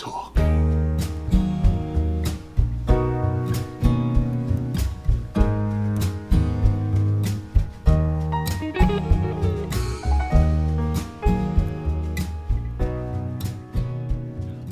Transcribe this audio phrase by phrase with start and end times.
[0.00, 0.32] Talk.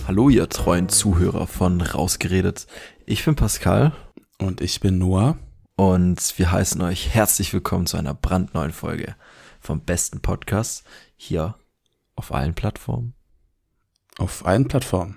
[0.06, 2.66] Hallo, ihr treuen Zuhörer von Rausgeredet.
[3.04, 3.92] Ich bin Pascal.
[4.38, 5.36] Und ich bin Noah.
[5.76, 9.14] Und wir heißen euch herzlich willkommen zu einer brandneuen Folge
[9.61, 10.84] vom besten Podcast
[11.17, 11.56] hier
[12.17, 13.18] auf allen Plattformen.
[14.18, 15.17] Auf allen Plattformen.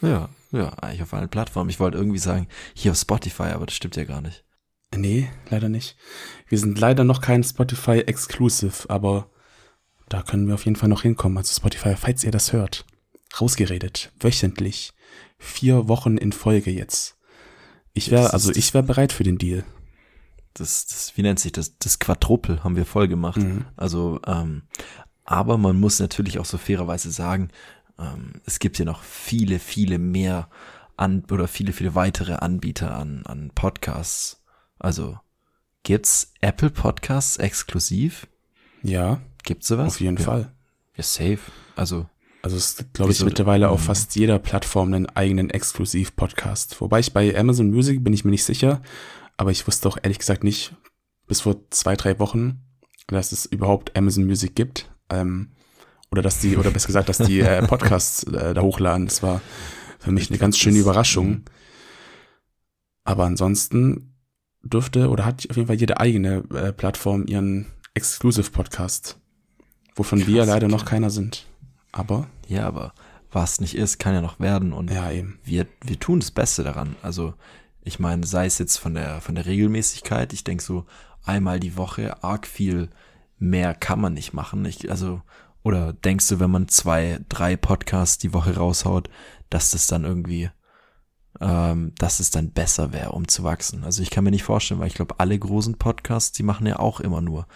[0.00, 1.68] Ja, ja, eigentlich auf allen Plattformen.
[1.68, 4.44] Ich wollte irgendwie sagen, hier auf Spotify, aber das stimmt ja gar nicht.
[4.94, 5.96] Nee, leider nicht.
[6.48, 9.30] Wir sind leider noch kein Spotify Exclusive, aber
[10.08, 11.36] da können wir auf jeden Fall noch hinkommen.
[11.36, 12.86] Also Spotify, falls ihr das hört.
[13.40, 14.12] Rausgeredet.
[14.20, 14.92] Wöchentlich.
[15.38, 17.18] Vier Wochen in Folge jetzt.
[17.92, 19.64] Ich wäre, also ich wäre bereit für den Deal.
[20.54, 21.76] Das, das, wie nennt sich das?
[21.78, 23.38] Das Quadrupel haben wir voll gemacht.
[23.38, 23.66] Mhm.
[23.76, 24.62] Also, ähm,
[25.24, 27.50] aber man muss natürlich auch so fairerweise sagen,
[28.44, 30.48] es gibt ja noch viele, viele mehr
[30.96, 34.42] an oder viele, viele weitere Anbieter an, an Podcasts.
[34.78, 35.18] Also
[35.82, 38.26] gibt's Apple Podcasts exklusiv?
[38.82, 39.94] Ja, Gibt's sowas?
[39.94, 40.22] auf jeden ja.
[40.24, 40.52] Fall.
[40.96, 41.38] Ja, safe.
[41.76, 42.08] Also,
[42.42, 43.84] Also es gibt, glaube ich, mittlerweile auf Mhm.
[43.86, 46.80] fast jeder Plattform einen eigenen Exklusiv-Podcast.
[46.80, 48.82] Wobei ich bei Amazon Music bin ich mir nicht sicher,
[49.36, 50.74] aber ich wusste auch ehrlich gesagt nicht
[51.26, 52.60] bis vor zwei, drei Wochen,
[53.08, 54.90] dass es überhaupt Amazon Music gibt.
[55.10, 55.52] Ähm,
[56.10, 59.06] oder dass die, oder besser gesagt, dass die äh, Podcasts äh, da hochladen.
[59.06, 59.40] Das war
[59.98, 61.42] für mich eine ganz schöne Überraschung.
[63.04, 64.14] Aber ansonsten
[64.62, 69.18] dürfte oder hat auf jeden Fall jede eigene äh, Plattform ihren Exclusive-Podcast,
[69.94, 70.90] wovon wir Krass, leider noch okay.
[70.90, 71.46] keiner sind.
[71.92, 72.92] Aber ja, aber
[73.32, 75.38] was nicht ist, kann ja noch werden und ja, eben.
[75.44, 76.96] wir, wir tun das Beste daran.
[77.02, 77.34] Also,
[77.82, 80.86] ich meine, sei es jetzt von der, von der Regelmäßigkeit, ich denke so
[81.24, 82.88] einmal die Woche, arg viel
[83.38, 84.64] mehr kann man nicht machen.
[84.64, 85.22] Ich, also,
[85.66, 89.10] oder denkst du, wenn man zwei, drei Podcasts die Woche raushaut,
[89.50, 90.48] dass das dann irgendwie,
[91.40, 93.82] ähm, dass es dann besser wäre, um zu wachsen?
[93.82, 96.78] Also ich kann mir nicht vorstellen, weil ich glaube, alle großen Podcasts, die machen ja
[96.78, 97.48] auch immer nur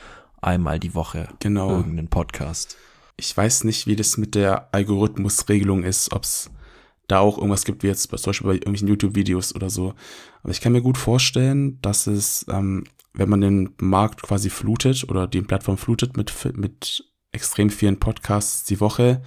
[0.43, 1.71] einmal die Woche Genau.
[1.71, 2.77] irgendeinen Podcast.
[3.17, 6.51] Ich weiß nicht, wie das mit der Algorithmusregelung ist, ob es
[7.07, 9.95] da auch irgendwas gibt, wie jetzt zum Beispiel bei irgendwelchen YouTube-Videos oder so.
[10.43, 15.09] Aber ich kann mir gut vorstellen, dass es, ähm, wenn man den Markt quasi flutet
[15.09, 19.23] oder die Plattform flutet mit, mit extrem vielen Podcasts die Woche,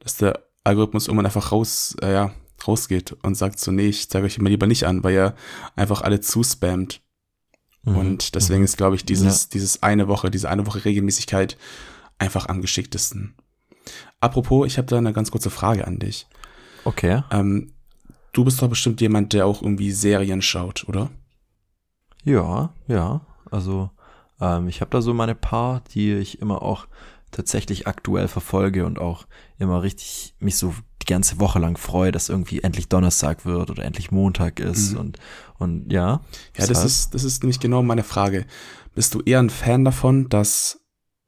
[0.00, 2.34] dass der Algorithmus irgendwann einfach raus, äh, ja,
[2.66, 5.34] rausgeht und sagt so, nee, ich zeige euch immer lieber nicht an, weil er
[5.76, 7.00] einfach alle zuspammt.
[7.84, 7.96] Mhm.
[7.96, 11.56] Und deswegen ist, glaube ich, dieses, dieses eine Woche, diese eine Woche Regelmäßigkeit
[12.18, 13.34] einfach am geschicktesten.
[14.20, 16.26] Apropos, ich habe da eine ganz kurze Frage an dich.
[16.84, 17.22] Okay.
[17.30, 17.72] Ähm,
[18.32, 21.10] du bist doch bestimmt jemand, der auch irgendwie Serien schaut, oder?
[22.24, 23.20] Ja, ja.
[23.50, 23.90] Also
[24.40, 26.86] ähm, ich habe da so meine paar, die ich immer auch
[27.30, 29.26] tatsächlich aktuell verfolge und auch
[29.58, 33.84] immer richtig mich so die ganze Woche lang freue, dass irgendwie endlich Donnerstag wird oder
[33.84, 34.98] endlich Montag ist Mhm.
[34.98, 35.18] und
[35.58, 36.20] und ja.
[36.56, 38.46] Ja, das ist, das ist nämlich genau meine Frage.
[38.94, 40.80] Bist du eher ein Fan davon, dass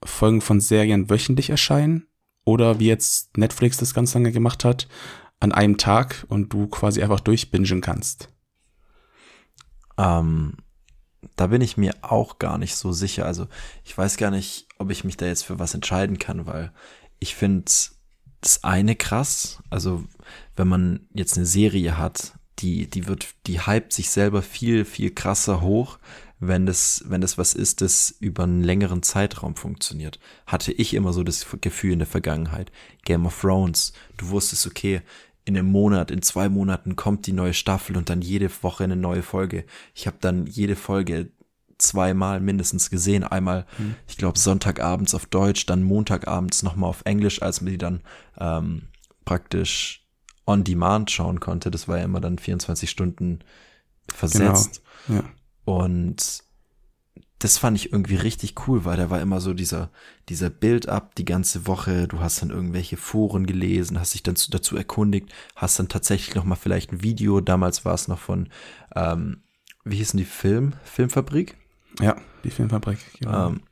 [0.05, 2.06] Folgen von Serien wöchentlich erscheinen?
[2.44, 4.88] Oder wie jetzt Netflix das ganz lange gemacht hat,
[5.41, 8.28] an einem Tag und du quasi einfach durchbingen kannst?
[9.99, 10.56] Ähm,
[11.37, 13.27] da bin ich mir auch gar nicht so sicher.
[13.27, 13.47] Also
[13.84, 16.72] ich weiß gar nicht, ob ich mich da jetzt für was entscheiden kann, weil
[17.18, 17.64] ich finde
[18.41, 19.62] das eine krass.
[19.68, 20.04] Also
[20.56, 25.10] wenn man jetzt eine Serie hat, die, die wird, die hypt sich selber viel, viel
[25.10, 25.98] krasser hoch,
[26.38, 30.19] wenn das, wenn das was ist, das über einen längeren Zeitraum funktioniert.
[30.46, 32.72] Hatte ich immer so das Gefühl in der Vergangenheit.
[33.04, 35.02] Game of Thrones, du wusstest, okay,
[35.44, 38.96] in einem Monat, in zwei Monaten kommt die neue Staffel und dann jede Woche eine
[38.96, 39.64] neue Folge.
[39.94, 41.30] Ich habe dann jede Folge
[41.82, 43.24] zweimal mindestens gesehen.
[43.24, 43.66] Einmal,
[44.08, 48.00] ich glaube, Sonntagabends auf Deutsch, dann Montagabends nochmal auf Englisch, als man die dann
[48.38, 48.88] ähm,
[49.24, 50.06] praktisch
[50.46, 51.70] on demand schauen konnte.
[51.70, 53.40] Das war ja immer dann 24 Stunden
[54.08, 54.82] versetzt.
[55.08, 55.24] Ja.
[55.64, 56.42] Und
[57.40, 59.90] das fand ich irgendwie richtig cool, weil da war immer so dieser,
[60.28, 62.06] dieser Build-up die ganze Woche.
[62.06, 66.34] Du hast dann irgendwelche Foren gelesen, hast dich dann zu, dazu erkundigt, hast dann tatsächlich
[66.34, 67.40] noch mal vielleicht ein Video.
[67.40, 68.50] Damals war es noch von,
[68.94, 69.43] ähm,
[69.84, 71.56] wie hießen die Film, Filmfabrik?
[72.00, 72.98] Ja, die Filmfabrik.
[73.19, 73.48] Genau.
[73.48, 73.62] ähm,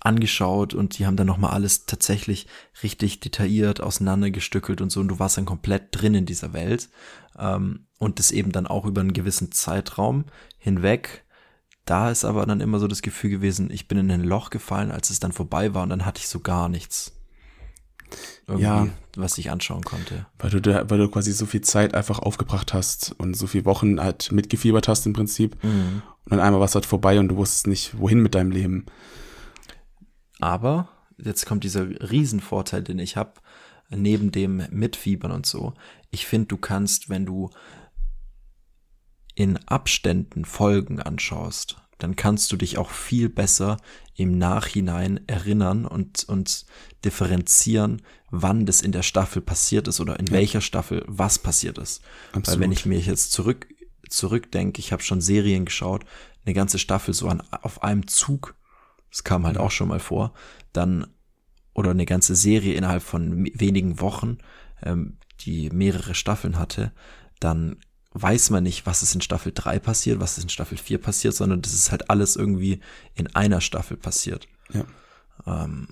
[0.00, 2.46] angeschaut und die haben dann nochmal alles tatsächlich
[2.82, 6.88] richtig detailliert auseinandergestückelt und so und du warst dann komplett drin in dieser Welt
[7.38, 10.26] ähm, und das eben dann auch über einen gewissen Zeitraum
[10.58, 11.24] hinweg.
[11.84, 14.90] Da ist aber dann immer so das Gefühl gewesen, ich bin in ein Loch gefallen,
[14.90, 17.17] als es dann vorbei war und dann hatte ich so gar nichts.
[18.46, 18.88] Irgendwie, Ja.
[19.16, 20.26] was ich anschauen konnte.
[20.38, 23.64] Weil du, da, weil du quasi so viel Zeit einfach aufgebracht hast und so viele
[23.64, 25.62] Wochen halt mitgefiebert hast im Prinzip.
[25.62, 26.02] Mhm.
[26.24, 28.86] Und dann einmal war es halt vorbei und du wusstest nicht, wohin mit deinem Leben.
[30.40, 30.88] Aber
[31.18, 33.32] jetzt kommt dieser Riesenvorteil, den ich habe.
[33.90, 35.72] neben dem Mitfiebern und so.
[36.10, 37.48] Ich finde, du kannst, wenn du
[39.34, 43.78] in Abständen Folgen anschaust, dann kannst du dich auch viel besser
[44.14, 46.66] im Nachhinein erinnern und, und
[47.04, 50.32] differenzieren, wann das in der Staffel passiert ist oder in ja.
[50.32, 52.02] welcher Staffel was passiert ist.
[52.32, 52.46] Absolut.
[52.46, 53.66] Weil wenn ich mir jetzt zurück,
[54.08, 56.04] zurückdenke, ich habe schon Serien geschaut,
[56.44, 58.54] eine ganze Staffel so an, auf einem Zug,
[59.10, 59.62] das kam halt ja.
[59.62, 60.34] auch schon mal vor,
[60.72, 61.06] dann
[61.74, 64.38] oder eine ganze Serie innerhalb von wenigen Wochen,
[64.82, 66.92] ähm, die mehrere Staffeln hatte,
[67.38, 67.76] dann
[68.12, 71.34] weiß man nicht, was ist in Staffel 3 passiert, was ist in Staffel 4 passiert,
[71.34, 72.80] sondern das ist halt alles irgendwie
[73.14, 74.48] in einer Staffel passiert.
[74.72, 74.84] Ja.
[75.46, 75.88] Ähm,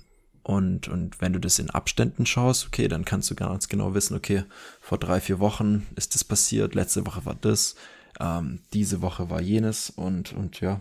[0.47, 4.15] und, und wenn du das in Abständen schaust, okay, dann kannst du ganz genau wissen,
[4.15, 4.45] okay,
[4.79, 7.75] vor drei, vier Wochen ist das passiert, letzte Woche war das,
[8.21, 10.79] ähm, diese Woche war jenes und, und ja,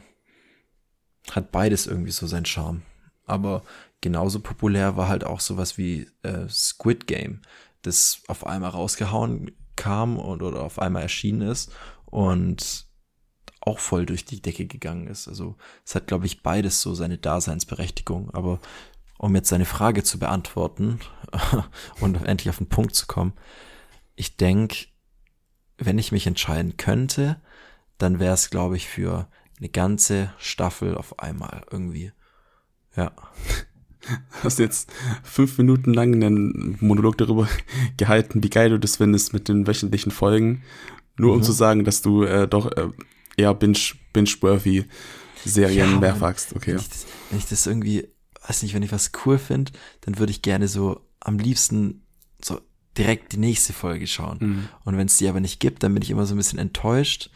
[1.32, 2.82] hat beides irgendwie so seinen Charme.
[3.24, 3.64] Aber
[4.00, 7.42] genauso populär war halt auch sowas wie äh, Squid Game,
[7.82, 11.72] das auf einmal rausgehauen kam und oder auf einmal erschienen ist
[12.04, 12.86] und
[13.62, 15.26] auch voll durch die Decke gegangen ist.
[15.26, 18.30] Also es hat, glaube ich, beides so seine Daseinsberechtigung.
[18.30, 18.60] Aber
[19.18, 21.00] um jetzt seine Frage zu beantworten
[22.00, 23.32] und endlich auf den Punkt zu kommen,
[24.14, 24.86] ich denke,
[25.78, 27.40] wenn ich mich entscheiden könnte,
[27.98, 29.28] dann wäre es, glaube ich, für
[29.58, 32.12] eine ganze Staffel auf einmal irgendwie.
[32.96, 33.12] Ja.
[34.42, 34.90] hast jetzt
[35.22, 37.48] fünf Minuten lang einen Monolog darüber
[37.96, 40.62] gehalten, wie geil du das findest mit den wöchentlichen Folgen.
[41.18, 41.38] Nur mhm.
[41.38, 42.88] um zu sagen, dass du äh, doch äh,
[43.36, 44.88] eher binge-worthy binge
[45.44, 46.54] Serien ja, mehr fragst.
[46.54, 46.72] Okay.
[46.72, 48.08] Wenn ich, das, wenn ich das irgendwie,
[48.48, 49.72] weiß nicht, wenn ich was cool finde,
[50.02, 52.02] dann würde ich gerne so am liebsten
[52.42, 52.60] so
[52.96, 54.38] direkt die nächste Folge schauen.
[54.40, 54.68] Mhm.
[54.84, 57.30] Und wenn es die aber nicht gibt, dann bin ich immer so ein bisschen enttäuscht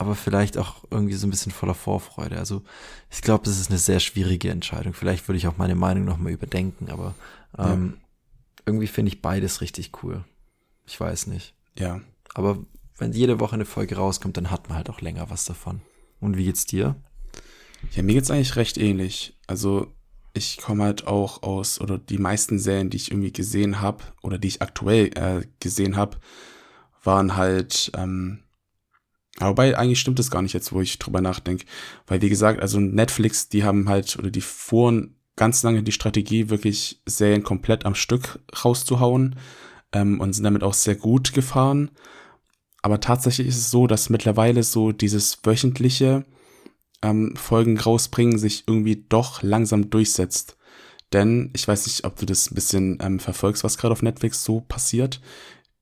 [0.00, 2.38] aber vielleicht auch irgendwie so ein bisschen voller Vorfreude.
[2.38, 2.62] Also
[3.10, 4.94] ich glaube, das ist eine sehr schwierige Entscheidung.
[4.94, 7.14] Vielleicht würde ich auch meine Meinung nochmal überdenken, aber
[7.58, 8.62] ähm, ja.
[8.64, 10.24] irgendwie finde ich beides richtig cool.
[10.86, 11.52] Ich weiß nicht.
[11.78, 12.00] Ja.
[12.32, 12.64] Aber
[12.96, 15.82] wenn jede Woche eine Folge rauskommt, dann hat man halt auch länger was davon.
[16.18, 16.96] Und wie geht's dir?
[17.92, 19.36] Ja, mir geht's eigentlich recht ähnlich.
[19.46, 19.92] Also
[20.32, 24.38] ich komme halt auch aus, oder die meisten Serien, die ich irgendwie gesehen habe, oder
[24.38, 26.18] die ich aktuell äh, gesehen habe,
[27.02, 28.40] waren halt ähm,
[29.38, 31.64] wobei, eigentlich stimmt das gar nicht jetzt, wo ich drüber nachdenke.
[32.06, 36.50] Weil, wie gesagt, also Netflix, die haben halt, oder die fuhren ganz lange die Strategie,
[36.50, 39.36] wirklich Serien komplett am Stück rauszuhauen
[39.92, 41.90] ähm, und sind damit auch sehr gut gefahren.
[42.82, 46.24] Aber tatsächlich ist es so, dass mittlerweile so dieses wöchentliche
[47.02, 50.56] ähm, Folgen rausbringen sich irgendwie doch langsam durchsetzt.
[51.12, 54.44] Denn ich weiß nicht, ob du das ein bisschen ähm, verfolgst, was gerade auf Netflix
[54.44, 55.20] so passiert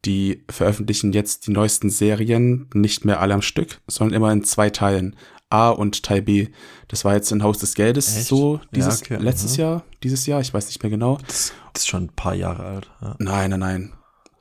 [0.04, 4.70] die veröffentlichen jetzt die neuesten Serien nicht mehr alle am Stück, sondern immer in zwei
[4.70, 5.16] Teilen.
[5.50, 6.48] A und Teil B.
[6.88, 8.26] Das war jetzt in Haus des Geldes Echt?
[8.26, 9.24] so dieses ja, okay.
[9.24, 9.62] letztes mhm.
[9.62, 11.18] Jahr, dieses Jahr, ich weiß nicht mehr genau.
[11.26, 12.90] Das, das ist schon ein paar Jahre alt.
[13.00, 13.16] Ja.
[13.18, 13.92] Nein, nein, nein.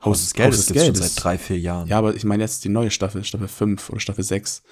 [0.04, 0.98] Haus, des Geldes, Haus des Geldes.
[0.98, 1.88] schon seit drei, vier Jahren.
[1.88, 4.62] Ja, aber ich meine jetzt die neue Staffel, Staffel 5 oder Staffel 6.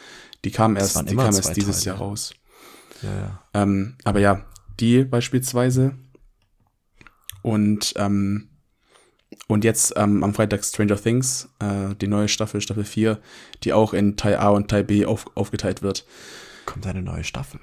[0.45, 1.97] Die kam erst, die kam erst dieses Teile.
[1.97, 2.35] Jahr raus.
[3.03, 3.43] Ja, ja.
[3.55, 4.45] Ähm, aber ja,
[4.81, 5.95] die beispielsweise.
[7.43, 8.49] Und ähm,
[9.49, 13.21] und jetzt ähm, am Freitag Stranger Things, äh, die neue Staffel, Staffel 4,
[13.63, 16.07] die auch in Teil A und Teil B auf, aufgeteilt wird.
[16.65, 17.61] Kommt eine neue Staffel.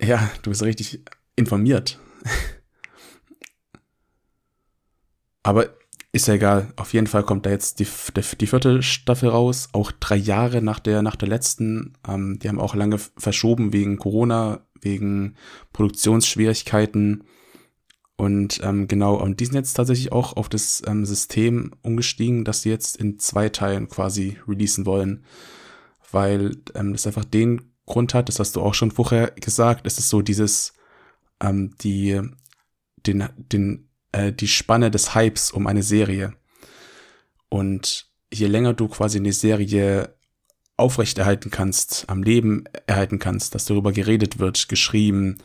[0.00, 1.02] Ja, du bist richtig
[1.34, 1.98] informiert.
[5.42, 5.70] Aber
[6.12, 6.72] ist ja egal.
[6.76, 7.86] Auf jeden Fall kommt da jetzt die,
[8.16, 11.94] die, die, vierte Staffel raus, auch drei Jahre nach der, nach der letzten.
[12.06, 15.36] Ähm, die haben auch lange verschoben wegen Corona, wegen
[15.72, 17.24] Produktionsschwierigkeiten.
[18.16, 22.62] Und ähm, genau, und die sind jetzt tatsächlich auch auf das ähm, System umgestiegen, dass
[22.62, 25.24] sie jetzt in zwei Teilen quasi releasen wollen.
[26.10, 29.98] Weil ähm, das einfach den Grund hat, das hast du auch schon vorher gesagt, es
[29.98, 30.72] ist so dieses,
[31.40, 32.20] ähm, die,
[33.06, 36.34] den, den, äh, die Spanne des Hypes um eine Serie.
[37.48, 40.14] Und je länger du quasi eine Serie
[40.76, 45.38] aufrechterhalten kannst, am Leben erhalten kannst, dass darüber geredet wird, geschrieben,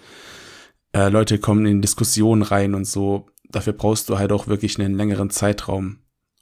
[0.94, 3.28] äh, Leute kommen in Diskussionen rein und so.
[3.50, 6.00] Dafür brauchst du halt auch wirklich einen längeren Zeitraum.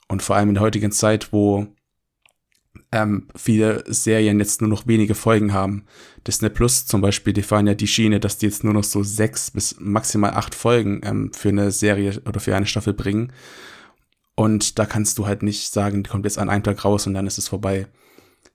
[0.08, 1.66] Und vor allem in der heutigen Zeit, wo
[2.92, 5.84] ähm, viele Serien jetzt nur noch wenige Folgen haben.
[6.26, 9.02] Disney Plus zum Beispiel, die fahren ja die Schiene, dass die jetzt nur noch so
[9.02, 13.32] sechs bis maximal acht Folgen ähm, für eine Serie oder für eine Staffel bringen.
[14.34, 17.14] Und da kannst du halt nicht sagen, die kommt jetzt an einem Tag raus und
[17.14, 17.86] dann ist es vorbei.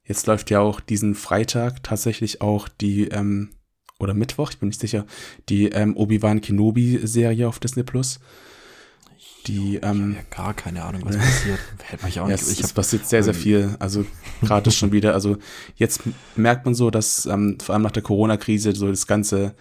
[0.05, 3.49] Jetzt läuft ja auch diesen Freitag tatsächlich auch die ähm,
[3.99, 5.05] oder Mittwoch, ich bin nicht sicher,
[5.49, 8.19] die ähm, Obi-Wan Kenobi-Serie auf Disney Plus.
[9.47, 11.59] Die, ähm, ich ja gar keine Ahnung, was passiert.
[11.83, 12.43] Hält mich auch ja, nicht.
[12.43, 13.75] Es, es passiert sehr, sehr viel.
[13.79, 14.05] Also
[14.41, 15.13] gerade schon wieder.
[15.13, 15.37] Also
[15.75, 16.01] jetzt
[16.35, 19.55] merkt man so, dass ähm, vor allem nach der Corona-Krise so das ganze,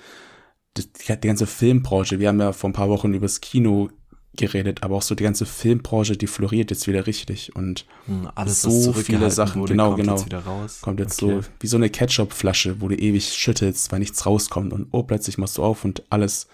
[0.76, 3.90] die, die ganze Filmbranche, wir haben ja vor ein paar Wochen über das Kino
[4.36, 8.62] geredet, aber auch so die ganze Filmbranche, die floriert jetzt wieder richtig und Hm, Alles,
[8.62, 10.16] so viele Sachen, wurde, genau, kommt genau.
[10.16, 10.80] jetzt wieder raus.
[10.82, 11.40] kommt jetzt Okay.
[11.40, 15.38] so wie so eine Ketchup-Flasche, wo du ewig schüttelst, weil nichts rauskommt und oh, plötzlich
[15.38, 16.48] machst du auf und alles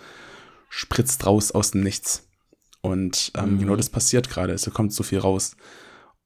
[0.69, 2.25] spritzt raus aus dem Nichts.
[2.83, 3.59] Und ähm, Mhm.
[3.61, 5.57] genau das passiert gerade, es kommt so viel raus.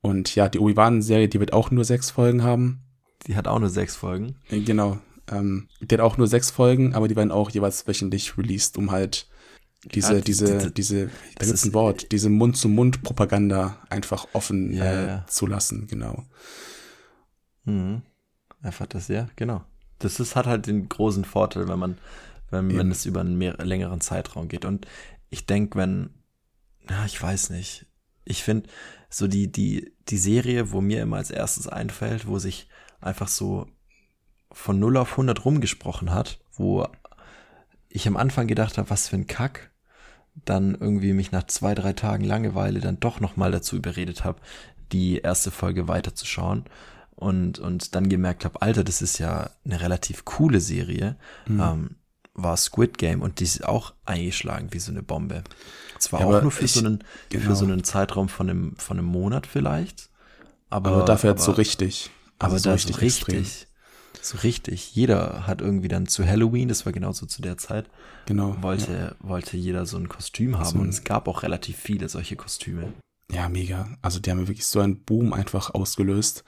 [0.00, 2.80] Und ja, die Obi-Wan-Serie, die wird auch nur sechs Folgen haben.
[3.26, 4.36] Die hat auch nur sechs Folgen.
[4.50, 4.98] Äh, Genau.
[5.30, 8.90] Ähm, die hat auch nur sechs Folgen, aber die werden auch jeweils wöchentlich released, um
[8.92, 9.28] halt
[9.92, 14.72] diese, Ja, die- diese, die- diese, da das gibt's ein Wort, diese Mund-zu-Mund-Propaganda einfach offen
[14.72, 15.26] Ja, äh, ja.
[15.26, 16.25] zu lassen, genau.
[17.64, 18.02] Mhm.
[18.62, 19.64] Einfach das, ja, genau.
[19.98, 21.98] Das ist, hat halt den großen Vorteil, wenn man,
[22.50, 24.64] wenn, wenn es über einen mehr, längeren Zeitraum geht.
[24.64, 24.86] Und
[25.30, 26.10] ich denke, wenn,
[26.90, 27.87] ja, ich weiß nicht.
[28.25, 28.69] Ich finde,
[29.09, 32.69] so die, die, die Serie, wo mir immer als erstes einfällt, wo sich
[33.00, 33.66] einfach so
[34.52, 36.87] von 0 auf 100 rumgesprochen hat, wo
[37.88, 39.71] ich am Anfang gedacht habe, was für ein Kack,
[40.45, 44.40] dann irgendwie mich nach zwei, drei Tagen Langeweile dann doch nochmal dazu überredet habe,
[44.93, 46.64] die erste Folge weiterzuschauen
[47.14, 51.16] und, und dann gemerkt habe, Alter, das ist ja eine relativ coole Serie,
[51.47, 51.61] Mhm.
[51.61, 51.97] ähm,
[52.35, 55.43] war Squid Game und die ist auch eingeschlagen wie so eine Bombe.
[55.98, 57.44] Zwar Ja, auch aber nur für ich- so einen, genau.
[57.44, 60.08] für so einen Zeitraum von einem, von einem Monat vielleicht,
[60.70, 62.10] aber, Aber, dafür jetzt so aber- richtig.
[62.38, 63.46] aber Also da so richtig, extrem.
[64.20, 64.94] so richtig.
[64.94, 67.86] Jeder hat irgendwie dann zu Halloween, das war genauso zu der Zeit,
[68.26, 68.56] Genau.
[68.60, 72.08] wollte, wollte jeder so ein Kostüm haben So ein- und es gab auch relativ viele
[72.08, 72.92] solche Kostüme.
[73.32, 73.88] Ja, mega.
[74.02, 76.44] Also die haben ja wirklich so einen Boom einfach ausgelöst.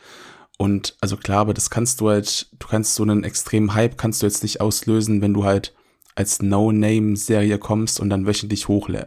[0.59, 4.23] Und also klar, aber das kannst du halt, du kannst so einen extremen Hype kannst
[4.23, 5.75] du jetzt nicht auslösen, wenn du halt
[6.19, 9.07] als No-Name-Serie kommst und dann wöchentlich hoch, äh,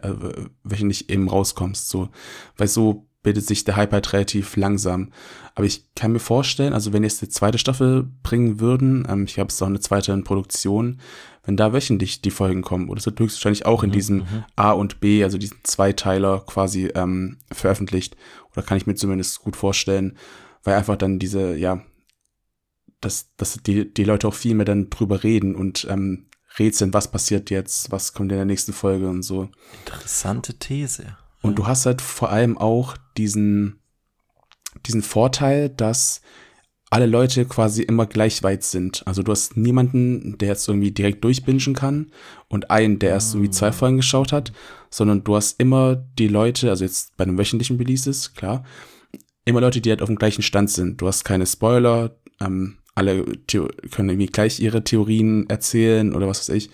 [0.64, 2.08] wöchentlich eben rauskommst, so.
[2.56, 5.12] Weil so bildet sich der Hype halt relativ langsam.
[5.54, 9.34] Aber ich kann mir vorstellen, also wenn jetzt die zweite Staffel bringen würden, ähm, ich
[9.34, 11.00] glaube, es auch eine zweite in Produktion,
[11.44, 14.44] wenn da wöchentlich die Folgen kommen, oder es wird höchstwahrscheinlich auch in Mhm, diesem mhm.
[14.56, 18.16] A und B, also diesen Zweiteiler quasi ähm, veröffentlicht.
[18.52, 20.16] Oder kann ich mir zumindest gut vorstellen,
[20.64, 21.82] weil einfach dann diese, ja,
[23.02, 26.28] dass, dass die, die Leute auch viel mehr dann drüber reden und ähm,
[26.58, 29.48] rätseln, was passiert jetzt, was kommt in der nächsten Folge und so.
[29.86, 31.16] Interessante These.
[31.40, 33.80] Und du hast halt vor allem auch diesen,
[34.86, 36.20] diesen Vorteil, dass
[36.92, 39.02] alle Leute quasi immer gleich weit sind.
[39.06, 42.12] Also du hast niemanden, der jetzt irgendwie direkt durchbingen kann
[42.48, 44.52] und einen, der erst irgendwie zwei Folgen geschaut hat,
[44.90, 48.62] sondern du hast immer die Leute, also jetzt bei den wöchentlichen Releases, klar,
[49.46, 51.00] immer Leute, die halt auf dem gleichen Stand sind.
[51.00, 56.40] Du hast keine Spoiler, ähm, alle Theo können irgendwie gleich ihre Theorien erzählen oder was
[56.40, 56.70] weiß ich.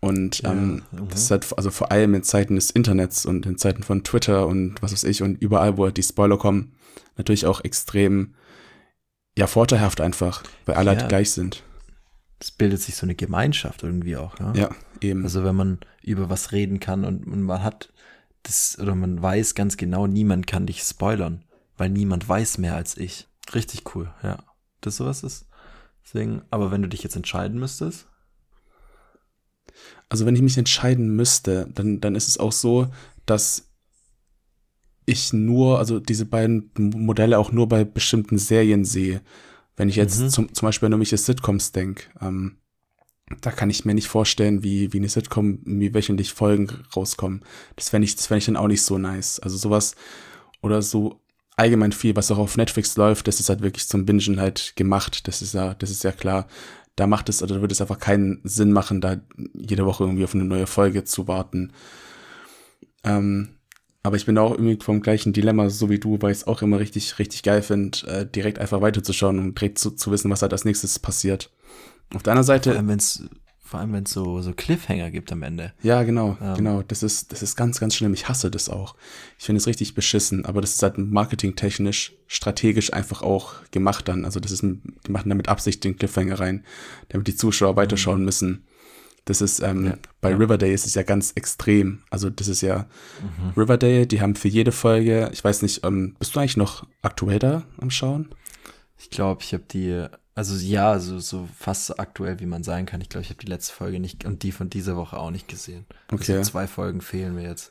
[0.00, 1.08] Und Ja, ähm, mhm.
[1.08, 4.46] das ist halt also vor allem in Zeiten des Internets und in Zeiten von Twitter
[4.46, 6.72] und was weiß ich und überall, wo halt die Spoiler kommen,
[7.16, 8.34] natürlich auch extrem
[9.36, 10.98] ja vorteilhaft einfach, weil alle Ja.
[10.98, 11.62] halt gleich sind.
[12.38, 14.38] Es bildet sich so eine Gemeinschaft irgendwie auch.
[14.38, 14.52] Ja?
[14.54, 14.68] Ja,
[15.00, 15.24] eben.
[15.24, 17.90] Also wenn man über was reden kann und, und man hat
[18.42, 21.44] das, oder man weiß ganz genau, niemand kann dich spoilern,
[21.78, 23.26] weil niemand weiß mehr als ich.
[23.54, 24.38] Richtig cool, ja.
[24.84, 25.46] Das sowas ist.
[26.04, 28.06] Deswegen, aber wenn du dich jetzt entscheiden müsstest,
[30.08, 32.88] Also wenn ich mich entscheiden müsste, dann, dann ist es auch so,
[33.26, 33.70] dass
[35.06, 39.20] ich nur, also diese beiden Modelle auch nur bei bestimmten Serien sehe.
[39.76, 40.28] Wenn ich jetzt Mhm.
[40.30, 42.58] zum, zum Beispiel an irgendwelche Sitcoms denke, ähm,
[43.40, 47.42] da kann ich mir nicht vorstellen, wie, wie eine Sitcom, wie wöchentlich Folgen rauskommen.
[47.76, 49.40] Das fände ich, das fände ich dann auch nicht so nice.
[49.40, 49.96] Also sowas
[50.62, 51.20] oder so
[51.56, 55.26] allgemein viel, was auch auf Netflix läuft, das ist halt wirklich zum Bingen halt gemacht.
[55.28, 56.46] Das ist ja, das ist ja klar.
[56.96, 59.20] Da macht es, oder da würde es einfach keinen Sinn machen, da
[59.52, 61.72] jede Woche irgendwie auf eine neue Folge zu warten.
[63.02, 63.56] Ähm,
[64.02, 66.62] aber ich bin auch irgendwie vom gleichen Dilemma, so wie du, weil ich es auch
[66.62, 70.42] immer richtig, richtig geil finde, äh, direkt einfach weiterzuschauen und direkt zu, zu wissen, was
[70.42, 71.50] halt als nächstes passiert.
[72.14, 73.24] Auf der anderen vor Seite, allem wenn es
[73.66, 75.72] vor allem wenn es so, so Cliffhanger gibt am Ende.
[75.82, 76.54] ja, genau, Ähm.
[76.56, 76.82] genau.
[76.82, 78.12] Das ist, das ist ganz, ganz schlimm.
[78.14, 78.94] Ich hasse das auch.
[79.38, 84.24] Ich finde es richtig beschissen, aber das ist halt marketingtechnisch, strategisch einfach auch gemacht dann.
[84.24, 86.64] Also das ist, ein- die machen da mit Absicht den Cliffhanger rein,
[87.08, 88.64] damit die Zuschauer weiterschauen müssen.
[89.24, 89.86] Das ist, ähm, Mhm.
[89.86, 90.36] Ja, bei ja.
[90.36, 92.00] Riverdale ist es ja ganz extrem.
[92.10, 92.86] Also das ist ja
[93.22, 93.52] Mhm.
[93.56, 97.38] Riverdale, die haben für jede Folge, ich weiß nicht, ähm, bist du eigentlich noch aktuell
[97.38, 98.28] da am Schauen?
[98.98, 102.86] Ich glaube, ich habe die, also ja, so, so fast so aktuell, wie man sein
[102.86, 103.00] kann.
[103.00, 105.46] Ich glaube, ich habe die letzte Folge nicht und die von dieser Woche auch nicht
[105.46, 105.86] gesehen.
[106.12, 106.36] Okay.
[106.36, 107.70] Also zwei Folgen fehlen mir jetzt.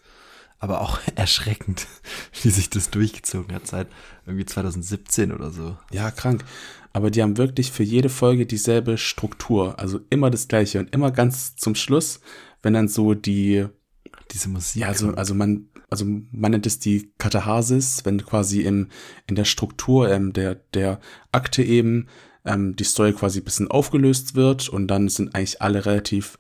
[0.60, 1.88] Aber auch erschreckend,
[2.42, 3.88] wie sich das durchgezogen hat seit
[4.26, 5.78] irgendwie 2017 oder so.
[5.92, 6.46] Ja, krank.
[6.94, 9.80] Aber die haben wirklich für jede Folge dieselbe Struktur.
[9.80, 12.22] Also immer das gleiche und immer ganz zum Schluss,
[12.62, 13.66] wenn dann so die,
[14.32, 14.84] Diese Musik.
[14.84, 18.88] ja, also, also man, also man nennt es die Katharsis, wenn quasi im,
[19.28, 21.02] in der Struktur ähm, der, der
[21.32, 22.08] Akte eben
[22.46, 26.38] ähm, die Story quasi ein bisschen aufgelöst wird und dann sind eigentlich alle relativ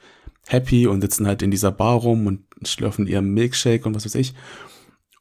[0.47, 4.15] happy und sitzen halt in dieser Bar rum und schlürfen ihren Milkshake und was weiß
[4.15, 4.33] ich.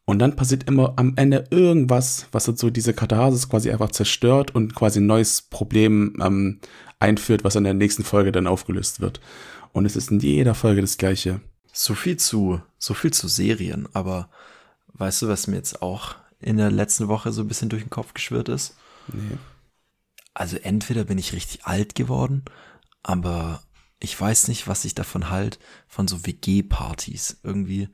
[0.05, 4.75] Und dann passiert immer am Ende irgendwas, was so diese Katharsis quasi einfach zerstört und
[4.75, 6.61] quasi ein neues Problem ähm,
[6.99, 9.21] einführt, was in der nächsten Folge dann aufgelöst wird.
[9.73, 11.41] Und es ist in jeder Folge das Gleiche.
[11.73, 14.29] So viel zu, so viel zu Serien, aber
[14.95, 17.91] weißt du, was mir jetzt auch in der letzten Woche so ein bisschen durch den
[17.91, 18.77] Kopf geschwirrt ist?
[19.13, 19.39] Nee.
[20.35, 22.45] Also entweder bin ich richtig alt geworden,
[23.03, 23.63] aber
[24.01, 27.39] ich weiß nicht, was ich davon halt von so WG-Partys.
[27.43, 27.89] Irgendwie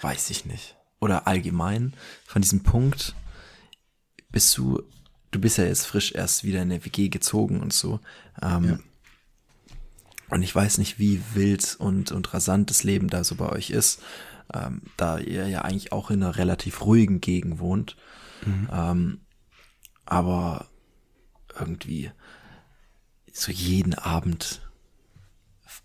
[0.00, 0.76] weiß ich nicht.
[1.00, 1.94] Oder allgemein
[2.26, 3.14] von diesem Punkt
[4.30, 4.82] bist du,
[5.30, 8.00] du bist ja jetzt frisch erst wieder in der WG gezogen und so.
[8.42, 8.78] Ähm, ja.
[10.28, 13.70] Und ich weiß nicht, wie wild und, und rasant das Leben da so bei euch
[13.70, 14.00] ist,
[14.54, 17.96] ähm, da ihr ja eigentlich auch in einer relativ ruhigen Gegend wohnt.
[18.46, 18.68] Mhm.
[18.72, 19.20] Ähm,
[20.10, 20.66] aber
[21.58, 22.10] irgendwie
[23.32, 24.60] so jeden Abend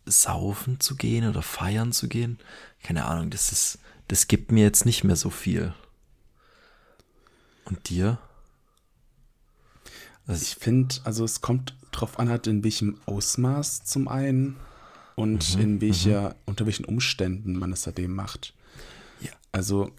[0.05, 2.39] saufen zu gehen oder feiern zu gehen,
[2.83, 5.73] keine Ahnung, das ist, das gibt mir jetzt nicht mehr so viel.
[7.65, 8.19] Und dir?
[10.27, 14.57] Also ich finde, also es kommt drauf an, halt in welchem Ausmaß zum einen
[15.15, 16.35] und mhm, in welcher, mhm.
[16.45, 18.53] unter welchen Umständen man es seitdem macht.
[19.21, 19.31] Ja.
[19.51, 19.91] Also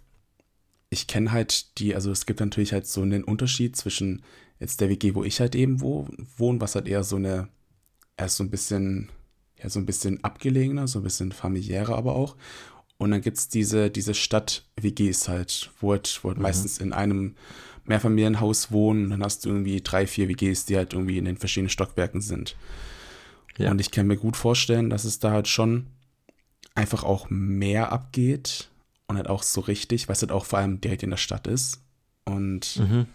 [0.90, 4.22] ich kenne halt die, also es gibt natürlich halt so einen Unterschied zwischen
[4.58, 7.48] jetzt der WG, wo ich halt eben wo, wohne, was halt eher so eine,
[8.16, 9.10] erst so ein bisschen,
[9.58, 12.36] ja, so ein bisschen abgelegener, so ein bisschen familiärer aber auch.
[12.98, 16.42] Und dann gibt es diese, diese Stadt-WGs halt, wo halt, wo halt mhm.
[16.42, 17.34] meistens in einem
[17.84, 19.10] Mehrfamilienhaus wohnen.
[19.10, 22.56] Dann hast du irgendwie drei, vier WGs, die halt irgendwie in den verschiedenen Stockwerken sind.
[23.58, 23.70] Ja.
[23.70, 25.86] Und ich kann mir gut vorstellen, dass es da halt schon
[26.74, 28.70] einfach auch mehr abgeht
[29.08, 31.46] und halt auch so richtig, weil es halt auch vor allem direkt in der Stadt
[31.46, 31.80] ist.
[32.24, 33.06] Und mhm.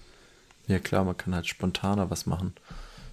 [0.67, 2.53] ja klar, man kann halt spontaner was machen.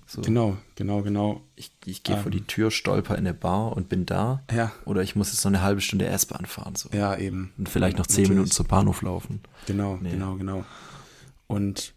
[0.06, 0.22] So.
[0.22, 1.42] Genau, genau, genau.
[1.54, 4.42] Ich, ich gehe ähm, vor die Tür, stolper in der Bar und bin da.
[4.50, 4.72] Ja.
[4.86, 6.76] Oder ich muss jetzt noch eine halbe Stunde S-Bahn fahren.
[6.76, 6.88] So.
[6.92, 7.52] Ja, eben.
[7.58, 8.30] Und vielleicht noch zehn Natürlich.
[8.30, 9.42] Minuten zum Bahnhof laufen.
[9.66, 10.12] Genau, nee.
[10.12, 10.64] genau, genau.
[11.46, 11.92] Und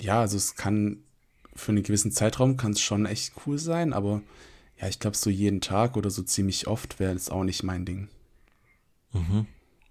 [0.00, 1.04] ja, also es kann
[1.54, 4.22] für einen gewissen Zeitraum kann es schon echt cool sein, aber
[4.80, 7.84] ja, ich glaube, so jeden Tag oder so ziemlich oft wäre es auch nicht mein
[7.84, 8.08] Ding.
[9.12, 9.46] Mhm.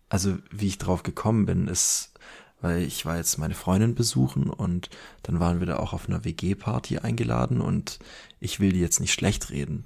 [0.09, 2.11] Also, wie ich drauf gekommen bin, ist,
[2.59, 4.89] weil ich war jetzt meine Freundin besuchen und
[5.23, 7.99] dann waren wir da auch auf einer WG-Party eingeladen und
[8.39, 9.85] ich will die jetzt nicht schlecht reden.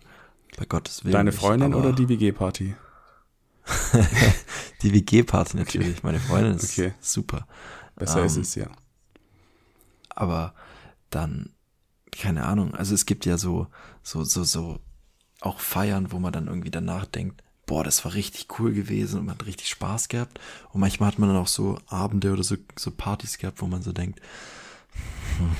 [0.57, 1.13] Bei Gottes Willen.
[1.13, 2.75] Deine Freundin nicht, oder die WG-Party?
[4.81, 5.97] die WG-Party natürlich.
[5.97, 5.99] Okay.
[6.03, 6.93] Meine Freundin ist okay.
[6.99, 7.47] super.
[7.95, 8.67] Besser ähm, ist es, ja.
[10.09, 10.53] Aber
[11.09, 11.53] dann,
[12.11, 13.67] keine Ahnung, also es gibt ja so,
[14.01, 14.79] so, so, so
[15.41, 19.25] auch Feiern, wo man dann irgendwie danach denkt, boah, das war richtig cool gewesen und
[19.25, 20.39] man hat richtig Spaß gehabt.
[20.71, 23.81] Und manchmal hat man dann auch so Abende oder so, so Partys gehabt, wo man
[23.81, 24.21] so denkt,
[25.37, 25.51] hm,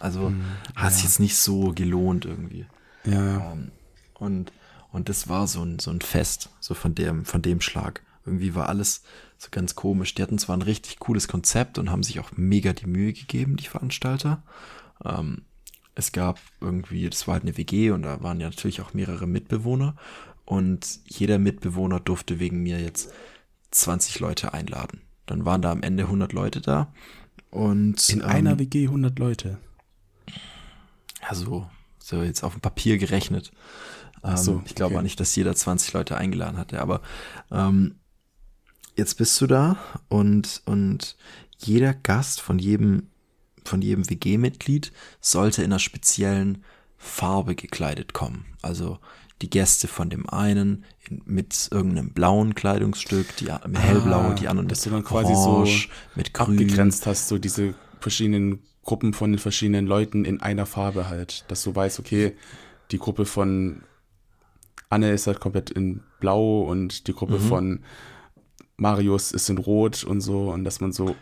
[0.00, 0.44] also hm,
[0.76, 2.66] hat sich jetzt nicht so gelohnt irgendwie.
[3.04, 3.52] Ja.
[3.52, 3.72] Ähm,
[4.14, 4.52] und,
[4.92, 8.02] und das war so ein, so ein Fest, so von dem, von dem Schlag.
[8.24, 9.02] Irgendwie war alles
[9.38, 10.14] so ganz komisch.
[10.14, 13.56] Die hatten zwar ein richtig cooles Konzept und haben sich auch mega die Mühe gegeben,
[13.56, 14.42] die Veranstalter.
[15.04, 15.42] Ähm,
[15.94, 19.26] es gab irgendwie, das war halt eine WG und da waren ja natürlich auch mehrere
[19.26, 19.96] Mitbewohner
[20.48, 23.12] und jeder Mitbewohner durfte wegen mir jetzt
[23.70, 25.02] 20 Leute einladen.
[25.26, 26.90] Dann waren da am Ende 100 Leute da.
[27.50, 29.58] Und, In ähm, einer WG 100 Leute?
[31.20, 33.52] Ja, so, so jetzt auf dem Papier gerechnet.
[34.24, 35.00] Ähm, so, ich glaube okay.
[35.00, 37.02] auch nicht, dass jeder 20 Leute eingeladen hatte, aber
[37.50, 37.96] ähm,
[38.96, 39.76] jetzt bist du da
[40.08, 41.18] und, und
[41.58, 43.08] jeder Gast von jedem,
[43.66, 46.64] von jedem WG-Mitglied sollte in einer speziellen
[46.96, 48.46] Farbe gekleidet kommen.
[48.62, 48.98] Also
[49.42, 50.84] die Gäste von dem einen
[51.24, 56.34] mit irgendeinem blauen Kleidungsstück, die hellblau, ah, die anderen dass du quasi orange, so mit
[56.34, 56.58] grün.
[56.58, 61.62] abgegrenzt hast, so diese verschiedenen Gruppen von den verschiedenen Leuten in einer Farbe halt, dass
[61.62, 62.34] du weißt, okay,
[62.90, 63.82] die Gruppe von
[64.90, 67.48] Anne ist halt komplett in blau und die Gruppe mhm.
[67.48, 67.80] von
[68.76, 71.16] Marius ist in rot und so und dass man so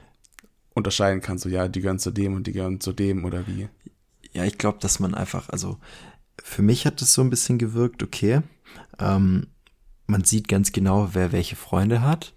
[0.75, 3.69] unterscheiden kann, so ja, die gehören zu dem und die gehören zu dem oder wie.
[4.33, 5.79] Ja, ich glaube, dass man einfach, also
[6.43, 8.43] für mich hat es so ein bisschen gewirkt, okay,
[8.99, 9.49] ähm,
[10.07, 12.35] man sieht ganz genau, wer welche Freunde hat,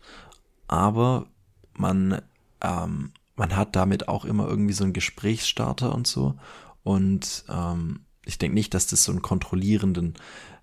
[0.68, 1.28] aber
[1.74, 2.22] man,
[2.62, 6.36] ähm, man hat damit auch immer irgendwie so einen Gesprächsstarter und so.
[6.84, 10.16] Und ähm, ich denke nicht, dass das so einen kontrollierenden,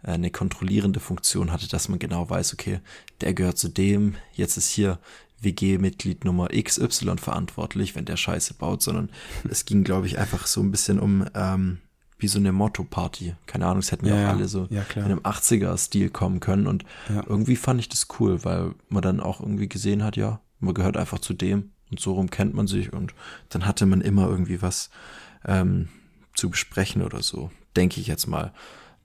[0.02, 2.80] äh, eine kontrollierende Funktion hatte, dass man genau weiß, okay,
[3.20, 4.98] der gehört zu dem, jetzt ist hier
[5.40, 9.10] WG-Mitglied Nummer XY verantwortlich, wenn der Scheiße baut, sondern
[9.48, 11.78] es ging, glaube ich, einfach so ein bisschen um ähm,
[12.18, 13.34] wie so eine Motto-Party.
[13.46, 16.66] Keine Ahnung, es hätten ja, ja auch alle so ja, in einem 80er-Stil kommen können.
[16.66, 17.22] Und ja.
[17.26, 20.96] irgendwie fand ich das cool, weil man dann auch irgendwie gesehen hat, ja, man gehört
[20.96, 23.14] einfach zu dem und so rum kennt man sich und
[23.50, 24.90] dann hatte man immer irgendwie was
[25.44, 25.88] ähm,
[26.34, 28.52] zu besprechen oder so, denke ich jetzt mal.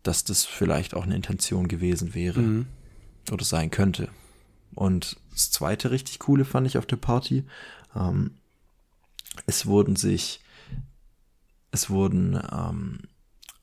[0.04, 2.66] dass das vielleicht auch eine Intention gewesen wäre Mhm.
[3.32, 4.08] oder sein könnte.
[4.74, 7.44] Und das zweite richtig coole fand ich auf der Party.
[7.96, 8.32] Ähm,
[9.46, 10.40] es wurden sich,
[11.72, 13.00] es wurden ähm,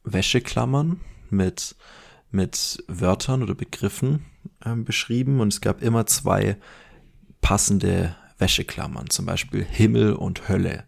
[0.05, 1.77] Wäscheklammern mit,
[2.31, 4.25] mit Wörtern oder Begriffen
[4.64, 6.57] ähm, beschrieben und es gab immer zwei
[7.40, 10.85] passende Wäscheklammern, zum Beispiel Himmel und Hölle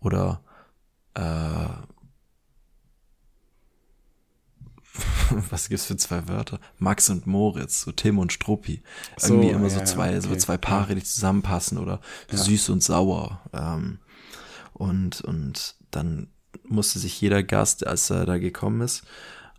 [0.00, 0.42] oder
[1.14, 1.68] äh,
[5.50, 6.60] was gibt's für zwei Wörter?
[6.78, 8.82] Max und Moritz, so Tim und Struppi.
[9.16, 12.36] So, Irgendwie immer so ja, zwei, so okay, zwei Paare, die zusammenpassen oder Ja.
[12.36, 13.40] süß und sauer.
[13.54, 14.00] Ähm,
[14.74, 16.28] und, und dann
[16.64, 19.02] musste sich jeder Gast, als er da gekommen ist,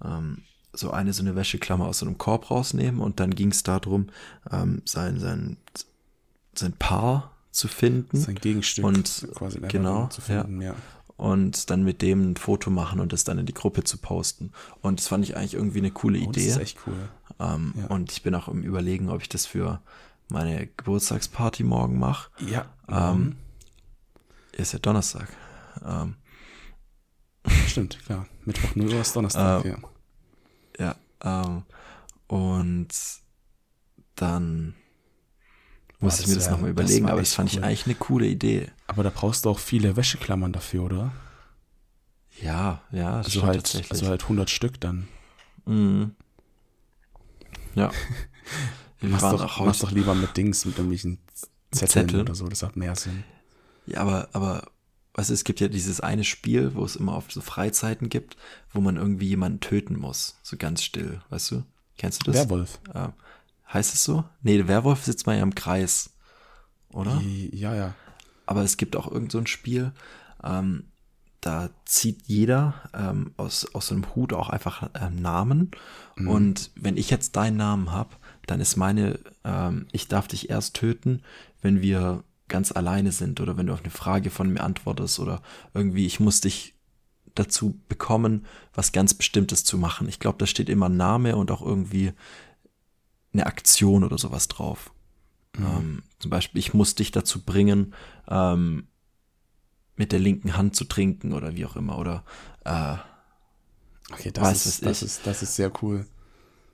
[0.04, 0.40] ähm,
[0.74, 4.08] so eine so eine Wäscheklammer aus so einem Korb rausnehmen und dann ging es darum,
[4.52, 5.58] ähm, sein, sein,
[6.56, 10.74] sein Paar zu finden Sein Gegenstück Und, quasi genau, zu finden, ja.
[11.18, 14.52] und dann mit dem ein Foto machen und das dann in die Gruppe zu posten.
[14.82, 16.52] Und das fand ich eigentlich irgendwie eine coole Oh, das Idee.
[16.52, 16.96] ist echt cool.
[17.40, 17.86] Ähm, Ja.
[17.88, 19.80] Und ich bin auch im Überlegen, ob ich das für
[20.30, 22.32] meine Geburtstagsparty morgen mache.
[22.40, 23.36] Ja, Ähm,
[24.54, 25.28] Ist ja Donnerstag.
[25.86, 26.16] Ähm,
[27.68, 28.28] stimmt, klar.
[28.46, 30.96] Mittwoch 0 Uhr ist Donnerstag, Äh, ja.
[31.22, 31.44] ja.
[31.46, 31.64] Ähm,
[32.28, 32.88] und
[34.16, 34.76] dann
[36.00, 37.64] muss ich mir das das nochmal das überlegen, war aber das fand ich cool.
[37.64, 38.72] eigentlich eine coole Idee.
[38.88, 41.12] Aber da brauchst du auch viele Wäscheklammern dafür, oder?
[42.42, 43.92] Ja, ja, das Also halt, tatsächlich.
[43.92, 45.08] also halt 100 Stück dann.
[45.66, 46.16] Mhm.
[47.76, 47.92] Ja.
[49.02, 51.20] Waren doch, mach's doch lieber mit Dings, mit irgendwelchen
[51.72, 52.22] Zetteln, Zetteln?
[52.22, 53.24] oder so, das hat mehr Sinn.
[53.86, 54.64] Ja, aber, aber,
[55.14, 58.38] weißt du, es gibt ja dieses eine Spiel, wo es immer auf so Freizeiten gibt,
[58.72, 60.40] wo man irgendwie jemanden töten muss.
[60.44, 61.64] So ganz still, weißt du?
[61.98, 62.42] Kennst du das?
[62.42, 62.80] Werwolf.
[62.94, 63.10] Äh,
[63.72, 64.24] heißt es so?
[64.42, 66.12] Nee, der Werwolf sitzt mal ja im Kreis.
[66.90, 67.22] Oder?
[67.22, 67.96] Ja, ja.
[68.46, 69.92] Aber es gibt auch irgend so ein Spiel,
[70.44, 70.86] ähm,
[71.42, 75.72] da zieht jeder ähm, aus, aus so einem Hut auch einfach ähm, Namen.
[76.16, 76.28] Mhm.
[76.30, 80.76] Und wenn ich jetzt deinen Namen habe, dann ist meine, ähm, ich darf dich erst
[80.76, 81.22] töten,
[81.62, 85.42] wenn wir ganz alleine sind oder wenn du auf eine Frage von mir antwortest oder
[85.74, 86.76] irgendwie, ich muss dich
[87.36, 90.08] dazu bekommen, was ganz Bestimmtes zu machen.
[90.08, 92.14] Ich glaube, da steht immer ein Name und auch irgendwie
[93.34, 94.92] eine Aktion oder sowas drauf.
[95.58, 97.94] Ähm, zum Beispiel, ich muss dich dazu bringen,
[98.28, 98.88] ähm,
[99.96, 101.98] mit der linken Hand zu trinken oder wie auch immer.
[101.98, 102.24] Oder
[102.66, 102.98] äh,
[104.12, 106.06] Okay, das, was ist, das, ich- ist, das ist sehr cool.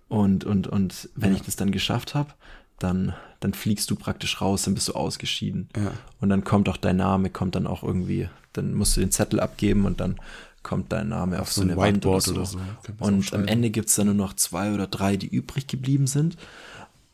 [0.08, 1.38] und, und, und wenn Ja.
[1.38, 2.34] ich das dann geschafft habe,
[2.80, 5.70] dann, dann fliegst du praktisch raus, dann bist du ausgeschieden.
[5.76, 5.92] Ja.
[6.20, 9.40] Und dann kommt auch dein Name, kommt dann auch irgendwie, dann musst du den Zettel
[9.40, 10.20] abgeben und dann
[10.62, 12.32] kommt dein Name auf, so, eine Wand oder so.
[12.32, 13.06] Whiteboard oder so.
[13.06, 13.48] Und am.
[13.48, 16.36] Ende gibt's dann nur noch zwei oder drei, die übrig geblieben sind.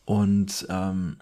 [0.04, 1.16] Und ähm,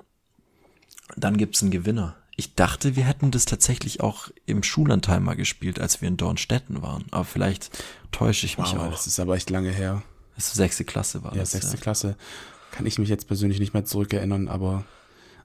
[1.17, 2.17] dann gibt's einen Gewinner.
[2.37, 6.83] Ich dachte, wir hätten das tatsächlich auch im Schullandheim mal gespielt, als wir in Dornstetten
[6.83, 7.05] waren.
[7.11, 7.71] Aber vielleicht
[8.11, 8.91] täusche ich mich Wow, auch.
[8.91, 10.03] das ist aber echt lange her.
[10.35, 11.53] Das ist sechste Klasse war Ja, das.
[11.53, 12.17] sechste Klasse.
[12.75, 14.85] Kann ich mich jetzt persönlich nicht mehr zurückerinnern, aber,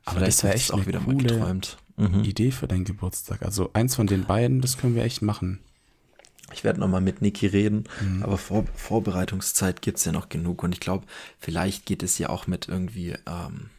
[0.03, 1.77] aber das wäre echt auch wieder mal coole geträumt.
[1.95, 2.23] Mhm.
[2.23, 3.43] Idee für deinen Geburtstag.
[3.43, 5.59] Also eins von den beiden, das können wir echt machen.
[6.51, 8.23] Ich werde nochmal mit Niki reden, Mhm.
[8.23, 10.63] aber Vor Vorbereitungszeit gibt's ja noch genug.
[10.63, 11.05] Und ich glaube,
[11.37, 13.69] vielleicht geht es ja auch mit irgendwie ähm,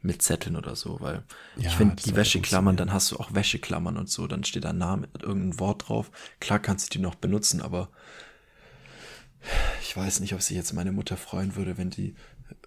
[0.00, 1.24] mit Zetteln oder so, weil
[1.56, 4.70] Ja, ich finde, die Wäscheklammern, dann hast du auch Wäscheklammern und so, dann steht da
[4.70, 6.12] ein Name, irgendein Wort drauf.
[6.38, 7.88] Klar kannst du die noch benutzen, aber
[9.82, 12.14] ich weiß nicht, ob sich jetzt meine Mutter freuen würde, wenn die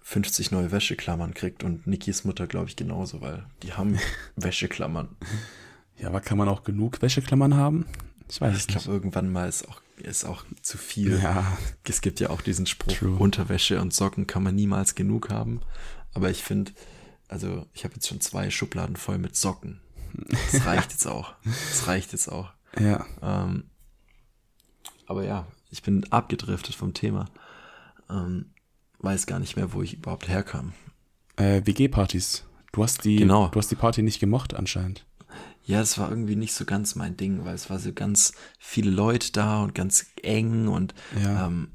[0.02, 3.98] 50 neue Wäscheklammern kriegt und Nikis Mutter, glaube ich, genauso, weil die haben
[4.36, 5.16] Wäscheklammern.
[5.98, 7.86] Ja, aber kann man auch genug Wäscheklammern haben?
[8.28, 8.94] Ich weiß es Ich glaube, nicht.
[8.94, 11.18] irgendwann mal ist auch, ist auch zu viel.
[11.20, 13.16] Ja, Es gibt ja auch diesen Spruch, True.
[13.18, 15.60] Unterwäsche und Socken kann man niemals genug haben.
[16.14, 16.72] Aber ich finde,
[17.28, 19.80] also ich habe jetzt schon zwei Schubladen voll mit Socken.
[20.52, 21.34] Das reicht jetzt auch.
[21.44, 22.50] Das reicht jetzt auch.
[22.78, 23.04] ja.
[23.22, 23.64] Ähm,
[25.06, 27.28] aber ja, ich bin abgedriftet vom Thema.
[28.08, 28.52] Ähm,
[29.00, 30.72] weiß gar nicht mehr, wo ich überhaupt herkam.
[31.36, 32.44] Äh, WG-Partys.
[32.72, 33.48] Du hast die, Genau.
[33.48, 35.06] du hast die Party nicht gemocht anscheinend.
[35.64, 38.90] Ja, es war irgendwie nicht so ganz mein Ding, weil es war so ganz viele
[38.90, 41.46] Leute da und ganz eng und Ja.
[41.46, 41.68] ähm,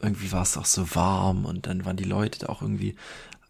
[0.00, 2.96] irgendwie war es auch so warm und dann waren die Leute da auch irgendwie,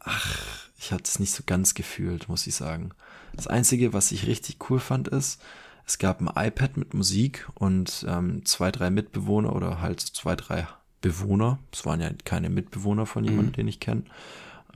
[0.00, 2.90] ach, ich hatte es nicht so ganz gefühlt, muss ich sagen.
[3.34, 5.40] Das Einzige, was ich richtig cool fand, ist,
[5.86, 10.66] es gab ein iPad mit Musik und ähm, zwei, drei Mitbewohner oder halt zwei, drei
[11.00, 14.04] Bewohner, es waren ja keine Mitbewohner von jemandem, den ich kenne,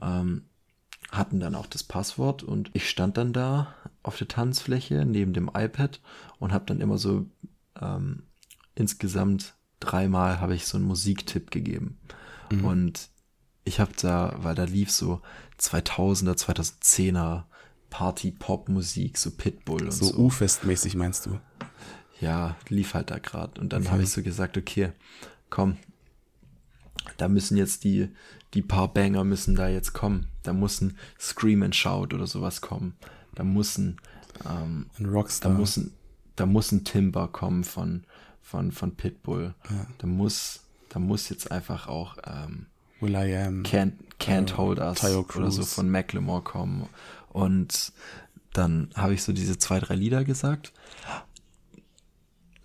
[0.01, 0.43] ähm,
[1.11, 5.49] hatten dann auch das Passwort und ich stand dann da auf der Tanzfläche neben dem
[5.53, 6.01] iPad
[6.39, 7.25] und habe dann immer so
[7.79, 8.23] ähm,
[8.75, 11.99] insgesamt dreimal habe ich so einen Musiktipp gegeben
[12.63, 13.09] und
[13.65, 15.21] ich habe da, weil da lief so
[15.59, 17.45] 2000er, 2010er
[17.89, 20.17] Party Pop Musik, so Pitbull und So so.
[20.25, 21.39] U-Fest-mäßig meinst du?
[22.19, 23.59] Ja, lief halt da gerade.
[23.59, 23.91] Und dann Okay.
[23.91, 24.91] habe ich so gesagt, okay,
[25.49, 25.77] komm,
[27.17, 28.09] da müssen jetzt die,
[28.53, 30.27] die paar Banger müssen da jetzt kommen.
[30.43, 32.93] Da muss ein Scream and Shout oder sowas kommen.
[33.33, 33.97] Da muss ein,
[34.45, 35.51] ähm, Ein Rockstar.
[35.51, 35.91] da muss ein,
[36.35, 38.03] da muss ein Timber kommen von,
[38.41, 39.53] von, von Pitbull.
[39.69, 39.87] Ja.
[39.97, 42.67] Da muss, da muss jetzt einfach auch ähm,
[43.01, 43.63] Will I Am.
[43.63, 46.87] Can't, Can't Äh, Hold Us oder so von Macklemore kommen.
[47.29, 47.91] Und
[48.53, 50.71] dann habe ich so diese zwei, drei Lieder gesagt.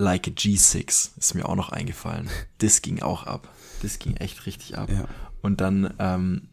[0.01, 2.31] Like a G6 ist mir auch noch eingefallen.
[2.57, 3.53] Das ging auch ab.
[3.83, 4.91] Das ging echt richtig ab.
[4.91, 5.05] Ja.
[5.43, 6.49] Und dann ähm,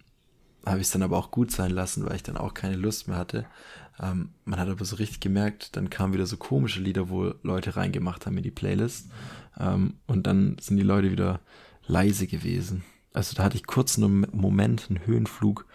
[0.66, 3.08] habe ich es dann aber auch gut sein lassen, weil ich dann auch keine Lust
[3.08, 3.46] mehr hatte.
[4.02, 7.78] Ähm, man hat aber so richtig gemerkt, dann kamen wieder so komische Lieder, wo Leute
[7.78, 9.08] reingemacht haben in die Playlist.
[9.58, 11.40] Ähm, und dann sind die Leute wieder
[11.86, 12.84] leise gewesen.
[13.14, 15.66] Also da hatte ich kurz einen Moment, einen Höhenflug,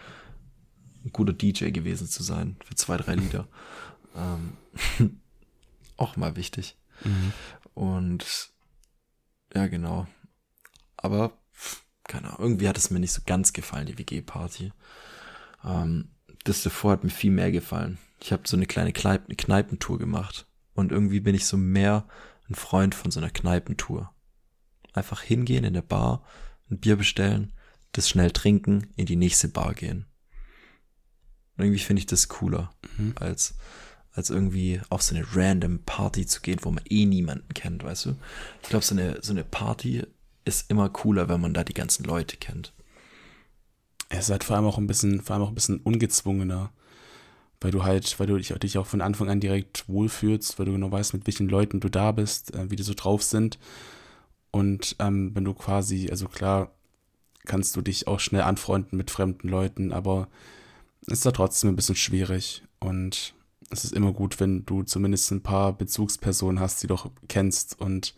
[1.07, 3.49] ein guter DJ gewesen zu sein für zwei, drei Lieder.
[4.15, 5.21] ähm,
[5.97, 6.77] auch mal wichtig.
[7.05, 7.33] Mhm.
[7.75, 8.51] Und
[9.55, 10.07] ja, genau.
[10.97, 11.39] Aber,
[12.05, 14.73] keine Ahnung, irgendwie hat es mir nicht so ganz gefallen, die WG-Party.
[15.65, 16.11] Ähm,
[16.45, 17.99] das davor hat mir viel mehr gefallen.
[18.21, 20.47] Ich habe so eine kleine Kneip Kneipentour gemacht.
[20.75, 22.09] Und irgendwie bin ich so mehr
[22.49, 24.13] ein Freund von so einer Kneipentour.
[24.93, 26.25] Einfach hingehen in der Bar,
[26.71, 27.53] ein Bier bestellen,
[27.93, 30.07] das schnell trinken, in die nächste Bar gehen.
[31.57, 33.15] Und irgendwie finde ich das cooler, Mhm.
[33.21, 33.55] als,
[34.15, 38.07] als irgendwie auf so eine random Party zu gehen, wo man eh niemanden kennt, weißt
[38.07, 38.17] du?
[38.63, 40.03] Ich glaube, so eine, so eine Party
[40.45, 42.73] ist immer cooler, wenn man da die ganzen Leute kennt.
[44.09, 46.73] Es ist halt vor allem auch ein bisschen, vor allem auch ein bisschen ungezwungener.
[47.61, 50.73] Weil du halt, weil du dich, dich auch von Anfang an direkt wohlfühlst, weil du
[50.73, 53.59] genau weißt, mit welchen Leuten du da bist, äh, wie die so drauf sind.
[54.51, 56.73] Und ähm, wenn du quasi, also klar,
[57.45, 60.29] kannst du dich auch schnell anfreunden mit fremden Leuten, aber
[61.07, 62.63] es ist da trotzdem ein bisschen schwierig.
[62.81, 63.35] Und
[63.73, 67.81] es ist immer gut, wenn du zumindest ein paar Bezugspersonen hast, die du auch kennst
[67.81, 68.15] und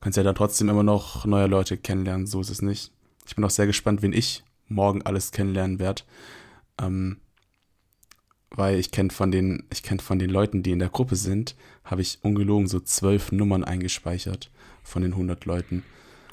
[0.00, 2.26] kannst ja dann trotzdem immer noch neue Leute kennenlernen.
[2.26, 2.92] So ist es nicht.
[3.26, 6.02] Ich bin auch sehr gespannt, wen ich morgen alles kennenlernen werde.
[6.80, 7.18] Ähm,
[8.50, 11.56] weil ich kenne von den, ich kenne von den Leuten, die in der Gruppe sind,
[11.84, 14.50] habe ich ungelogen so zwölf Nummern eingespeichert
[14.82, 15.82] von den 100 Leuten,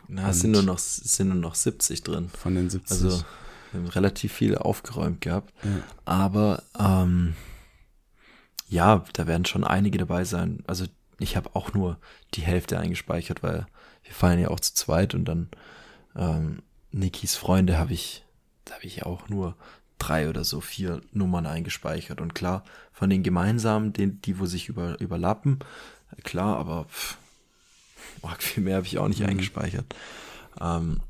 [0.08, 2.30] Na, es sind nur noch, sind nur noch 70 drin.
[2.30, 2.92] von den 70.
[2.92, 3.24] Also,
[3.72, 5.52] wir haben relativ viele aufgeräumt gehabt.
[5.64, 5.84] Ja.
[6.06, 7.34] Aber, ähm,
[8.74, 10.64] ja, da werden schon einige dabei sein.
[10.68, 10.86] Also,
[11.20, 11.98] ich habe auch nur
[12.34, 13.68] die Hälfte eingespeichert, weil
[14.04, 15.50] wir fallen ja auch zu zweit und dann,
[16.16, 18.24] ähm, Nikis Freunde habe ich,
[18.66, 19.56] da habe ich auch nur
[19.98, 22.22] drei oder so vier Nummern eingespeichert.
[22.22, 25.60] Und klar, von den gemeinsamen, den, die, wo sich über, überlappen,
[26.24, 27.18] klar, aber pff,
[28.40, 29.28] viel mehr habe ich auch nicht Mhm.
[29.28, 29.86] eingespeichert.
[30.62, 31.02] Ähm,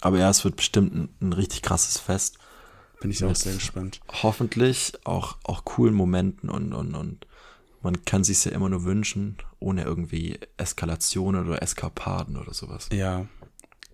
[0.00, 2.38] aber ja, es wird bestimmt ein, ein richtig krasses Fest.
[3.00, 4.00] Bin ich auch sehr gespannt.
[4.22, 7.26] Hoffentlich auch, auch coolen Momenten und, und, und
[7.82, 12.88] man kann sich ja immer nur wünschen, ohne irgendwie Eskalationen oder Eskapaden oder sowas.
[12.92, 13.26] Ja.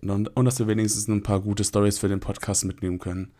[0.01, 3.33] Und, und dass wir wenigstens ein paar gute Stories für den Podcast mitnehmen können.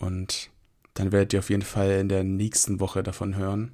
[0.00, 0.50] Und
[0.94, 3.72] dann werdet ihr auf jeden Fall in der nächsten Woche davon hören.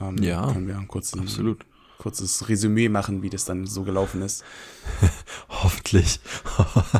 [0.00, 1.64] Ähm, Ja, Können wir ein kurzes, Absolut.
[1.98, 4.44] Kurzes Resümee machen, wie das dann so gelaufen ist.
[5.48, 6.20] Hoffentlich.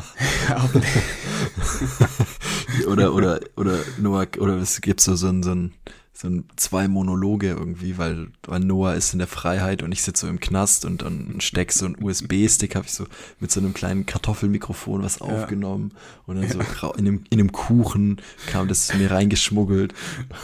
[2.87, 5.73] oder, oder, oder Noah, oder es gibt so, so ein, so ein,
[6.21, 10.25] so ein zwei Monologe irgendwie, weil, weil Noah ist in der Freiheit und ich sitze
[10.25, 13.05] so im Knast und dann steck so ein USB-Stick, habe ich so
[13.39, 15.93] mit so einem kleinen Kartoffelmikrofon was aufgenommen
[16.25, 19.93] und dann so rau- in einem, in einem Kuchen kam das mir reingeschmuggelt.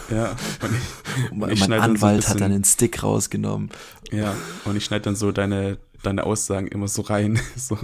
[0.09, 3.69] Ja, und ich, Und mein ich schneide dann so Anwalt hat dann den Stick rausgenommen.
[4.11, 4.33] Ja,
[4.63, 7.37] und ich schneide dann so deine, deine Aussagen immer so rein.
[7.57, 7.77] So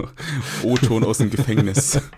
[0.62, 2.00] O-Ton aus dem Gefängnis.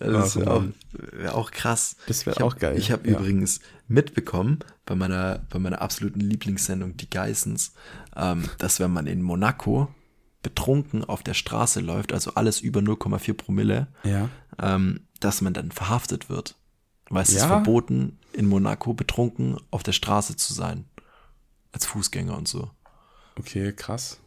[0.00, 1.96] Ja, das wäre auch, wär auch krass.
[2.06, 3.18] Das wär Ich hab- auch geil, Ich habe ja.
[3.18, 7.72] übrigens mitbekommen bei meiner, bei meiner absoluten Lieblingssendung, Die Geissens,
[8.16, 9.88] ähm, dass wenn man in Monaco
[10.42, 14.28] betrunken auf der Straße läuft, also alles über 0,4 Promille, Ja.
[14.60, 16.56] ähm, dass man dann verhaftet wird.
[17.10, 17.48] Weil es ist Ja?
[17.48, 20.86] verboten, in Monaco betrunken auf der Straße zu sein.
[21.72, 22.70] Als Fußgänger und so.
[23.38, 24.18] Okay, krass.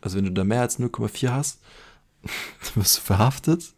[0.00, 1.60] Also wenn du da mehr als 0,4 hast,
[2.22, 3.72] dann wirst du verhaftet,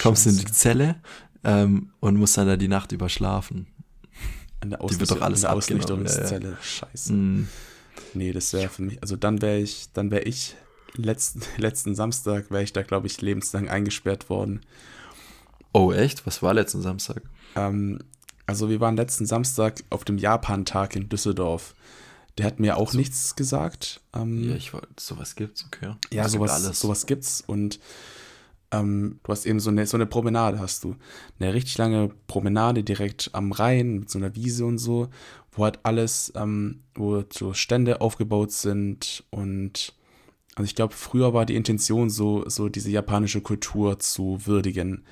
[0.00, 0.96] kommst in die Zelle
[1.44, 3.66] ähm, und musst dann da die Nacht über schlafen.
[4.60, 6.56] An der, Die wird doch alles abgenommen, ja.
[6.62, 7.12] Scheiße.
[7.12, 7.48] Mm,
[8.14, 10.56] Nee, das wäre für mich, also dann wäre ich, dann wäre ich
[10.96, 14.60] letzten, letzten Samstag wäre ich da, glaube ich, lebenslang eingesperrt worden.
[15.72, 16.26] Oh, echt?
[16.26, 17.22] Was war letzten Samstag?
[17.54, 17.98] Ähm,
[18.46, 21.74] also wir waren letzten Samstag auf dem Japan-Tag in Düsseldorf.
[22.38, 24.00] Der hat mir auch nichts gesagt.
[24.14, 25.94] Ähm, Ja, ich wollte, sowas gibt's, okay.
[26.12, 27.80] Ja, Es gibt sowas, sowas gibt's und
[28.76, 30.96] ähm, du hast eben so eine, so eine Promenade, hast du.
[31.38, 35.08] Eine richtig lange Promenade direkt am Rhein mit so einer Wiese und so,
[35.52, 39.94] wo halt alles, ähm, wo so Stände aufgebaut sind und
[40.56, 45.04] also ich glaube, früher war die Intention so, so diese japanische Kultur zu würdigen.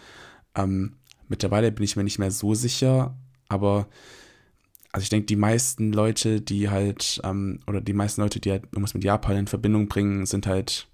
[0.55, 0.97] Ähm,
[1.29, 3.15] mittlerweile bin ich mir nicht mehr so sicher,
[3.49, 3.87] aber
[4.91, 8.65] also ich denke, die meisten Leute, die halt, ähm, oder die meisten Leute, die halt
[8.73, 10.89] irgendwas mit Japan in Verbindung bringen, sind halt,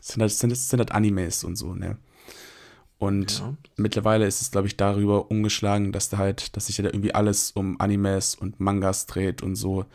[0.00, 1.98] sind halt, sind, sind halt Animes und so, ne?
[3.00, 3.54] Und ja.
[3.76, 7.50] mittlerweile ist es, glaube ich, darüber umgeschlagen, dass da halt, dass sich da irgendwie alles
[7.50, 9.86] um Animes und Mangas dreht und so.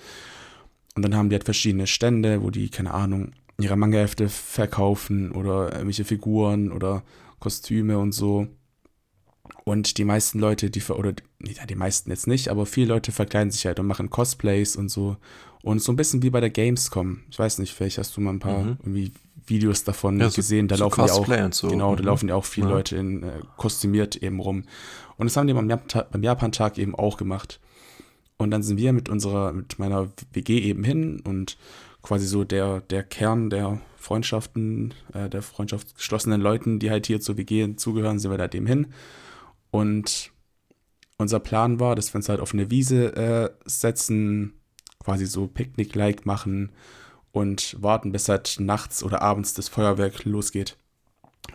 [0.96, 5.72] Und dann haben die halt verschiedene Stände, wo die, keine Ahnung, ihre Manga-Hefte verkaufen oder
[5.72, 7.04] irgendwelche Figuren oder
[7.40, 8.48] Kostüme und so.
[9.64, 13.52] Und die meisten Leute, die, oder ja, die meisten jetzt nicht, aber viele Leute verkleiden
[13.52, 15.18] sich halt und machen Cosplays und so.
[15.64, 17.22] Und so ein bisschen wie bei der Gamescom.
[17.32, 18.78] Ich weiß nicht, vielleicht hast du mal ein paar mhm.
[18.82, 19.12] irgendwie
[19.48, 20.68] Videos davon ja, gesehen.
[20.68, 21.68] Da so laufen Cosplay ja auch, so.
[21.68, 22.08] genau, da mhm.
[22.08, 22.74] laufen ja auch viele ja.
[22.74, 24.64] Leute in äh, kostümiert eben rum.
[25.18, 27.60] Und das haben die beim, Jap beim Japan-Tag eben auch gemacht.
[28.38, 31.58] Und dann sind wir mit unserer, mit meiner WG eben hin und
[32.02, 37.38] quasi so der, der Kern der Freundschaften, äh, der freundschaftsgeschlossenen Leuten, die halt hier zur
[37.38, 38.88] WG zugehören, sind wir da dem hin.
[39.76, 40.32] Und
[41.18, 44.54] unser Plan war, dass wir uns halt auf eine Wiese äh, setzen,
[45.04, 46.72] quasi so Picknick-like machen
[47.34, 50.78] und warten, bis halt nachts oder abends das Feuerwerk losgeht.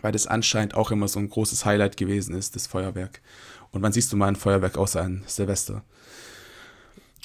[0.03, 3.23] Weil das anscheinend auch immer so ein großes Highlight gewesen ist, das Feuerwerk.
[3.71, 5.83] Und wann siehst du mal ein Feuerwerk außer ein Silvester?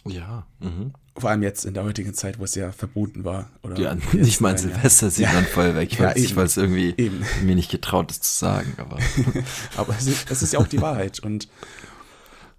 [0.08, 0.46] Ja.
[0.60, 0.92] Mhm.
[1.16, 3.50] Vor allem jetzt in der heutigen Zeit, wo es ja verboten war.
[3.62, 5.32] Oder ja, nicht mal ein Silvester sieht ja.
[5.32, 5.90] man Feuerwerk.
[5.90, 7.24] Ich ja, weiß, weil es irgendwie eben.
[7.42, 8.74] mir nicht getraut ist zu sagen.
[8.76, 8.98] Aber,
[9.76, 11.20] aber es, ist, es ist ja auch die Wahrheit.
[11.20, 11.48] Und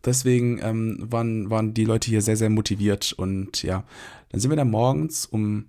[0.06, 3.14] deswegen ähm, waren, waren die Leute hier sehr, sehr motiviert.
[3.14, 3.84] Und ja,
[4.30, 5.66] dann sind wir dann morgens um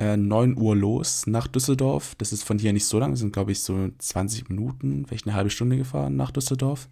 [0.00, 2.14] äh, 9 Uhr los nach Düsseldorf.
[2.16, 5.26] Das ist von hier nicht so lang, das sind glaube ich so 20 Minuten, vielleicht
[5.26, 6.88] eine halbe Stunde gefahren nach Düsseldorf,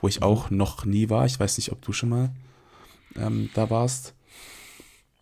[0.00, 0.26] wo ich mhm.
[0.26, 1.26] auch noch nie war.
[1.26, 2.30] Ich weiß nicht, ob du schon mal
[3.16, 4.14] ähm, da warst.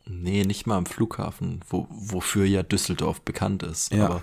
[0.07, 3.93] Nee, nicht mal am Flughafen, wo, wofür ja Düsseldorf bekannt ist.
[3.93, 4.07] Ja.
[4.07, 4.23] Aber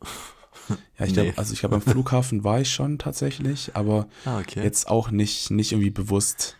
[0.98, 1.22] ja, ich nee.
[1.22, 4.62] glaube, also ich glaube, am Flughafen war ich schon tatsächlich, aber ah, okay.
[4.62, 6.56] jetzt auch nicht, nicht irgendwie bewusst.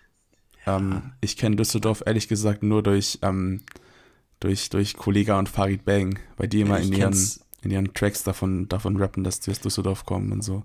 [0.67, 0.79] Ja.
[0.79, 3.63] Ähm, ich kenne Düsseldorf ehrlich gesagt nur durch, ähm,
[4.41, 7.31] durch, durch Kollega und Farid Bang, weil die immer in ihren,
[7.63, 10.65] in ihren Tracks davon, davon rappen, dass die aus Düsseldorf kommen und so.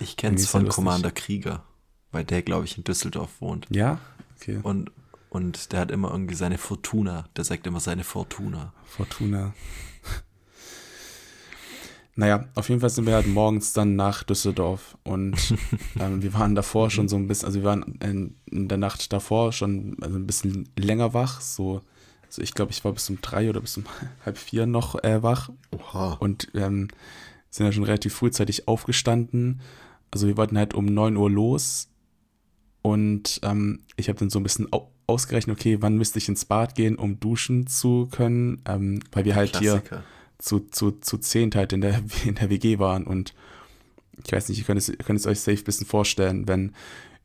[0.00, 1.64] Ich kenne es von Commander Krieger,
[2.12, 3.66] weil der, glaube ich, in Düsseldorf wohnt.
[3.70, 4.00] Ja?
[4.36, 4.60] Okay.
[4.62, 4.90] Und,
[5.30, 7.26] und der hat immer irgendwie seine Fortuna.
[7.36, 8.72] Der sagt immer seine Fortuna.
[8.84, 9.54] Fortuna.
[12.14, 15.36] Naja, auf jeden Fall sind wir halt morgens dann nach Düsseldorf und
[16.00, 19.12] ähm, wir waren davor schon so ein bisschen, also wir waren in, in der Nacht
[19.12, 21.80] davor schon also ein bisschen länger wach, so
[22.28, 23.84] also ich glaube, ich war bis um drei oder bis um
[24.24, 25.50] halb vier noch äh, wach.
[25.70, 26.14] Oha.
[26.14, 26.88] Und ähm,
[27.50, 29.60] sind ja schon relativ frühzeitig aufgestanden.
[30.10, 31.88] Also wir wollten halt um neun Uhr los.
[32.82, 34.68] Und ähm, ich habe dann so ein bisschen
[35.08, 38.62] ausgerechnet, okay, wann müsste ich ins Bad gehen, um duschen zu können.
[38.66, 39.96] Ähm, weil wir halt Klassiker.
[39.96, 40.04] hier
[40.38, 43.04] zu, zu, zu zehnt halt in der, in der WG waren.
[43.04, 43.34] Und
[44.24, 46.72] ich weiß nicht, ihr könnt es, ihr könnt es euch safe ein bisschen vorstellen, wenn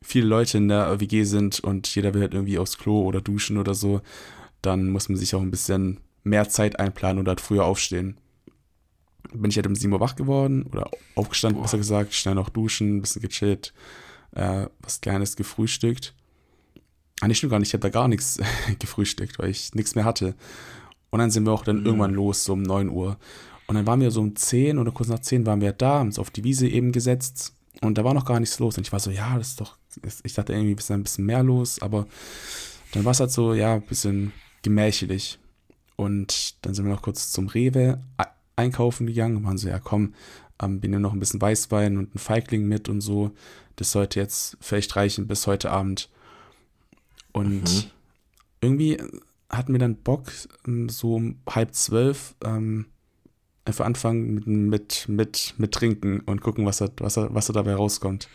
[0.02, 3.56] viele Leute in der WG sind und jeder will halt irgendwie aufs Klo oder duschen
[3.56, 4.02] oder so
[4.64, 8.16] dann muss man sich auch ein bisschen mehr Zeit einplanen und halt früher aufstehen.
[9.32, 11.64] Bin ich halt um 7 Uhr wach geworden oder aufgestanden, Boah.
[11.64, 13.72] besser gesagt, schnell noch duschen, ein bisschen gechillt,
[14.32, 16.14] äh, was Kleines gefrühstückt.
[17.20, 18.40] Ah, nicht nur gar nicht, ich habe da gar nichts
[18.78, 20.34] gefrühstückt, weil ich nichts mehr hatte.
[21.10, 21.86] Und dann sind wir auch dann mhm.
[21.86, 23.16] irgendwann los, so um 9 Uhr.
[23.66, 26.08] Und dann waren wir so um 10 oder kurz nach 10 waren wir da, haben
[26.08, 27.54] uns auf die Wiese eben gesetzt.
[27.80, 28.76] Und da war noch gar nichts los.
[28.76, 29.76] Und ich war so, ja, das ist doch,
[30.22, 32.06] ich dachte irgendwie ist ein bisschen mehr los, aber
[32.92, 35.38] dann war es halt so, ja, ein bisschen gemächlich.
[35.96, 38.02] Und dann sind wir noch kurz zum Rewe
[38.56, 40.14] einkaufen gegangen und waren so, ja komm,
[40.62, 43.32] ähm, wir nehmen noch ein bisschen Weißwein und ein Feigling mit und so.
[43.76, 46.08] Das sollte jetzt vielleicht reichen bis heute Abend.
[47.34, 47.90] Und mhm.
[48.62, 49.02] irgendwie
[49.50, 50.32] hatten wir dann Bock,
[50.86, 52.86] so um halb zwölf ähm,
[53.64, 57.52] einfach anfangen mit, mit, mit, mit Trinken und gucken, was da, was, da, was da
[57.52, 58.28] dabei rauskommt.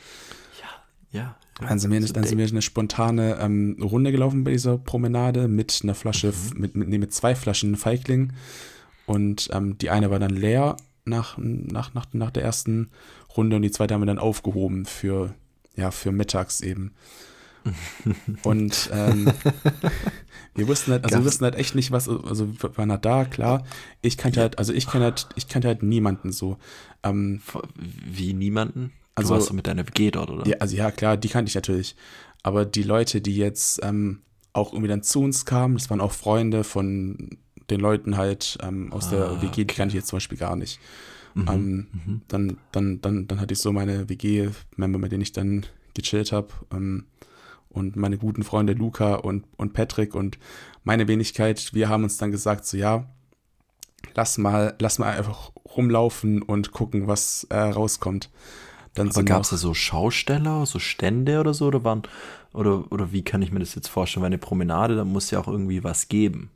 [0.61, 1.35] Ja, ja.
[1.61, 5.79] Dann sind wir, dann sind wir eine spontane ähm, Runde gelaufen bei dieser Promenade mit
[5.83, 6.59] einer Flasche, mhm.
[6.59, 8.33] mit, mit, nee, mit zwei Flaschen Feigling.
[9.05, 12.91] Und ähm, die eine war dann leer nach, nach, nach, nach der ersten
[13.35, 15.33] Runde und die zweite haben wir dann aufgehoben für,
[15.75, 16.93] ja, für mittags eben.
[18.43, 19.31] Und ähm,
[20.55, 23.25] wir wussten halt, also wir wussten halt echt nicht, was, also wir waren halt da,
[23.25, 23.63] klar.
[24.01, 26.57] Ich kannte halt, also ich kannte halt, ich kannte halt niemanden so.
[27.03, 27.41] Ähm,
[27.75, 28.91] Wie niemanden?
[29.15, 30.47] Also, du warst mit deiner WG dort, oder?
[30.47, 31.95] Ja, also ja, klar, die kannte ich natürlich.
[32.43, 34.21] Aber die Leute, die jetzt ähm,
[34.53, 37.37] auch irgendwie dann zu uns kamen, das waren auch Freunde von
[37.69, 39.65] den Leuten halt ähm, aus ah, der WG, okay.
[39.65, 40.79] die kannte ich jetzt zum Beispiel gar nicht.
[41.35, 42.21] Mhm, ähm, mhm.
[42.27, 46.47] Dann, dann, dann, dann hatte ich so meine WG-Member, mit denen ich dann gechillt habe.
[46.71, 47.05] Ähm,
[47.69, 50.37] und meine guten Freunde Luca und, und Patrick und
[50.83, 53.05] meine Wenigkeit, wir haben uns dann gesagt, so ja,
[54.15, 58.29] lass mal, lass mal einfach rumlaufen und gucken, was äh, rauskommt.
[58.95, 62.03] Dann Aber gab es da so Schausteller, so Stände oder so, oder waren,
[62.53, 64.23] oder, oder wie kann ich mir das jetzt vorstellen?
[64.23, 66.49] Weil eine Promenade, da muss ja auch irgendwie was geben.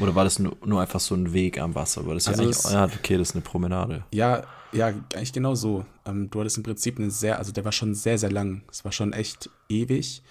[0.00, 2.06] Oder war das nur, nur einfach so ein Weg am Wasser?
[2.06, 4.04] War das also ja eigentlich, ja, okay, das ist eine Promenade.
[4.12, 5.84] Ja, ja, eigentlich genau so.
[6.06, 8.62] Ähm, du hattest im Prinzip eine sehr, also der war schon sehr, sehr lang.
[8.70, 10.22] Es war schon echt ewig,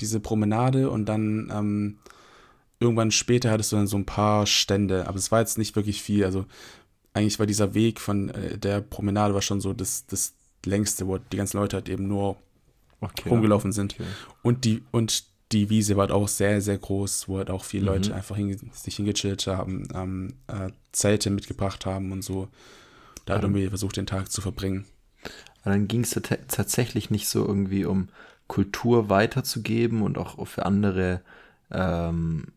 [0.00, 0.90] diese Promenade.
[0.90, 1.98] Und dann ähm,
[2.78, 5.06] irgendwann später hattest du dann so ein paar Stände.
[5.06, 6.24] Aber es war jetzt nicht wirklich viel.
[6.24, 6.46] Also
[7.12, 10.34] eigentlich war dieser Weg von äh, der Promenade war schon so das, das
[10.64, 12.36] längste, wo die ganzen Leute halt eben nur
[13.00, 13.94] okay, rumgelaufen sind.
[13.94, 14.04] Okay.
[14.42, 17.82] Und die, und die Wiese war halt auch sehr, sehr groß, wo halt auch viele
[17.82, 17.88] mhm.
[17.88, 22.48] Leute einfach hin, sich hingechillt haben, ähm, äh, Zelte mitgebracht haben und so.
[23.26, 24.86] Da hat irgendwie versucht, den Tag zu verbringen.
[25.62, 28.08] Aber dann ging es tatsächlich nicht so irgendwie um
[28.50, 31.20] Kultur weiterzugeben und auch für andere
[31.70, 32.48] ähm,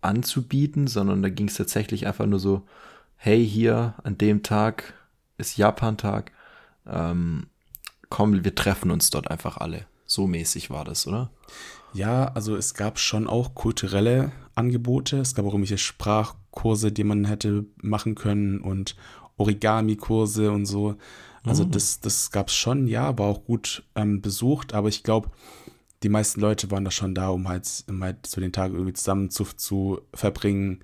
[0.00, 2.66] anzubieten, sondern da ging es tatsächlich einfach nur so,
[3.14, 4.94] hey, hier an dem Tag
[5.38, 6.32] ist Japan-Tag,
[6.88, 7.46] ähm,
[8.08, 9.86] komm, wir treffen uns dort einfach alle.
[10.04, 11.30] So mäßig war das, oder?
[11.92, 15.18] Ja, also es gab schon auch kulturelle Angebote.
[15.18, 18.96] Es gab auch irgendwelche Sprachkurse, die man hätte machen können und
[19.36, 20.96] Origami-Kurse und so.
[21.44, 21.70] Also mhm.
[21.70, 25.30] das, das gab es schon, ja, war auch gut ähm, besucht, aber ich glaube,
[26.02, 28.92] die meisten Leute waren da schon da, um halt, um halt so den Tag irgendwie
[28.92, 30.80] zusammen zu, zu verbringen,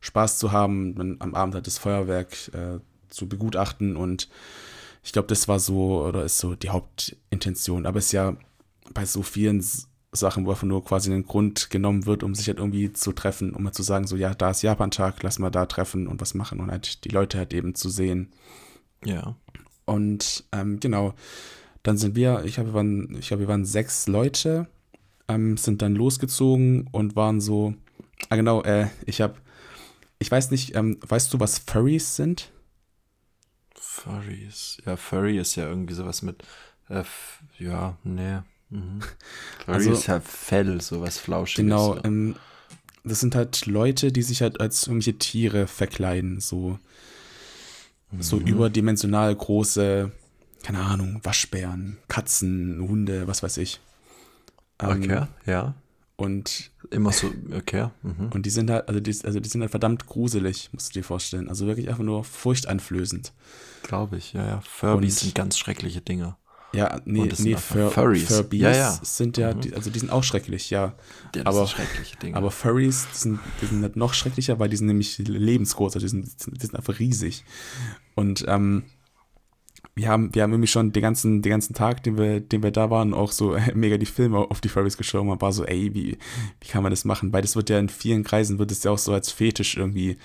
[0.00, 4.28] Spaß zu haben, dann am Abend halt das Feuerwerk äh, zu begutachten und
[5.04, 7.84] ich glaube, das war so oder ist so die Hauptintention.
[7.84, 8.36] Aber es ist ja
[8.94, 9.62] bei so vielen
[10.12, 13.52] Sachen, wo einfach nur quasi ein Grund genommen wird, um sich halt irgendwie zu treffen,
[13.54, 16.32] um mal zu sagen, so, ja, da ist Japan-Tag, lass mal da treffen und was
[16.32, 18.32] machen und halt die Leute halt eben zu sehen.
[19.04, 19.36] Ja.
[19.86, 21.14] Und ähm, genau,
[21.82, 24.66] dann sind wir, ich glaube, wir waren, ich glaube, wir waren sechs Leute,
[25.28, 27.74] ähm, sind dann losgezogen und waren so,
[28.30, 29.34] ah genau, äh, ich habe,
[30.18, 32.50] ich weiß nicht, ähm, weißt du, was Furries sind?
[33.74, 36.42] Furries, ja, Furry ist ja irgendwie sowas mit,
[36.88, 37.04] äh,
[37.58, 38.40] ja, nee,
[38.74, 39.00] Mhm.
[39.66, 41.64] also, ist ja Fell, sowas Flauschiges.
[41.64, 42.36] Genau, ähm,
[43.04, 46.78] das sind halt Leute, die sich halt als irgendwelche Tiere verkleiden, so,
[48.10, 48.22] mhm.
[48.22, 50.10] so überdimensional große,
[50.62, 53.80] keine Ahnung, Waschbären, Katzen, Hunde, was weiß ich.
[54.80, 55.74] Ähm, okay, ja.
[56.16, 57.88] Und immer so, okay.
[58.02, 58.30] Mhm.
[58.32, 61.04] Und die sind halt, also die, also die sind halt verdammt gruselig, musst du dir
[61.04, 61.48] vorstellen.
[61.48, 63.32] Also wirklich einfach nur furchteinflößend.
[63.82, 64.60] Glaube ich, ja, ja.
[64.60, 66.38] Furbies sind ganz schreckliche Dinger.
[66.74, 68.26] Ja, nee, nee Fur Furries.
[68.26, 68.98] Furbies ja, ja.
[69.02, 69.60] sind ja, mhm.
[69.60, 70.94] die, also die sind auch schrecklich, ja.
[71.34, 72.36] ja aber, schreckliche Dinge.
[72.36, 76.10] aber Furries, sind, die sind halt noch schrecklicher, weil die sind nämlich lebensgroß, also die
[76.10, 77.44] sind, die sind einfach riesig.
[78.14, 78.84] Und ähm,
[79.94, 82.72] wir haben, wir haben irgendwie schon den ganzen, den ganzen Tag, den wir, den wir
[82.72, 85.28] da waren, auch so mega die Filme auf die Furries geschoben.
[85.28, 86.18] Man war so, ey, wie,
[86.60, 87.32] wie kann man das machen?
[87.32, 90.18] Weil das wird ja in vielen Kreisen, wird es ja auch so als Fetisch irgendwie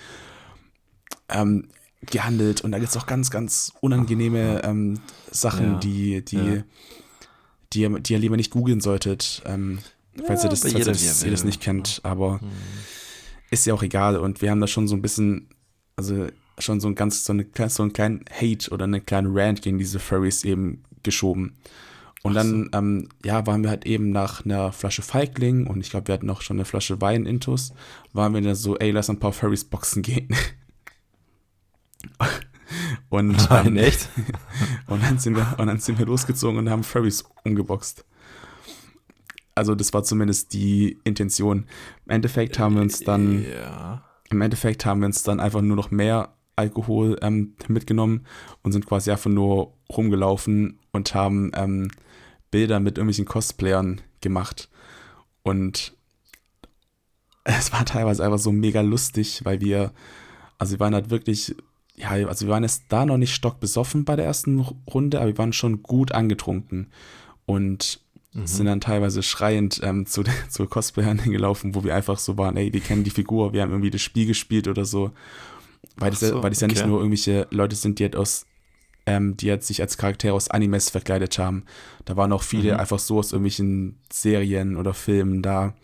[1.28, 1.68] ähm,
[2.02, 6.62] gehandelt und da gibt es auch ganz, ganz unangenehme ähm, Sachen, ja, die, die, ja.
[7.72, 9.78] die, ihr, die ihr lieber nicht googeln solltet, ähm,
[10.26, 12.50] falls, ja, ihr das, falls das, ihr das nicht kennt, aber mhm.
[13.50, 15.48] ist ja auch egal und wir haben da schon so ein bisschen,
[15.96, 16.28] also
[16.58, 19.78] schon so ein ganz, so, eine, so einen kleinen Hate oder eine kleine Rant gegen
[19.78, 21.54] diese Furries eben geschoben.
[22.22, 22.78] Und dann, so.
[22.78, 26.28] ähm, ja, waren wir halt eben nach einer Flasche Feigling und ich glaube, wir hatten
[26.28, 27.72] auch schon eine Flasche Wein intus,
[28.12, 30.28] waren wir dann so, ey, lass ein paar Furries boxen gehen.
[33.08, 34.08] Und, Nein, echt?
[34.86, 38.04] und, dann sind wir, und dann sind wir losgezogen und haben Furries umgeboxt.
[39.56, 41.66] Also das war zumindest die Intention.
[42.06, 44.04] Im Endeffekt haben wir uns dann, ja.
[44.30, 48.26] im Endeffekt haben wir uns dann einfach nur noch mehr Alkohol ähm, mitgenommen
[48.62, 51.90] und sind quasi einfach nur rumgelaufen und haben ähm,
[52.50, 54.68] Bilder mit irgendwelchen Cosplayern gemacht.
[55.42, 55.96] Und
[57.44, 59.92] es war teilweise einfach so mega lustig, weil wir,
[60.58, 61.56] also wir waren halt wirklich
[62.00, 65.38] ja, also wir waren jetzt da noch nicht stockbesoffen bei der ersten Runde, aber wir
[65.38, 66.88] waren schon gut angetrunken
[67.46, 68.00] und
[68.32, 68.46] mhm.
[68.46, 72.72] sind dann teilweise schreiend ähm, zu, zu Cosplayern hingelaufen, wo wir einfach so waren, ey,
[72.72, 75.12] wir kennen die Figur, wir haben irgendwie das Spiel gespielt oder so.
[75.96, 76.72] Weil das, so, ja, weil das okay.
[76.72, 78.46] ja nicht nur irgendwelche Leute sind, die halt aus
[79.06, 81.64] ähm, die halt sich als Charaktere aus Animes verkleidet haben.
[82.04, 82.80] Da waren auch viele mhm.
[82.80, 85.74] einfach so aus irgendwelchen Serien oder Filmen da.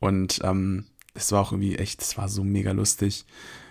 [0.00, 3.26] Und ähm, es war auch irgendwie echt, es war so mega lustig.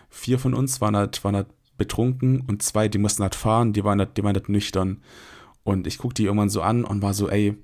[0.09, 1.47] Vier von uns waren halt, waren halt
[1.77, 5.01] betrunken und zwei, die mussten halt fahren, die waren halt, die waren halt nüchtern.
[5.63, 7.57] Und ich guckte die irgendwann so an und war so, ey,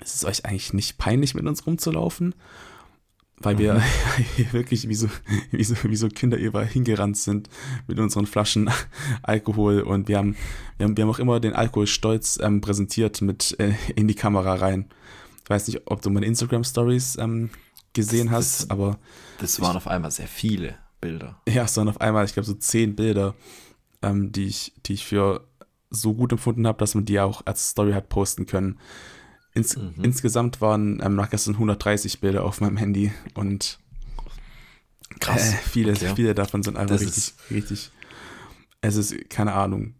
[0.00, 2.34] ist es euch eigentlich nicht peinlich, mit uns rumzulaufen?
[3.38, 4.52] Weil wir mhm.
[4.52, 5.08] wirklich wie so,
[5.50, 7.48] wie, so, wie so Kinder über hingerannt sind
[7.86, 8.70] mit unseren Flaschen
[9.22, 9.80] Alkohol.
[9.80, 10.36] Und wir haben,
[10.78, 14.14] wir haben, wir haben auch immer den Alkohol stolz ähm, präsentiert mit äh, in die
[14.14, 14.88] Kamera rein.
[15.44, 17.50] Ich weiß nicht, ob du meine Instagram-Stories ähm,
[17.92, 18.98] gesehen das, hast, das, aber.
[19.38, 21.38] Das waren auf einmal sehr viele Bilder.
[21.46, 23.34] Ja, sondern auf einmal, ich glaube, so zehn Bilder,
[24.00, 25.46] ähm, die, ich, die ich für
[25.90, 28.78] so gut empfunden habe, dass man die auch als Story hat posten können.
[29.52, 29.92] Ins, mhm.
[30.02, 33.78] Insgesamt waren ähm, nach gestern 130 Bilder auf meinem Handy und
[35.20, 35.52] Krass.
[35.52, 36.12] Äh, viele, okay.
[36.16, 37.90] viele davon sind einfach das richtig, ist, richtig.
[38.80, 39.94] Es ist, keine Ahnung.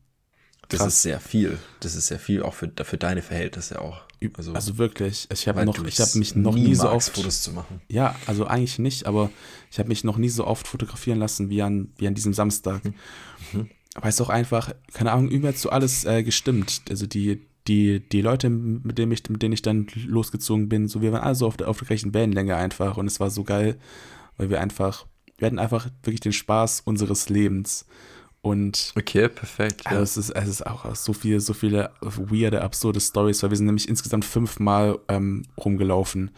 [0.68, 0.78] Krass.
[0.78, 1.59] Das ist sehr viel.
[1.80, 4.03] Das ist sehr viel, auch für, für deine Verhältnisse auch.
[4.35, 7.53] Also, also wirklich, ich habe noch, ich habe mich noch nie so oft Fotos zu
[7.53, 7.81] machen.
[7.89, 9.31] Ja, also eigentlich nicht, aber
[9.70, 12.85] ich habe mich noch nie so oft fotografieren lassen wie an, wie an diesem Samstag.
[12.85, 12.95] Mhm.
[13.53, 13.68] mhm.
[13.95, 16.83] Aber es ist auch einfach, keine Ahnung, über zu alles äh, gestimmt.
[16.89, 21.03] Also die, die, die Leute, mit denen ich, mit denen ich dann losgezogen bin, so
[21.03, 23.45] wir waren alle so auf der, auf der gleichen Wellenlänge einfach und es war so
[23.45, 23.79] geil,
[24.37, 25.07] weil wir einfach,
[25.39, 27.87] wir hatten einfach wirklich den Spaß unseres Lebens.
[28.43, 29.82] Und okay, perfekt.
[29.84, 29.93] Ja.
[29.93, 33.57] Also es, ist, es ist auch so viel, so viele weirde, absurde Stories, weil wir
[33.57, 36.32] sind nämlich insgesamt fünfmal ähm, rumgelaufen,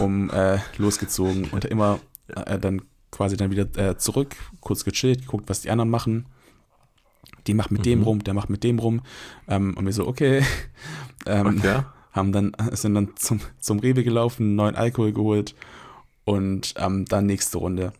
[0.00, 2.00] um äh, losgezogen und immer
[2.34, 2.82] äh, dann
[3.12, 6.26] quasi dann wieder äh, zurück, kurz gechillt, geguckt, was die anderen machen.
[7.46, 7.84] Die macht mit mhm.
[7.84, 9.02] dem rum, der macht mit dem rum.
[9.46, 10.42] Ähm, und wir so, okay.
[11.26, 11.82] ähm, okay.
[12.10, 15.54] Haben dann, sind dann zum, zum Rewe gelaufen, neuen Alkohol geholt
[16.24, 17.92] und ähm, dann nächste Runde.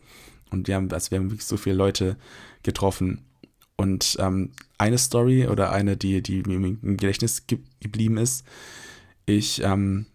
[0.51, 2.17] Und wir haben, also wir haben wirklich so viele Leute
[2.63, 3.23] getroffen.
[3.79, 8.43] Und ähm, eine Story oder eine, die, die mir im Gedächtnis ge geblieben ist,
[9.25, 10.05] ich, ähm,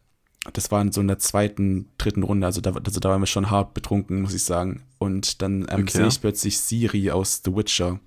[0.52, 3.50] das war in so einer zweiten, dritten Runde, also da, also da waren wir schon
[3.50, 4.82] hart betrunken, muss ich sagen.
[4.98, 5.96] Und dann ähm, okay.
[5.96, 8.00] sehe ich plötzlich Siri aus The Witcher.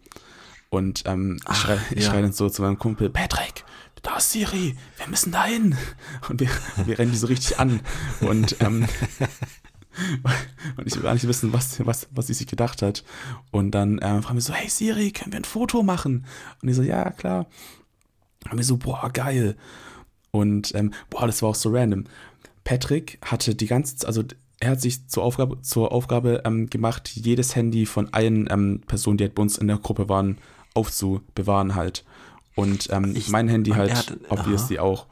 [0.70, 2.01] Und ähm, Ach, ich schreie ja.
[2.01, 3.66] schrei dann so zu meinem Kumpel, Patrick,
[4.03, 5.76] da ist Siri, wir müssen da hin.
[6.30, 6.49] Und wir,
[6.86, 7.80] wir rennen die so richtig an.
[8.22, 8.86] Und ähm,
[10.78, 13.03] und ich will gar nicht wissen, was, was, was sie sich gedacht hat.
[13.51, 16.25] Und dann äh, fragen wir so, hey Siri, können wir ein Foto machen?
[16.61, 17.47] Und ich so, ja, klar.
[18.49, 19.55] Und wir so, boah, geil.
[20.32, 22.05] Und ähm, boah, das war auch so random.
[22.63, 24.23] Patrick hatte die ganze, also
[24.59, 29.17] er hat sich zur Aufgabe, zur Aufgabe ähm, gemacht, jedes Handy von allen ähm, Personen,
[29.17, 30.38] die halt bei uns in der Gruppe waren,
[30.73, 32.05] aufzubewahren halt.
[32.55, 34.86] Und ähm, ich, mein Handy halt, hat, obviously aha.
[34.86, 35.05] auch.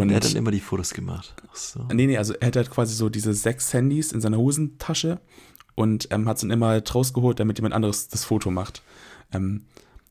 [0.00, 1.34] Und er hat dann immer die Fotos gemacht.
[1.50, 1.86] Ach so.
[1.92, 5.20] Nee, nee, also er hat halt quasi so diese sechs Handys in seiner Hosentasche
[5.74, 8.82] und ähm, hat es dann immer halt rausgeholt, damit jemand anderes das Foto macht.
[9.32, 9.64] Ähm,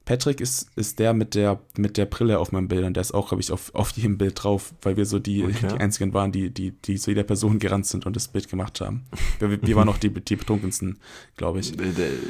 [0.04, 3.14] Patrick ist, ist der mit der mit der Brille auf meinem Bild und der ist
[3.14, 5.68] auch, glaube ich, auf, auf jedem Bild drauf, weil wir so die, okay.
[5.68, 8.82] die einzigen waren, die, die, die zu jeder Person gerannt sind und das Bild gemacht
[8.82, 9.06] haben.
[9.40, 11.00] Wir, wir waren auch die, die betrunkensten,
[11.38, 11.74] glaube ich.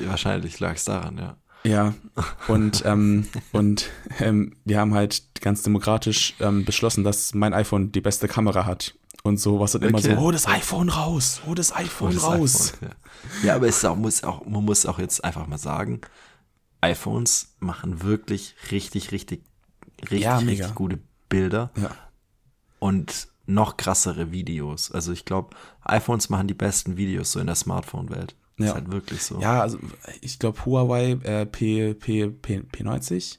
[0.08, 1.38] Wahrscheinlich lag es daran, ja.
[1.66, 1.94] Ja,
[2.48, 3.90] und, ähm, und
[4.20, 8.96] ähm, wir haben halt ganz demokratisch ähm, beschlossen, dass mein iPhone die beste Kamera hat.
[9.24, 9.90] Und so was dann okay.
[9.90, 12.74] immer so, hol das iPhone raus, hol das iPhone oh, das raus.
[12.74, 12.90] IPhone,
[13.42, 13.48] ja.
[13.48, 13.56] ja.
[13.56, 16.02] aber es auch, muss auch, man muss auch jetzt einfach mal sagen,
[16.82, 19.44] iPhones machen wirklich richtig, richtig,
[20.04, 21.00] richtig, ja, richtig gute
[21.30, 21.72] Bilder.
[21.76, 21.90] Ja.
[22.78, 24.92] Und noch krassere Videos.
[24.92, 28.36] Also ich glaube, iPhones machen die besten Videos so in der Smartphone-Welt.
[28.58, 28.68] Ja.
[28.68, 29.40] Ist halt wirklich so.
[29.40, 29.78] Ja, also
[30.22, 33.38] ich glaube Huawei äh, P, P, P, P90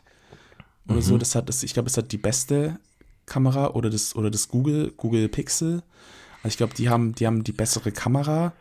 [0.86, 1.02] oder mhm.
[1.02, 2.78] so, das hat, das, ich glaube, es hat die beste
[3.24, 5.82] Kamera oder das, oder das Google, Google Pixel.
[6.42, 8.52] Also ich glaube, die haben, die haben die bessere Kamera.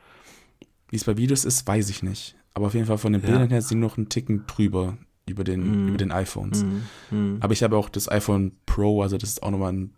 [0.89, 2.35] Wie es bei Videos ist, weiß ich nicht.
[2.53, 3.27] Aber auf jeden Fall von den ja.
[3.27, 4.97] Bildern her sind noch einen Ticken drüber
[5.27, 5.87] über den, mhm.
[5.89, 6.63] über den iPhones.
[6.63, 6.83] Mhm.
[7.11, 7.37] mhm.
[7.41, 9.93] Aber ich habe auch das iPhone Pro, also das ist auch nochmal ein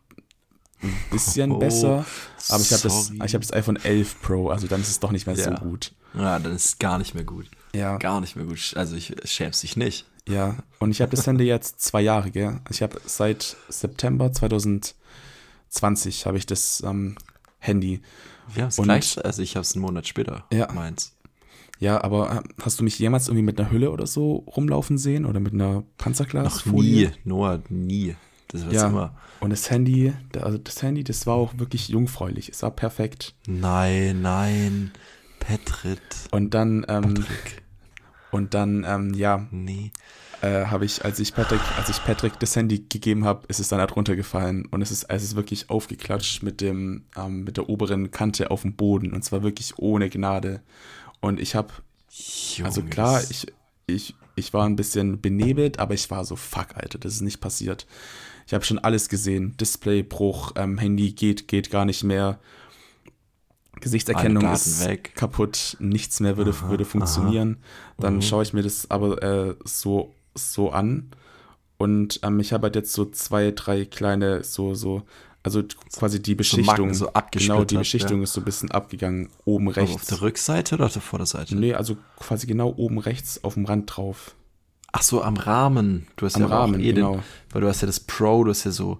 [0.81, 2.05] ein bisschen oh, besser.
[2.49, 5.27] Aber ich habe das, hab das iPhone 11 Pro, also dann ist es doch nicht
[5.27, 5.43] mehr ja.
[5.43, 5.93] so gut.
[6.13, 7.49] Ja, dann ist es gar nicht mehr gut.
[7.73, 7.97] Ja.
[7.97, 8.73] Gar nicht mehr gut.
[8.75, 10.05] Also ich schämst dich nicht.
[10.27, 12.59] Ja, und ich habe das Handy jetzt zwei Jahre, gell?
[12.69, 17.15] Ich habe seit September 2020 habe ich das ähm,
[17.59, 18.01] Handy.
[18.55, 20.71] Ja, das gleich, also ich habe es einen Monat später, ja.
[20.73, 21.13] meins.
[21.79, 25.25] Ja, aber äh, hast du mich jemals irgendwie mit einer Hülle oder so rumlaufen sehen
[25.25, 27.07] oder mit einer Panzerglasfolie?
[27.07, 28.15] Noch nie, Noah, nie.
[28.49, 28.87] Das war ja.
[28.87, 29.15] immer.
[29.39, 32.49] Und das Handy, also das Handy, das war auch wirklich jungfräulich.
[32.49, 33.35] Es war perfekt.
[33.47, 34.91] Nein, nein.
[35.39, 36.01] Petrit.
[36.31, 37.63] Und dann, ähm, Patrick.
[38.31, 39.91] und dann, ähm, ja, nee.
[40.41, 43.69] Äh, habe ich, als ich Patrick, als ich Patrick das Handy gegeben habe, ist es
[43.69, 47.69] dann halt runtergefallen und es ist, es ist wirklich aufgeklatscht mit dem, ähm, mit der
[47.69, 50.61] oberen Kante auf dem Boden und zwar wirklich ohne Gnade.
[51.21, 51.73] Und ich habe,
[52.63, 53.47] also klar, ich,
[53.87, 57.41] ich, ich war ein bisschen benebelt, aber ich war so, fuck, Alter, das ist nicht
[57.41, 57.87] passiert.
[58.47, 59.55] Ich habe schon alles gesehen.
[59.57, 62.39] Displaybruch, ähm, Handy geht, geht gar nicht mehr.
[63.81, 65.11] Gesichtserkennung ist weg.
[65.15, 67.57] kaputt, nichts mehr würde, aha, würde funktionieren.
[67.59, 67.95] Aha.
[67.99, 68.21] Dann mhm.
[68.21, 71.11] schaue ich mir das aber äh, so, so an.
[71.77, 75.03] Und ähm, ich habe halt jetzt so zwei, drei kleine, so, so,
[75.43, 76.93] also quasi die Beschichtung.
[76.93, 78.23] So, genau, die Beschichtung ja.
[78.23, 79.91] ist so ein bisschen abgegangen, oben rechts.
[79.91, 81.53] Aber auf der Rückseite oder auf der Vorderseite?
[81.53, 84.35] Nee, also quasi genau oben rechts auf dem Rand drauf.
[84.97, 86.07] Ach so, am Rahmen.
[86.15, 87.23] Du hast am ja Rahmen, Edel, genau.
[87.51, 88.99] Weil du hast ja das Pro, du hast ja so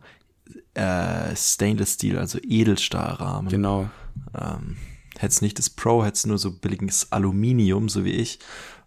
[0.76, 3.50] äh, Stainless Steel, also Edelstahlrahmen.
[3.50, 3.90] Genau.
[4.40, 4.78] Ähm,
[5.18, 8.38] Hättest nicht das Pro, hättest nur so billiges Aluminium, so wie ich.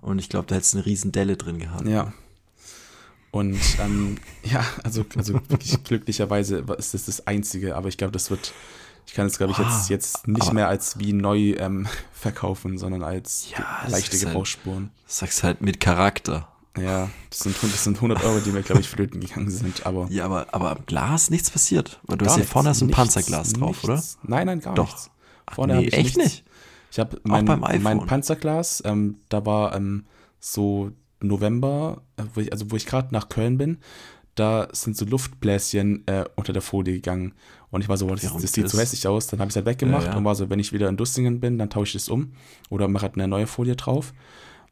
[0.00, 1.88] Und ich glaube, da hättest du eine riesen Delle drin gehabt.
[1.88, 2.12] Ja.
[3.32, 8.30] Und ähm, ja, also, also wirklich glücklicherweise ist das das Einzige, aber ich glaube, das
[8.30, 8.52] wird,
[9.08, 11.88] ich kann es, glaube ich, jetzt, Ah, jetzt nicht aber- mehr als wie neu ähm,
[12.12, 14.90] verkaufen, sondern als Ja, leichte halt- Gebrauchsspuren.
[15.06, 16.46] Sag's halt mit Charakter.
[16.78, 20.06] Ja, das sind, das sind 100 Euro, die mir, glaube ich, flöten gegangen sind, aber
[20.08, 22.00] Ja, aber, aber am Glas nichts passiert.
[22.04, 24.02] Weil du hast ja vorne hast ein nichts, Panzerglas drauf, oder?
[24.22, 24.86] Nein, nein, gar Doch.
[24.86, 25.10] nichts.
[25.52, 26.32] Vorne nee, ich echt nichts.
[26.32, 26.44] nicht?
[26.92, 27.44] Ich habe mein,
[27.82, 30.06] mein Panzerglas, ähm, da war ähm,
[30.38, 33.78] so November, äh, wo ich, also wo ich gerade nach Köln bin,
[34.36, 37.34] da sind so Luftbläschen äh, unter der Folie gegangen.
[37.70, 38.86] Und ich war so, boah, das, Warum das sieht so das?
[38.86, 39.26] hässlich aus.
[39.26, 40.16] Dann habe ich es halt weggemacht Ja, ja.
[40.16, 42.32] und war so, wenn ich wieder in Dustingen bin, dann tausche ich es um
[42.70, 44.12] oder mache halt eine neue Folie drauf.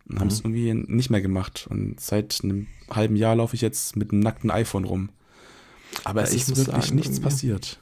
[0.08, 0.20] Und Mhm.
[0.20, 1.66] haben es irgendwie nicht mehr gemacht.
[1.70, 5.10] Und seit einem halben Jahr laufe ich jetzt mit einem nackten iPhone rum.
[6.04, 7.78] Aber Also es ich ist wirklich sagen, nichts passiert.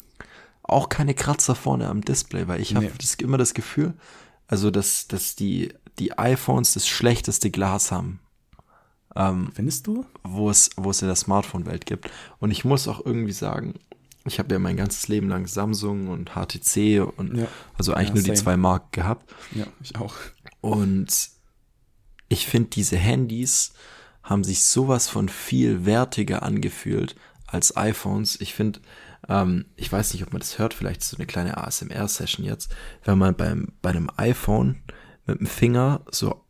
[0.63, 2.93] Auch keine Kratzer vorne am Display, weil ich habe Nee.
[3.23, 3.95] immer das Gefühl,
[4.49, 8.19] also dass, dass die, die iPhones das schlechteste Glas haben,
[9.15, 10.05] ähm, Findest du?
[10.25, 12.11] wo es, wo es in der Smartphone-Welt gibt.
[12.39, 13.75] Und ich muss auch irgendwie sagen,
[14.25, 17.47] ich habe ja mein ganzes Leben lang Samsung und HTC und Ja.
[17.79, 18.39] also eigentlich Ja, nur die same.
[18.39, 19.33] zwei Marken gehabt.
[19.55, 20.15] Ja, ich auch.
[20.61, 21.07] Und
[22.29, 23.73] ich finde, diese Handys
[24.23, 27.15] haben sich sowas von viel wertiger angefühlt
[27.47, 28.41] als iPhones.
[28.41, 28.81] Ich finde,
[29.29, 32.75] ähm, ich weiß nicht, ob man das hört, vielleicht so eine kleine ASMR-Session jetzt,
[33.05, 34.83] wenn man beim, bei einem iPhone
[35.27, 36.45] mit dem Finger so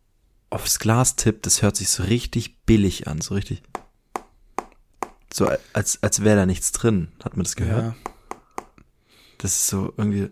[0.49, 3.63] aufs Glas tippt, das hört sich so richtig billig an, so richtig.
[5.33, 7.09] So als, als wäre da nichts drin.
[7.23, 7.95] Hat man das gehört?
[7.95, 8.13] Ja.
[9.39, 10.31] Das ist so irgendwie,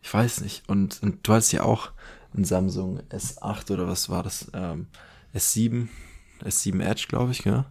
[0.00, 0.66] ich weiß nicht.
[0.68, 1.90] Und, und du hast ja auch
[2.36, 4.50] ein Samsung S8 oder was war das?
[4.54, 4.86] Ähm,
[5.34, 5.88] S7,
[6.42, 7.64] S7 Edge, glaube ich, gell?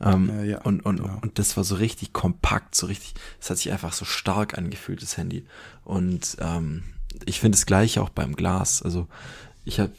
[0.00, 1.18] Ähm, Äh, ja, und, und, genau.
[1.22, 5.02] und das war so richtig kompakt, so richtig, es hat sich einfach so stark angefühlt,
[5.02, 5.46] das Handy.
[5.84, 6.84] Und ähm,
[7.26, 8.82] ich finde das gleiche auch beim Glas.
[8.82, 9.08] Also
[9.64, 9.92] ich habe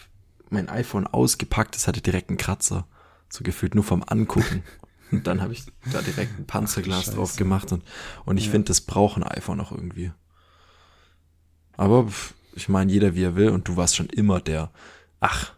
[0.49, 2.88] mein iPhone ausgepackt, es hatte direkt einen Kratzer.
[3.30, 4.64] So gefühlt nur vom Angucken.
[5.12, 7.16] Und dann habe ich da direkt ein Panzerglas Scheiße.
[7.18, 7.84] drauf gemacht und,
[8.26, 8.51] und ich Ja.
[8.51, 10.12] finde, das braucht ein iPhone auch irgendwie.
[11.78, 14.70] Aber pff, ich meine, jeder wie er will und du warst schon immer der,
[15.20, 15.54] ach,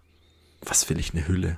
[0.61, 1.57] was will ich eine Hülle?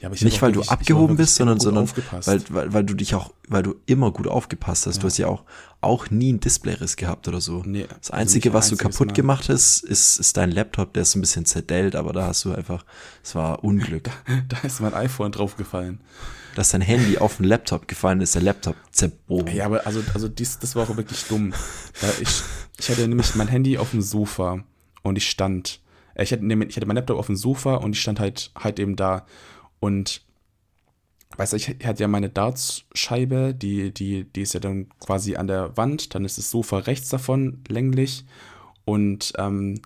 [0.00, 1.88] Ja, aber ich Nicht, weil du wirklich- ich hab abgehoben bist, sondern, sondern
[2.26, 4.98] weil, weil, weil du dich auch, weil du immer gut aufgepasst hast.
[4.98, 5.06] Du Ja.
[5.06, 5.44] hast ja auch,
[5.80, 7.62] auch nie einen Displayriss gehabt oder so.
[7.64, 9.14] Nee, das also Einzige, ein was du kaputt Mal.
[9.14, 12.52] gemacht hast, ist, ist dein Laptop, der ist ein bisschen zerdellt, aber da hast du
[12.52, 12.84] einfach,
[13.24, 14.10] es war Unglück.
[14.48, 16.00] Da ist mein iPhone draufgefallen.
[16.56, 19.54] dass dein Handy auf den Laptop gefallen ist, der Laptop zerbogen.
[19.54, 21.52] Ja, aber also, also dies, das war auch wirklich dumm.
[22.02, 22.42] Weil ich,
[22.78, 24.64] ich hatte nämlich mein Handy auf dem Sofa
[25.02, 25.80] und ich stand.
[26.14, 28.78] äh, Ich hatte, ich hatte mein Laptop auf dem Sofa und ich stand halt halt
[28.78, 29.26] eben da.
[29.80, 30.22] Und
[31.36, 35.46] weißt du, ich hatte ja meine Dartscheibe, die, die, die ist ja dann quasi an
[35.46, 38.24] der Wand, dann ist das Sofa rechts davon, länglich.
[38.84, 39.80] Und ähm,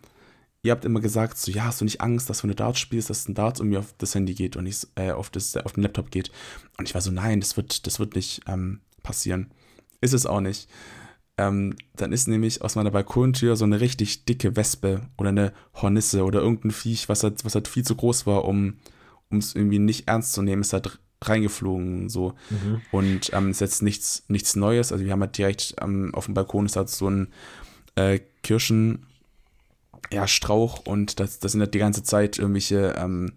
[0.62, 3.10] ihr habt immer gesagt, so, ja, hast du nicht Angst, dass wenn du Darts spielst,
[3.10, 5.72] dass ein Darts um mir auf das Handy geht und nicht äh, auf, das, auf
[5.72, 6.30] den Laptop geht.
[6.78, 9.50] Und ich war so, nein, das wird, das wird nicht ähm, passieren.
[10.00, 10.68] Ist es auch nicht.
[11.40, 16.24] Ähm, dann ist nämlich aus meiner Balkontür so eine richtig dicke Wespe oder eine Hornisse
[16.24, 18.74] oder irgendein Viech, was halt, was halt viel zu groß war, um
[19.30, 22.34] es irgendwie nicht ernst zu nehmen, ist halt reingeflogen so.
[22.90, 24.92] Und ähm, ist jetzt nichts, nichts Neues.
[24.92, 27.28] Also wir haben halt direkt ähm, auf dem Balkon ist halt so ein
[27.94, 29.06] äh, Kirschen,
[30.12, 33.32] ja, Strauch und das, das sind halt die ganze Zeit irgendwelche ähm,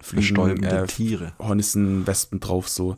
[0.00, 1.32] Fliegen, äh, Tiere.
[1.38, 2.96] Hornissen, Wespen drauf so.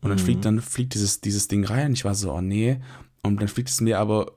[0.00, 1.94] Und dann fliegt dann fliegt dieses, dieses Ding rein.
[1.94, 2.78] Ich war so, oh nee.
[3.24, 4.32] Und dann fliegt es mir aber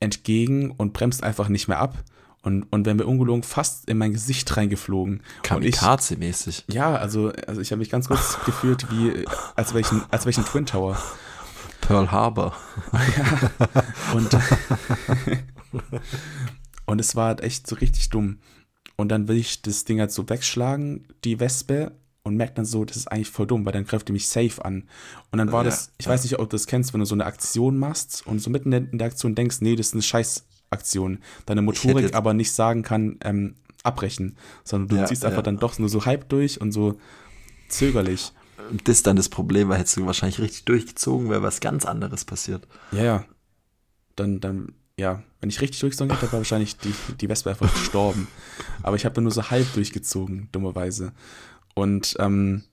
[0.00, 1.96] entgegen und bremst einfach nicht mehr ab.
[2.42, 5.22] Und, und wenn wir ungelogen fast in mein Gesicht reingeflogen.
[5.44, 6.64] Kamikaze-mäßig.
[6.72, 9.24] ja, also, also ich habe mich ganz kurz gefühlt wie,
[9.54, 11.00] als wäre ich, ein- als wäre ich ein Twin Tower.
[11.82, 12.54] Pearl Harbor.
[14.14, 14.36] Und,
[16.86, 18.38] und es war halt echt so richtig dumm.
[18.96, 21.92] Und dann will ich das Ding halt so wegschlagen, die Wespe,
[22.24, 24.64] und merke dann so, das ist eigentlich voll dumm, weil dann greift die mich safe
[24.64, 24.84] an.
[25.32, 27.14] Und dann war Ja, das, ich weiß nicht, ob du das kennst, wenn du so
[27.14, 31.18] eine Aktion machst und so mitten in der- Aktion denkst, nee, das ist eine Scheißaktion.
[31.46, 35.42] Deine Motorik aber nicht sagen kann, ähm, abbrechen, sondern du Ja, ziehst einfach ja.
[35.42, 36.98] dann doch nur so halb durch und so
[37.68, 38.32] zögerlich.
[38.84, 42.24] Das ist dann das Problem, weil hättest du wahrscheinlich richtig durchgezogen, wäre was ganz anderes
[42.24, 42.66] passiert.
[42.92, 43.24] Ja, ja.
[44.14, 48.28] Dann, dann, ja, wenn ich richtig durchgezogen hätte, wäre wahrscheinlich die, die Wespe einfach gestorben.
[48.84, 51.12] Aber ich habe dann nur so halb durchgezogen, dummerweise.
[51.74, 52.64] Und ähm,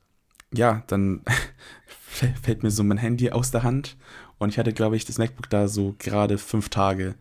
[0.54, 1.22] ja, dann
[2.12, 3.97] fäll- fällt mir so mein Handy aus der Hand
[4.38, 7.16] und ich hatte, glaube ich, das MacBook da so gerade fünf Tage.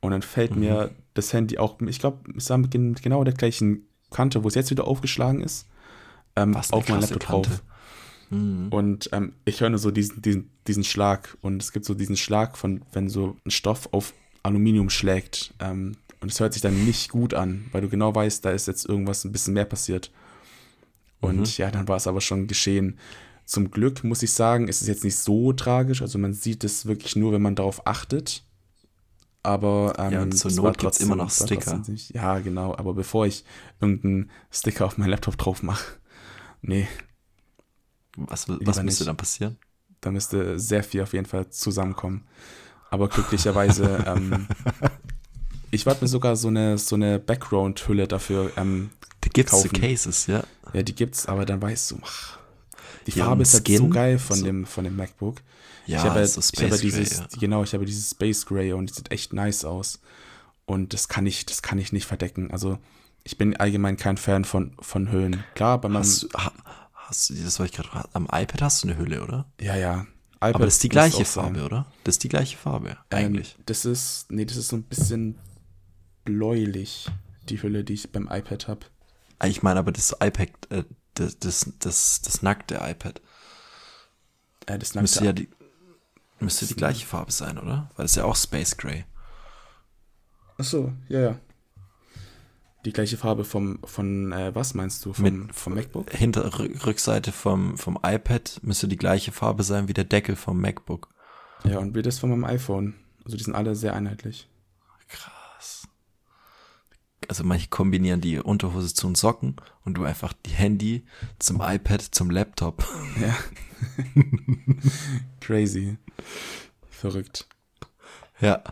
[0.00, 0.60] Und dann fällt Mhm.
[0.60, 4.44] mir das Handy auch, ich glaube, es war mit gen- mit genau der gleichen Kante,
[4.44, 5.66] wo es jetzt wieder aufgeschlagen ist,
[6.36, 7.48] ähm, auf mein Laptop Kante.
[7.50, 7.62] drauf.
[8.30, 8.68] Mhm.
[8.70, 11.36] Und ähm, ich höre nur so diesen, diesen, diesen Schlag.
[11.40, 14.12] Und es gibt so diesen Schlag von, wenn so ein Stoff auf
[14.42, 18.44] Aluminium schlägt, ähm, Und es hört sich dann nicht gut an, weil du genau weißt,
[18.44, 20.10] da ist jetzt irgendwas ein bisschen mehr passiert.
[21.20, 21.44] Und Mhm.
[21.56, 22.98] ja, dann war es aber schon geschehen.
[23.44, 26.02] Zum Glück muss ich sagen, ist es jetzt nicht so tragisch.
[26.02, 28.42] Also man sieht es wirklich nur, wenn man darauf achtet.
[29.42, 31.80] Aber ähm, Ja, zur es Not gibt's trotzdem- immer noch es Sticker.
[32.12, 32.74] Ja, genau.
[32.76, 33.44] Aber bevor ich
[33.80, 35.84] irgendeinen Sticker auf meinen Laptop drauf mache,
[36.62, 36.88] nee,
[38.16, 39.56] Was, was müsste dann passieren?
[40.00, 42.26] da müsste sehr viel auf jeden Fall zusammenkommen.
[42.90, 44.46] Aber glücklicherweise, ähm,
[45.70, 48.90] ich wollte mir sogar so eine, so eine Background-Hülle dafür, ähm,
[49.20, 49.72] Da gibt's Kaufen.
[49.72, 50.42] Cases, ja.
[50.72, 52.38] ja, die gibt's, aber dann weißt du, ach,
[53.06, 55.36] die Ja, Farbe ist halt Skin, so geil von, so- dem, von dem MacBook.
[55.86, 57.38] Ja, ich habe so ich habe Space dieses, Gray, ja.
[57.38, 60.00] genau, ich habe dieses Space Gray und es sieht echt nice aus.
[60.64, 62.50] Und das kann ich, das kann ich nicht verdecken.
[62.50, 62.78] Also
[63.22, 65.44] ich bin allgemein kein Fan von, von Hüllen.
[65.54, 66.26] Klar, bei meinem, Hast,
[66.94, 69.46] hast das wollte ich gerade am iPad hast du eine Hülle, oder?
[69.60, 70.06] ja, ja.
[70.40, 71.44] Aber das ist die gleiche auch sein.
[71.54, 71.86] Farbe, oder?
[72.04, 73.56] Das ist die gleiche Farbe, Ähm, eigentlich.
[73.66, 75.36] das ist, nee, das ist so ein bisschen
[76.26, 77.08] bläulich,
[77.48, 78.80] die Hülle, die ich beim iPad habe.
[79.38, 83.22] Ah, Ich meine aber das iPad, äh, das, das, das, das nackte iPad.
[84.66, 85.48] Äh, das Müsste nackte- ja die,
[86.40, 87.90] müsste die gleiche Farbe sein, oder?
[87.96, 89.04] Weil es ist ja auch Space Gray.
[90.58, 91.38] Ach so, ja, ja.
[92.84, 95.12] Die gleiche Farbe vom, von, äh, was meinst du?
[95.12, 96.10] Vom, Mit- vom MacBook?
[96.12, 100.60] Hinter Rü- Rückseite vom, vom iPad müsste die gleiche Farbe sein wie der Deckel vom
[100.60, 101.08] MacBook.
[101.64, 102.94] Ja, und wie das von meinem iPhone.
[103.24, 104.48] Also die sind alle sehr einheitlich.
[105.08, 105.32] Krass.
[107.28, 111.04] Also manche kombinieren die Unterhose zu den Socken und du einfach die Handy
[111.38, 112.84] zum iPad, zum Laptop.
[113.20, 113.36] Ja.
[115.40, 115.96] Crazy.
[116.90, 117.46] Verrückt.
[118.40, 118.62] Ja.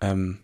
[0.00, 0.38] Ähm,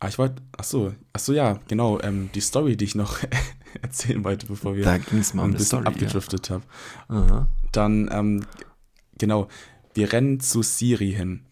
[0.00, 3.18] ah, ich wollte, ach so, ach so, ja, genau, ähm, die Story, die ich noch
[3.82, 5.86] erzählen wollte, bevor wir Da ging es mal um ein bisschen Story.
[5.86, 6.64] abgedriftet haben.
[7.08, 7.16] Ja.
[7.16, 7.48] Aha.
[7.72, 8.46] Dann, ähm,
[9.18, 9.48] genau,
[9.94, 11.42] wir rennen zu Siri hin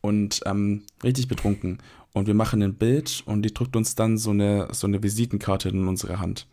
[0.00, 1.78] und ähm, richtig betrunken.
[2.16, 5.68] Und wir machen ein Bild und die drückt uns dann so eine, so eine Visitenkarte
[5.68, 6.48] in unsere Hand.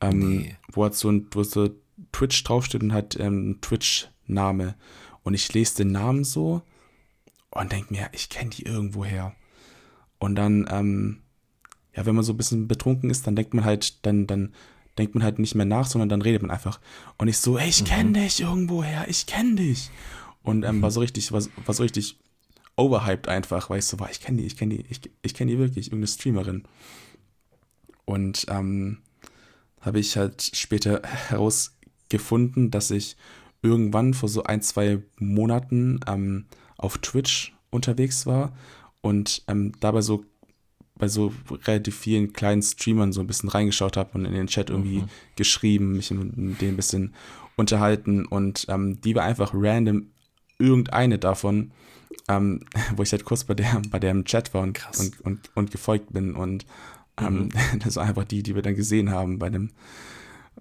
[0.00, 0.56] Ähm, Nee.
[0.70, 1.70] Wo hat so ein, wo so
[2.12, 4.76] Twitch draufsteht und hat ähm, Twitch-Name.
[5.24, 6.62] Und ich lese den Namen so
[7.50, 9.34] und denke mir, ich kenne die irgendwoher.
[10.20, 11.22] Und dann, ähm,
[11.96, 14.54] ja, wenn man so ein bisschen betrunken ist, dann denkt man halt, dann, dann
[14.98, 16.78] denkt man halt nicht mehr nach, sondern dann redet man einfach.
[17.18, 19.90] Und ich so, ey, ich kenne dich irgendwoher, ich kenne dich.
[20.44, 22.20] Und ähm, war so richtig, war, war so richtig
[22.76, 25.52] overhyped einfach, weil ich so war, ich kenne die, ich kenne die, ich, ich kenne
[25.52, 26.62] die wirklich, irgendeine Streamerin.
[28.04, 28.98] Und ähm,
[29.80, 33.16] habe ich halt später herausgefunden, dass ich
[33.62, 36.46] irgendwann vor so ein, zwei Monaten ähm,
[36.76, 38.52] auf Twitch unterwegs war
[39.00, 40.24] und ähm, dabei so
[40.94, 41.32] bei so
[41.64, 45.04] relativ vielen kleinen Streamern so ein bisschen reingeschaut habe und in den Chat irgendwie
[45.36, 47.14] geschrieben, mich mit denen ein bisschen
[47.56, 50.08] unterhalten und ähm, die war einfach random
[50.58, 51.72] irgendeine davon,
[52.28, 52.60] ähm,
[52.96, 55.00] wo ich halt kurz bei der bei der im Chat war und, Krass.
[55.00, 56.66] und, und, und gefolgt bin und
[57.20, 57.50] ähm,
[57.84, 59.70] das war einfach die, die wir dann gesehen haben bei dem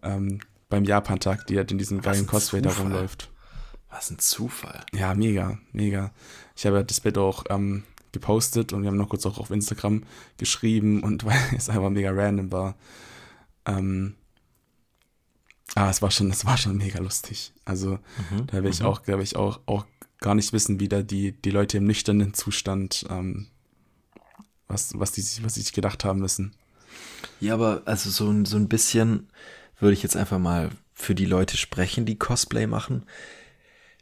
[0.03, 0.39] ähm,
[0.69, 3.29] beim Japan-Tag, die halt in diesem geilen Cosplay da rumläuft.
[3.89, 4.85] Was ein Zufall.
[4.93, 6.11] Ja, mega, mega.
[6.55, 7.83] Ich habe das Bild auch ähm,
[8.13, 10.03] gepostet und wir haben noch kurz auch auf Instagram
[10.37, 12.75] geschrieben und weil es einfach mega random war.
[13.65, 14.15] Ähm,
[15.75, 17.51] ah, es war schon, es war schon mega lustig.
[17.65, 17.99] Also
[18.31, 18.47] Mhm.
[18.47, 19.85] da will ich auch, da will ich auch, auch
[20.21, 23.47] gar nicht wissen, wie da die, die Leute im nüchternen Zustand, ähm,
[24.67, 26.53] was, was die was sie sich gedacht haben müssen.
[27.39, 29.29] Ja, aber also so, ein- so ein bisschen
[29.79, 33.03] würde ich jetzt einfach mal für die Leute sprechen, die Cosplay machen.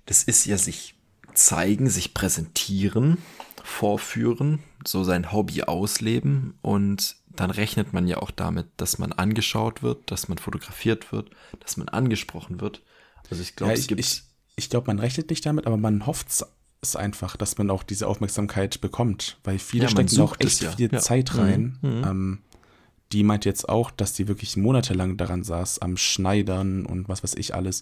[0.06, 0.96] Das ist ja sich
[1.34, 3.18] zeigen, sich präsentieren,
[3.64, 9.84] vorführen, so sein Hobby ausleben und dann rechnet man ja auch damit, dass man angeschaut
[9.84, 12.82] wird, dass man fotografiert wird, dass man angesprochen wird.
[13.30, 14.24] Also ich glaube, Ja, es gibt ich,
[14.60, 16.28] ich glaube, man rechnet nicht damit, aber man hofft
[16.82, 20.72] es einfach, dass man auch diese Aufmerksamkeit bekommt, weil viele Ja, stecken auch echt ja.
[20.72, 21.00] viel Ja.
[21.00, 21.40] Zeit Mhm.
[21.40, 21.78] rein.
[21.82, 22.04] Mhm.
[22.06, 22.40] Ähm,
[23.12, 27.34] die meint jetzt auch, dass die wirklich monatelang daran saß, am Schneidern und was weiß
[27.36, 27.82] ich alles.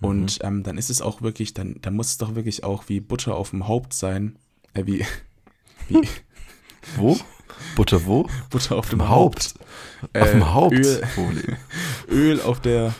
[0.00, 3.00] Und ähm, dann ist es auch wirklich, dann, dann muss es doch wirklich auch wie
[3.00, 4.36] Butter auf dem Haupt sein.
[4.74, 5.04] Äh, wie,
[5.88, 6.02] wie
[6.96, 7.18] wo?
[7.76, 8.28] Butter wo?
[8.50, 9.54] Butter auf dem Im Haupt.
[9.54, 10.16] Haupt.
[10.16, 10.74] Auf Äh, dem Haupt.
[10.74, 11.56] Öl, Folie.
[12.08, 12.94] Öl auf der.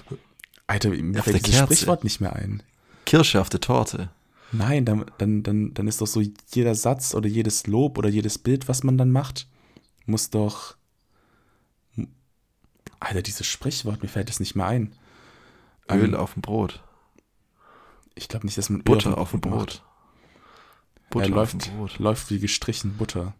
[0.66, 1.74] Alter, mir Auf fällt dieses Kerze.
[1.74, 2.62] Sprichwort nicht mehr ein.
[3.08, 4.10] Kirsche auf der Torte.
[4.52, 8.36] Nein, dann, dann, dann, dann ist doch so jeder Satz oder jedes Lob oder jedes
[8.36, 9.46] Bild, was man dann macht,
[10.04, 10.76] muss doch.
[13.00, 14.92] Alter, dieses Sprichwort, mir fällt es nicht mehr ein.
[15.90, 16.82] Öl Ähm, auf dem Brot.
[18.14, 19.40] Ich glaube nicht, dass man Öl Butter auf dem.
[19.40, 19.82] Brot.
[21.04, 21.98] Er Butter auf läuft, dem Brot.
[21.98, 23.34] läuft wie gestrichen Butter.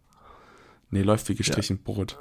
[0.91, 2.17] Nee, läuft wie gestrichen Brot.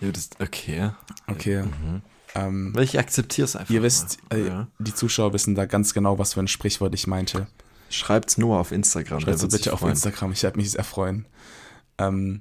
[0.00, 0.92] Ja, das, okay.
[1.26, 1.62] Okay.
[1.64, 2.00] Mhm.
[2.34, 3.72] Ähm, Ich akzeptiere es einfach.
[3.72, 4.68] ihr wisst, äh, ja.
[4.78, 7.46] die Zuschauer wissen da ganz genau, was für ein Sprichwort ich meinte.
[7.88, 9.20] Schreibt's nur auf Instagram.
[9.20, 9.92] Schreibt der so wird sich bitte auf freuen.
[9.92, 11.26] Instagram, ich werde mich sehr freuen.
[11.98, 12.40] Ähm,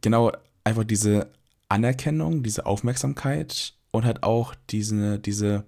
[0.00, 0.32] genau,
[0.64, 1.32] einfach diese
[1.68, 5.64] Anerkennung, diese Aufmerksamkeit und halt auch diese, diese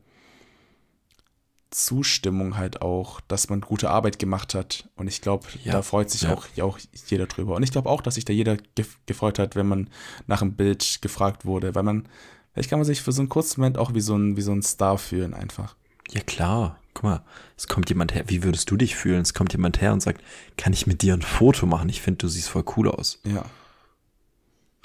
[1.70, 4.88] Zustimmung halt auch, dass man gute Arbeit gemacht hat.
[4.96, 6.34] Und ich glaube, Ja, da freut sich ja.
[6.34, 7.56] auch, auch jeder drüber.
[7.56, 9.90] Und ich glaube auch, dass sich da jeder gef gefreut hat, wenn man
[10.26, 12.08] nach einem Bild gefragt wurde, weil man,
[12.54, 14.52] vielleicht kann man sich für so einen kurzen Moment auch wie so ein, wie so
[14.52, 15.76] ein Star fühlen einfach.
[16.10, 16.78] Ja, klar.
[16.94, 17.24] Guck mal,
[17.56, 18.24] es kommt jemand her.
[18.28, 19.20] Wie würdest du dich fühlen?
[19.22, 20.22] Es kommt jemand her und sagt,
[20.56, 21.88] kann ich mit dir ein Foto machen?
[21.88, 23.18] Ich finde, du siehst voll cool aus.
[23.24, 23.44] Ja.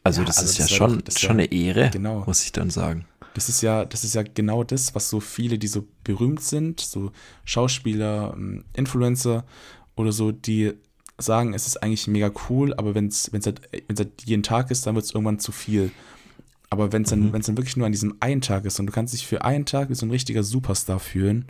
[0.03, 2.24] Also, Ja, das also ist das ja wär schon, doch- schon wär- eine Ehre, genau.
[2.26, 3.05] muss ich dann sagen.
[3.36, 6.80] Das ist ja, das ist ja genau das, was so viele, die so berühmt sind,
[6.80, 7.11] so
[7.45, 9.45] Schauspieler, ähm, Influencer
[9.95, 10.74] oder so, die
[11.20, 14.88] sagen, es ist eigentlich mega cool, aber wenn es halt, wenn's halt jeden Tag ist,
[14.88, 15.91] dann wird es irgendwann zu viel.
[16.70, 18.91] Aber wenn es dann, wenn's dann wirklich nur an diesem einen Tag ist und du
[18.93, 21.47] kannst dich für einen Tag wie so ein richtiger Superstar fühlen,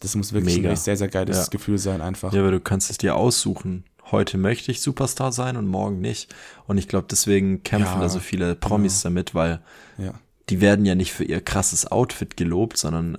[0.00, 0.70] das muss wirklich Mega.
[0.70, 1.44] ein sehr, sehr geiles Ja.
[1.50, 2.32] Gefühl sein einfach.
[2.32, 3.84] Ja, aber du kannst es dir aussuchen.
[4.10, 6.34] Heute möchte ich Superstar sein und morgen nicht.
[6.66, 9.60] Und ich glaube, deswegen kämpfen Ja, da so viele Promis damit, weil
[9.96, 10.14] Ja.
[10.48, 13.18] die werden ja nicht für ihr krasses Outfit gelobt, sondern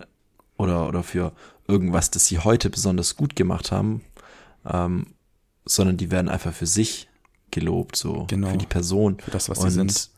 [0.58, 1.32] oder, oder für
[1.70, 4.02] irgendwas, das sie heute besonders gut gemacht haben,
[4.70, 5.08] ähm,
[5.66, 7.08] sondern die werden einfach für sich
[7.50, 8.50] gelobt, so Genau.
[8.50, 9.20] für die Person.
[9.20, 10.10] Für das, was sie Und sind.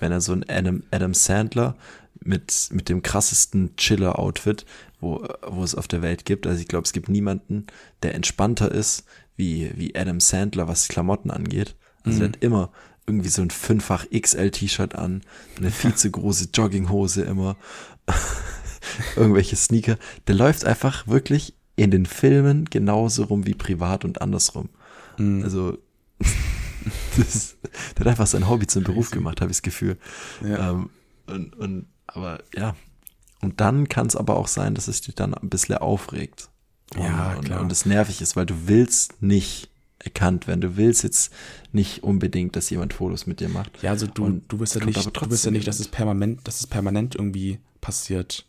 [0.00, 1.76] Wenn er so ein Adam, Adam Sandler
[2.22, 4.66] mit, mit dem krassesten Chiller-Outfit,
[5.00, 7.66] wo, wo es auf der Welt gibt, also ich glaube, es gibt niemanden,
[8.02, 9.04] der entspannter ist
[9.36, 11.76] wie, wie Adam Sandler, was Klamotten angeht.
[12.04, 12.22] Also Mhm.
[12.22, 12.70] er hat immer
[13.06, 15.22] irgendwie so ein fünffach XL-T-Shirt an,
[15.58, 17.56] eine viel zu große Jogginghose immer,
[19.16, 19.96] irgendwelche Sneaker.
[20.26, 24.68] Der läuft einfach wirklich in den Filmen genauso rum wie privat und andersrum.
[25.18, 25.42] Mhm.
[25.42, 25.78] Also,
[27.16, 27.56] das,
[27.96, 29.98] der hat einfach sein Hobby zum Beruf gemacht, habe ich das Gefühl.
[30.42, 30.70] Ja.
[30.70, 30.90] Ähm,
[31.26, 32.74] und, und, aber ja.
[33.40, 36.50] Und dann kann es aber auch sein, dass es dich dann ein bisschen aufregt.
[36.94, 37.60] Und, Ja, und, klar.
[37.60, 40.60] und es nervig ist, weil du willst nicht erkannt werden.
[40.60, 41.32] Du willst jetzt
[41.72, 43.82] nicht unbedingt, dass jemand Fotos mit dir macht.
[43.82, 46.46] Ja, also du, Und du willst ja nicht, du willst ja nicht, dass es permanent,
[46.46, 48.46] dass es permanent irgendwie passiert.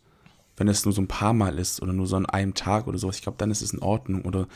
[0.56, 2.98] Wenn es nur so ein paar Mal ist oder nur so an einem Tag oder
[2.98, 4.22] sowas, ich glaube, dann ist es in Ordnung.
[4.22, 4.48] Oder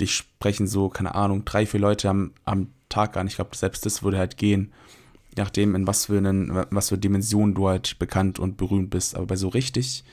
[0.00, 3.26] dich sprechen so, keine Ahnung, drei, vier Leute am, am Tag an.
[3.26, 4.72] Ich glaube, selbst das würde halt gehen.
[5.34, 9.14] Je nachdem, in was für einen, was für Dimensionen du halt bekannt und berühmt bist.
[9.16, 10.04] Aber bei so richtig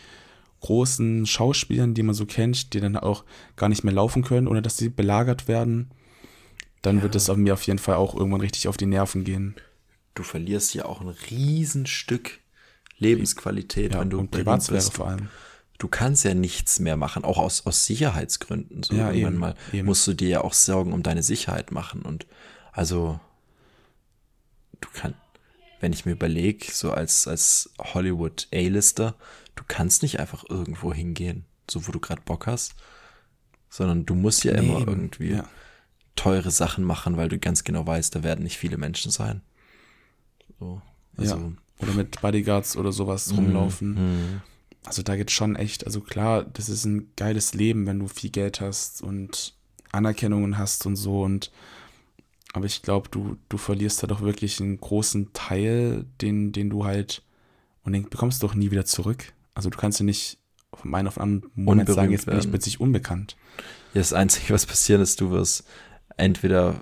[0.62, 3.24] großen Schauspielern, die man so kennt, die dann auch
[3.58, 5.92] gar nicht mehr laufen können, ohne dass sie belagert werden,
[6.82, 9.56] dann wird es auf mir auf jeden Fall auch irgendwann richtig auf die Nerven gehen.
[10.16, 12.40] Du verlierst ja auch ein Riesenstück
[12.98, 14.94] Lebensqualität, Ja, wenn du und Privatsphäre bist.
[14.94, 15.28] vor allem.
[15.78, 18.82] du kannst ja nichts mehr machen, auch aus, aus Sicherheitsgründen.
[18.82, 19.86] So Ja, irgendwann eben, mal eben.
[19.86, 22.02] musst du dir ja auch Sorgen um deine Sicherheit machen.
[22.02, 22.26] Und
[22.78, 23.20] also,
[24.82, 25.18] du kannst,
[25.80, 29.16] wenn ich mir überlege, so als, als Hollywood A-Lister,
[29.56, 32.76] du kannst nicht einfach irgendwo hingehen, so wo du gerade Bock hast,
[33.68, 35.50] sondern du musst ja Nee, immer eben, irgendwie ja.
[36.16, 39.42] teure Sachen machen, weil du ganz genau weißt, da werden nicht viele Menschen sein.
[40.60, 40.80] So,
[41.18, 41.52] also, ja.
[41.80, 43.94] Oder mit Bodyguards oder sowas rumlaufen.
[43.96, 44.42] mhm.
[44.86, 48.30] Also da geht's schon echt, also klar, das ist ein geiles Leben, wenn du viel
[48.30, 49.56] Geld hast und
[49.92, 51.52] Anerkennungen hast und so und
[52.54, 56.86] aber ich glaube, du, du verlierst da doch wirklich einen großen Teil, den, den du
[56.86, 57.24] halt
[57.84, 59.34] und den bekommst du doch nie wieder zurück.
[59.54, 60.38] Also du kannst ja nicht
[60.74, 63.36] von einem auf den anderen Moment sagen, Unberühmt jetzt bin ich plötzlich unbekannt.
[63.94, 65.64] Ja, das Einzige, was passieren ist, du wirst
[66.18, 66.80] entweder,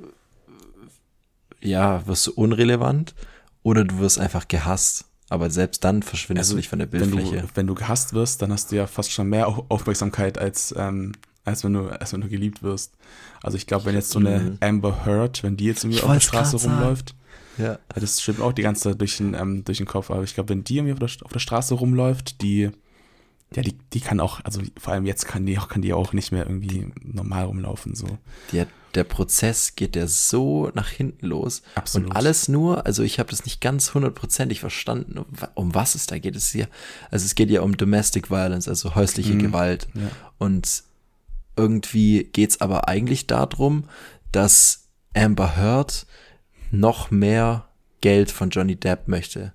[1.62, 3.16] ja, wirst du unrelevant
[3.64, 5.06] oder du wirst einfach gehasst.
[5.30, 7.42] Aber selbst dann verschwindest du nicht von der Also, wenn Bildfläche.
[7.48, 10.74] du, wenn du gehasst wirst, dann hast du ja fast schon mehr Au- Aufmerksamkeit als,
[10.78, 11.14] ähm,
[11.46, 12.94] als, wenn du, als wenn du geliebt wirst.
[13.42, 14.58] Also ich glaube, wenn jetzt so eine Mhm.
[14.60, 17.16] Amber Heard, wenn die jetzt irgendwie auf der Straße rumläuft,
[17.58, 17.80] ja.
[17.94, 20.10] das stimmt auch die ganze Zeit durch den, ähm, durch den Kopf.
[20.12, 22.72] Aber ich glaube, wenn die irgendwie auf der, auf der Straße rumläuft, die,
[23.56, 26.14] ja, die, die kann auch, also vor allem jetzt kann die auch, kann die auch
[26.14, 28.08] nicht mehr irgendwie normal rumlaufen, so.
[28.52, 31.62] Der, der Prozess geht ja so nach hinten los.
[31.76, 32.10] Absolut.
[32.10, 36.08] Und alles nur, also ich habe das nicht ganz hundertprozentig verstanden, um, um was es
[36.08, 36.36] da geht.
[36.36, 36.66] Es ja,
[37.12, 39.88] also es geht ja um Domestic Violence, also häusliche Gewalt.
[39.94, 40.10] ja.
[40.40, 40.84] Und
[41.56, 43.86] irgendwie geht's aber eigentlich darum,
[44.32, 46.06] dass Amber Heard
[46.72, 47.68] noch mehr
[48.02, 49.54] Geld von Johnny Depp möchte.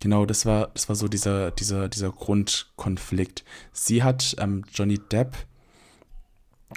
[0.00, 3.44] Genau, das war, das war so dieser, dieser, dieser Grundkonflikt.
[3.72, 5.36] Sie hat ähm, Johnny Depp,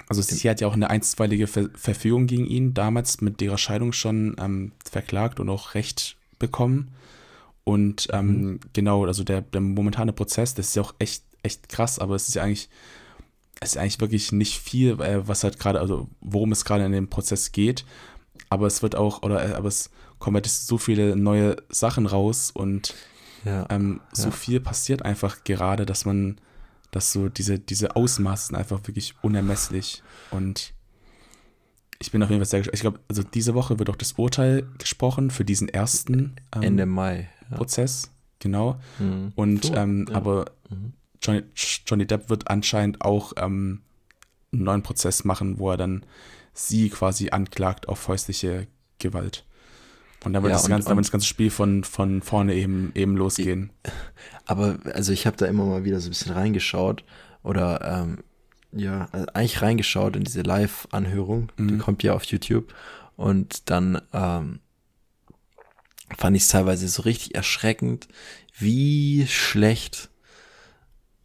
[0.08, 3.92] also sie hat ja auch eine einstweilige Ver Verfügung gegen ihn damals mit ihrer Scheidung
[3.92, 6.92] schon ähm, verklagt und auch Recht bekommen.
[7.64, 11.98] Und ähm, genau, also der, der momentane Prozess, das ist ja auch echt, echt krass,
[11.98, 12.68] aber es ist ja eigentlich,
[13.60, 16.92] es ist eigentlich wirklich nicht viel, äh, was halt gerade, also worum es gerade in
[16.92, 17.84] dem Prozess geht.
[18.50, 22.50] Aber es wird auch, oder äh, aber es kommen halt so viele neue Sachen raus
[22.50, 22.94] und
[23.44, 23.66] Ja.
[23.70, 24.30] ähm, so Ja.
[24.30, 26.38] viel passiert einfach gerade, dass man,
[26.90, 30.02] dass so diese, diese Ausmaße sind einfach wirklich unermesslich.
[30.30, 30.74] Und
[31.98, 32.74] ich bin auf jeden Fall sehr gespannt.
[32.74, 36.86] Ich glaube, also diese Woche wird auch das Urteil gesprochen für diesen ersten ähm, Ende
[36.86, 37.56] Mai ja.
[37.56, 38.78] Prozess, genau.
[38.98, 39.32] Mhm.
[39.34, 40.92] Und so, ähm, aber mhm.
[41.22, 41.42] Johnny,
[41.86, 43.82] Johnny, Depp wird anscheinend auch ähm,
[44.52, 46.04] einen neuen Prozess machen, wo er dann
[46.52, 48.66] sie quasi anklagt auf häusliche
[48.98, 49.44] Gewalt.
[50.24, 52.54] Und dann wird, ja, das, und, ganze, dann wird das ganze Spiel von, von vorne
[52.54, 53.70] eben, eben losgehen.
[54.46, 57.04] Aber also ich habe da immer mal wieder so ein bisschen reingeschaut
[57.42, 58.18] oder ähm,
[58.72, 61.68] ja, also eigentlich reingeschaut in diese Live-Anhörung, mhm.
[61.68, 62.74] die kommt ja auf YouTube.
[63.16, 64.60] Und dann ähm,
[66.16, 68.08] fand ich es teilweise so richtig erschreckend,
[68.58, 70.10] wie schlecht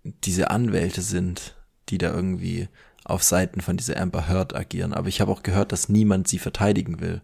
[0.03, 1.55] diese Anwälte sind,
[1.89, 2.67] die da irgendwie
[3.03, 4.93] auf Seiten von dieser Amber Heard agieren.
[4.93, 7.21] Aber ich habe auch gehört, dass niemand sie verteidigen will.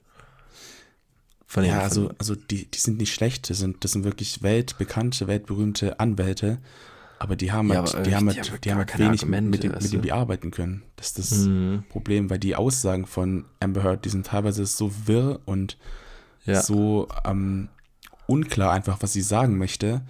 [1.45, 5.28] Von ja, also, also die, die sind nicht schlecht, das sind, das sind wirklich weltbekannte,
[5.28, 6.57] weltberühmte Anwälte,
[7.19, 9.71] aber die haben ja, halt, die haben halt, die haben halt wenig Argumente, mit, dem,
[9.71, 10.84] mit dem die arbeiten können.
[10.97, 11.84] Das ist das mhm.
[11.89, 15.78] Problem, weil die Aussagen von Amber Heard, die sind teilweise so wirr und
[16.45, 16.61] ja.
[16.61, 17.69] so ähm,
[18.28, 20.01] unklar einfach, was sie sagen möchte.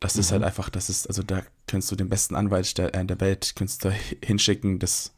[0.00, 0.20] Das mhm.
[0.20, 3.54] ist halt einfach, das ist, also da könntest du den besten Anwalt der, der Welt
[3.56, 3.92] könntest du
[4.22, 5.12] hinschicken, das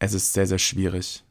[0.00, 1.22] es ist sehr, sehr schwierig.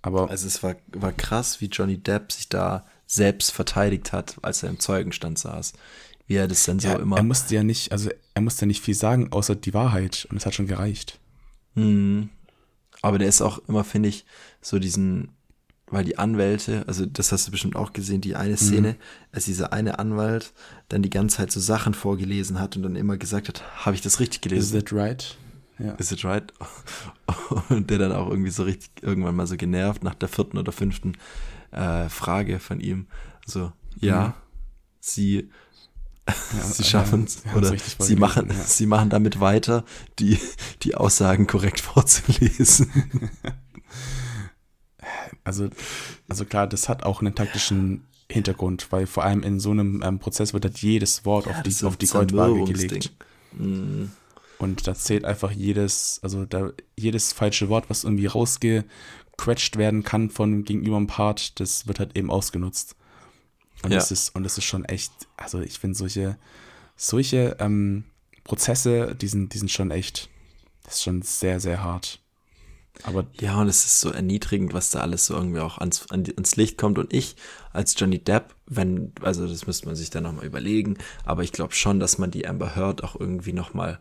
[0.00, 4.62] Aber also es war, war krass, wie Johnny Depp sich da selbst verteidigt hat, als
[4.62, 5.74] er im Zeugenstand saß.
[6.26, 7.16] Wie er das dann ja, so immer.
[7.16, 10.26] Er musste ja nicht, also er musste ja nicht viel sagen, außer die Wahrheit.
[10.30, 11.18] Und es hat schon gereicht.
[11.74, 12.30] Mhm.
[13.00, 14.24] Aber der ist auch immer, finde ich,
[14.60, 15.30] so diesen,
[15.92, 18.96] weil die Anwälte, also das hast du bestimmt auch gesehen, die eine Szene, mhm.
[19.30, 20.52] als dieser eine Anwalt
[20.88, 24.00] dann die ganze Zeit so Sachen vorgelesen hat und dann immer gesagt hat, habe ich
[24.00, 24.76] das richtig gelesen?
[24.76, 25.36] Is that right?
[25.78, 25.92] Ja.
[25.94, 26.52] Is it right?
[27.68, 30.70] Und der dann auch irgendwie so richtig irgendwann mal so genervt nach der vierten oder
[30.70, 31.14] fünften
[31.72, 33.06] äh, Frage von ihm.
[33.46, 34.32] So, ja, mhm.
[35.00, 35.50] sie,
[36.28, 36.34] ja,
[36.72, 38.54] sie schaffen es ja, oder sie machen, ja.
[38.54, 39.84] sie machen damit weiter,
[40.18, 40.38] die,
[40.82, 42.90] die Aussagen korrekt vorzulesen.
[45.44, 45.68] Also,
[46.28, 50.18] also klar, das hat auch einen taktischen Hintergrund, weil vor allem in so einem ähm,
[50.18, 53.12] Prozess wird halt jedes Wort auf die, auf die Goldwaage gelegt.
[53.52, 54.10] Mhm.
[54.58, 60.30] Und da zählt einfach jedes, also da jedes falsche Wort, was irgendwie rausgequetscht werden kann
[60.30, 62.94] von gegenüber einem Part, das wird halt eben ausgenutzt.
[63.82, 63.98] Und ja.
[63.98, 66.38] das ist, und das ist schon echt, also ich finde solche,
[66.96, 68.04] solche ähm,
[68.44, 70.28] Prozesse, die sind, die sind schon echt,
[70.84, 72.20] das ist schon sehr, sehr hart.
[73.04, 76.56] Aber ja, und es ist so erniedrigend, was da alles so irgendwie auch ans, ans
[76.56, 76.98] Licht kommt.
[76.98, 77.36] Und ich
[77.72, 81.74] als Johnny Depp, wenn, also das müsste man sich dann nochmal überlegen, aber ich glaube
[81.74, 83.98] schon, dass man die Amber Heard auch irgendwie nochmal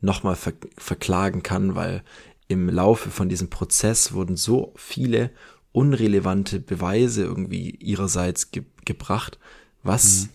[0.00, 2.02] nochmal ver verklagen kann, weil
[2.46, 5.30] im Laufe von diesem Prozess wurden so viele
[5.72, 9.38] unrelevante Beweise irgendwie ihrerseits ge gebracht.
[9.82, 10.28] Was, mhm.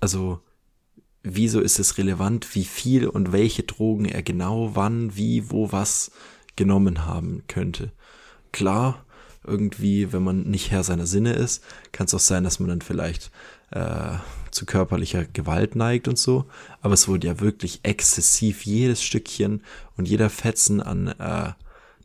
[0.00, 0.40] also,
[1.22, 6.10] wieso ist es relevant, wie viel und welche Drogen er genau wann, wie, wo, was
[6.56, 7.92] genommen haben könnte?
[8.52, 9.04] Klar,
[9.44, 12.82] irgendwie, wenn man nicht Herr seiner Sinne ist, kann es auch sein, dass man dann
[12.82, 13.30] vielleicht
[13.70, 14.16] äh,
[14.50, 16.46] zu körperlicher Gewalt neigt und so.
[16.82, 19.62] Aber es wurde ja wirklich exzessiv jedes Stückchen
[19.96, 21.52] und jeder Fetzen an äh,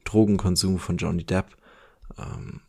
[0.03, 1.57] Drogenkonsum von Johnny Depp
[2.17, 2.61] ähm,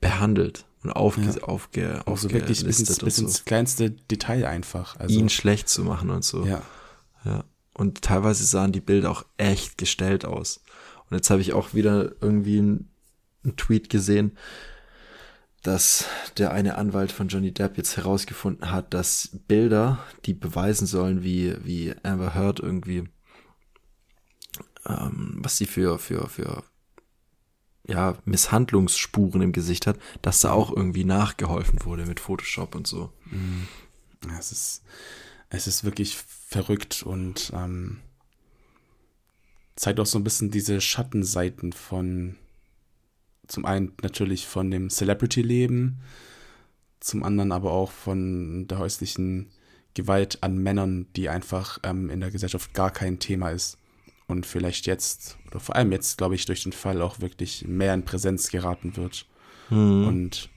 [0.00, 1.42] behandelt und aufge, ja.
[1.42, 3.24] aufge, also wirklich bis, ins, bis so.
[3.24, 4.96] ins kleinste Detail einfach.
[4.96, 6.44] Also, Ihn schlecht zu machen und so.
[6.44, 6.62] Ja.
[7.24, 7.44] ja.
[7.78, 10.64] Und teilweise sahen die Bilder auch echt gestellt aus.
[11.08, 12.90] Und jetzt habe ich auch wieder irgendwie einen,
[13.56, 14.36] Tweet gesehen,
[15.62, 16.04] dass
[16.36, 21.54] der eine Anwalt von Johnny Depp jetzt herausgefunden hat, dass Bilder, die beweisen sollen, wie,
[21.64, 23.04] wie Amber Heard irgendwie,
[24.84, 26.64] ähm, was sie für, für, für,
[27.86, 33.12] ja, Misshandlungsspuren im Gesicht hat, dass da auch irgendwie nachgeholfen wurde mit Photoshop und so.
[33.30, 33.66] Mhm.
[34.38, 34.82] Es ist,
[35.50, 37.98] es ist wirklich verrückt und ähm,
[39.76, 42.36] zeigt auch so ein bisschen diese Schattenseiten von
[43.46, 46.00] zum einen natürlich von dem Celebrity-Leben,
[47.00, 49.48] zum anderen aber auch von der häuslichen
[49.94, 53.78] Gewalt an Männern, die einfach ähm, in der Gesellschaft gar kein Thema ist
[54.26, 57.94] und vielleicht jetzt, oder vor allem jetzt, glaube ich, durch den Fall auch wirklich mehr
[57.94, 59.26] in Präsenz geraten wird.
[59.70, 60.06] Hm.
[60.06, 60.50] Und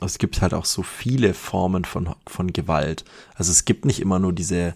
[0.00, 3.04] es gibt halt auch so viele Formen von, von Gewalt.
[3.34, 4.74] Also es gibt nicht immer nur diese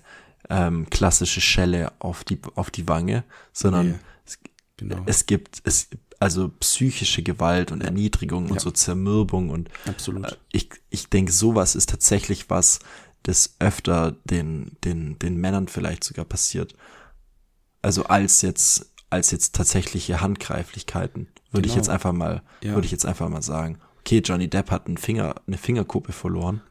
[0.48, 4.38] ähm, klassische Schelle auf die, auf die Wange, sondern nee, es,
[4.76, 5.02] genau.
[5.06, 5.88] es gibt, es
[6.18, 8.52] also psychische Gewalt und Erniedrigung ja.
[8.52, 10.24] und so Zermürbung und Absolut.
[10.26, 12.78] Äh, ich, ich denke, sowas ist tatsächlich was,
[13.22, 16.74] das öfter den, den, den Männern vielleicht sogar passiert.
[17.82, 21.72] Also als jetzt, als jetzt tatsächliche Handgreiflichkeiten, würde genau.
[21.72, 22.74] ich jetzt einfach mal, ja.
[22.74, 23.78] würde ich jetzt einfach mal sagen.
[24.06, 26.62] Okay, Johnny Depp hat einen Finger, eine Fingerkuppe verloren,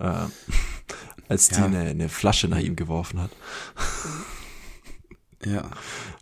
[0.00, 0.26] äh,
[1.28, 1.56] als ja.
[1.56, 3.30] die eine, eine Flasche nach ihm geworfen hat.
[5.46, 5.70] Ja.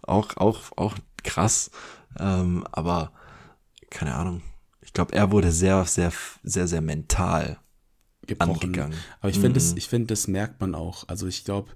[0.03, 0.95] Auch, auch, auch
[1.25, 1.73] krass.
[2.21, 3.11] Ähm, aber
[3.91, 4.43] keine Ahnung.
[4.83, 6.13] Ich glaube, er wurde sehr, sehr,
[6.45, 7.59] sehr, sehr mental
[8.29, 8.67] gebrochen.
[8.67, 8.99] angegangen.
[9.19, 9.55] Aber ich finde, mhm.
[9.55, 11.09] das, ich finde, das merkt man auch.
[11.09, 11.73] Also ich glaube,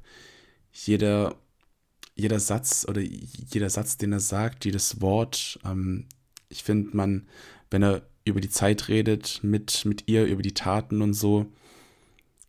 [0.72, 1.34] jeder,
[2.14, 6.06] jeder Satz oder jeder Satz, den er sagt, jedes Wort, ähm,
[6.48, 7.26] ich finde, man,
[7.68, 11.46] wenn er über die Zeit redet, mit, mit ihr, über die Taten und so,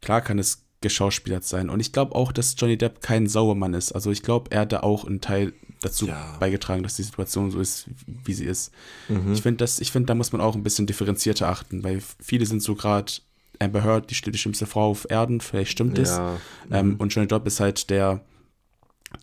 [0.02, 1.70] klar kann es geschauspielert sein.
[1.70, 3.92] Und ich glaube auch, dass Johnny Depp kein Sauermann ist.
[3.92, 6.38] Also ich glaube, er hat da auch einen Teil dazu ja.
[6.40, 8.72] beigetragen, dass die Situation so ist, wie sie ist.
[9.08, 9.34] Mhm.
[9.34, 12.76] Ich finde, finde, da muss man auch ein bisschen differenzierter achten, weil viele sind so
[12.76, 13.12] gerade
[13.60, 16.10] Amber Heard, die, die schlimmste Frau auf Erden, vielleicht stimmt es.
[16.10, 16.38] Ja.
[16.72, 16.96] Ähm, mhm.
[16.96, 18.22] und Johnny Depp ist halt der,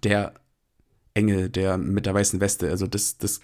[0.05, 0.35] der
[1.15, 2.71] Engel, der mit der weißen Weste.
[2.71, 3.41] Also das, das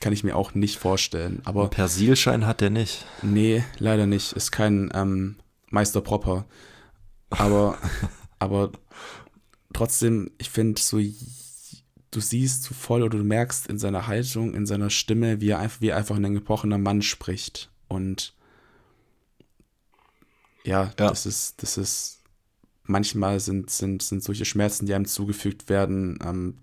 [0.00, 1.40] kann ich mir auch nicht vorstellen.
[1.44, 3.06] Aber Persilschein hat der nicht.
[3.22, 4.32] Nee, leider nicht.
[4.32, 5.36] Ist kein ähm,
[5.70, 6.44] Meister Proper.
[7.30, 7.78] Aber,
[8.38, 8.72] aber
[9.72, 14.66] trotzdem, ich finde so, du siehst so voll oder du merkst in seiner Haltung, in
[14.66, 17.70] seiner Stimme, wie er einfach, wie er einfach ein gebrochener Mann spricht.
[17.88, 18.34] Und
[20.64, 22.22] ja, ja, das ist, das ist,
[22.84, 26.58] manchmal sind, sind, sind solche Schmerzen, die einem zugefügt werden, ähm,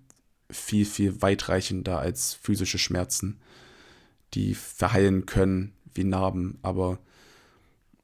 [0.54, 3.40] viel, viel weitreichender als physische Schmerzen,
[4.34, 6.58] die verheilen können wie Narben.
[6.62, 6.98] Aber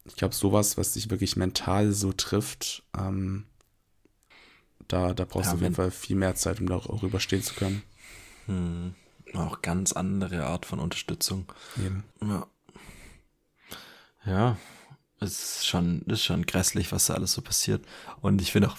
[0.04, 3.46] ich glaube, sowas, was dich wirklich mental so trifft, ähm,
[4.88, 7.54] da, da brauchst ja, du auf jeden Fall viel mehr Zeit, um darüber stehen zu
[7.54, 7.82] können.
[8.46, 8.94] Hm.
[9.34, 11.46] Auch ganz andere Art von Unterstützung.
[11.78, 12.04] Eben.
[12.22, 12.46] Ja.
[14.26, 14.58] Ja,
[15.20, 17.84] es ist schon, ist schon grässlich, was da alles so passiert.
[18.20, 18.78] Und ich finde auch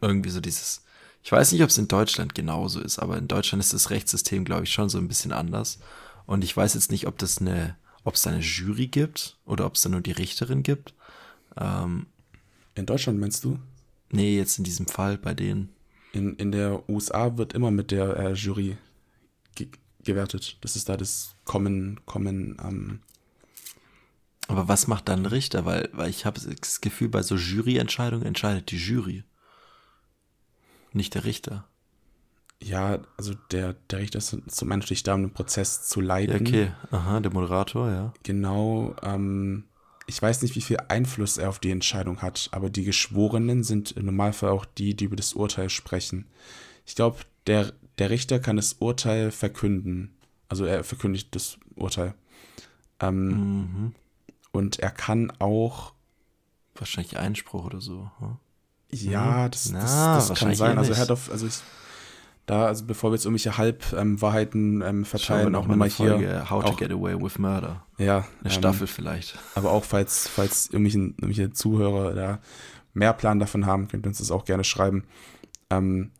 [0.00, 0.82] irgendwie so dieses,
[1.22, 4.44] ich weiß nicht, ob es in Deutschland genauso ist, aber in Deutschland ist das Rechtssystem,
[4.44, 5.78] glaube ich, schon so ein bisschen anders.
[6.26, 9.66] Und ich weiß jetzt nicht, ob das eine, ob es da eine Jury gibt oder
[9.66, 10.94] ob es da nur die Richterin gibt.
[11.56, 12.06] Ähm,
[12.74, 13.58] in Deutschland meinst du?
[14.10, 15.70] Nee, jetzt in diesem Fall bei denen.
[16.12, 18.76] In, in der USA wird immer mit der äh, Jury
[19.54, 19.68] ge
[20.04, 20.56] gewertet.
[20.62, 22.56] Das ist da das Common, Common.
[22.62, 23.00] Ähm
[24.46, 25.66] Aber was macht dann ein Richter?
[25.66, 29.24] Weil, weil ich habe das Gefühl, bei so Juryentscheidungen entscheidet die Jury.
[30.92, 31.66] Nicht der Richter.
[32.60, 36.46] Ja, also der, der Richter ist zum einen natürlich da, um den Prozess zu leiten.
[36.46, 38.12] Ja, okay, aha, der Moderator, ja.
[38.24, 39.64] Genau, ähm,
[40.08, 43.92] ich weiß nicht, wie viel Einfluss er auf die Entscheidung hat, aber die Geschworenen sind
[43.92, 46.26] im Normalfall auch die, die über das Urteil sprechen.
[46.86, 50.14] Ich glaube, der, der Richter kann das Urteil verkünden.
[50.48, 52.14] Also er verkündigt das Urteil.
[53.00, 53.94] Ähm, mhm.
[54.50, 55.92] Und er kann auch.
[56.74, 58.10] Wahrscheinlich Einspruch oder so.
[58.18, 58.36] Hm?
[58.90, 59.80] Ja, das, Na,
[60.16, 60.78] das, das kann sein.
[60.78, 61.60] Also hat auf, also ich,
[62.46, 66.48] da, also bevor wir jetzt irgendwelche Halbwahrheiten ähm, verteilen, auch nochmal hier.
[66.48, 67.84] How to auch, Get Away with Murder.
[67.98, 68.18] Ja.
[68.18, 69.38] Eine ähm, Staffel vielleicht.
[69.54, 72.38] Aber auch falls, falls irgendwelche, irgendwelche Zuhörer da
[72.94, 75.04] mehr Plan davon haben, könnt ihr uns das auch gerne schreiben.
[75.68, 76.10] Ähm,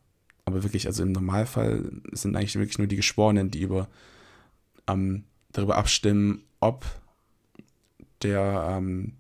[0.45, 3.89] aber wirklich, also im Normalfall sind eigentlich wirklich nur die Geschworenen, die über
[4.87, 6.85] ähm, darüber abstimmen, ob
[8.23, 9.15] der ähm,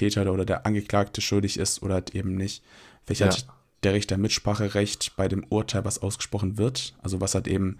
[0.00, 2.62] Täter oder der Angeklagte schuldig ist oder halt eben nicht.
[3.04, 3.26] Vielleicht ja.
[3.26, 3.46] hat
[3.82, 7.78] der Richter Mitspracherecht bei dem Urteil, was ausgesprochen wird, also was halt eben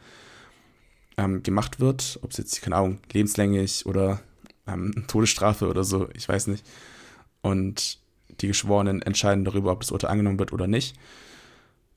[1.16, 4.20] ähm, gemacht wird, ob es jetzt, keine Ahnung, lebenslänglich oder
[4.66, 6.66] ähm, Todesstrafe oder so, ich weiß nicht.
[7.42, 7.98] Und
[8.40, 10.96] die Geschworenen entscheiden darüber, ob das Urteil angenommen wird oder nicht.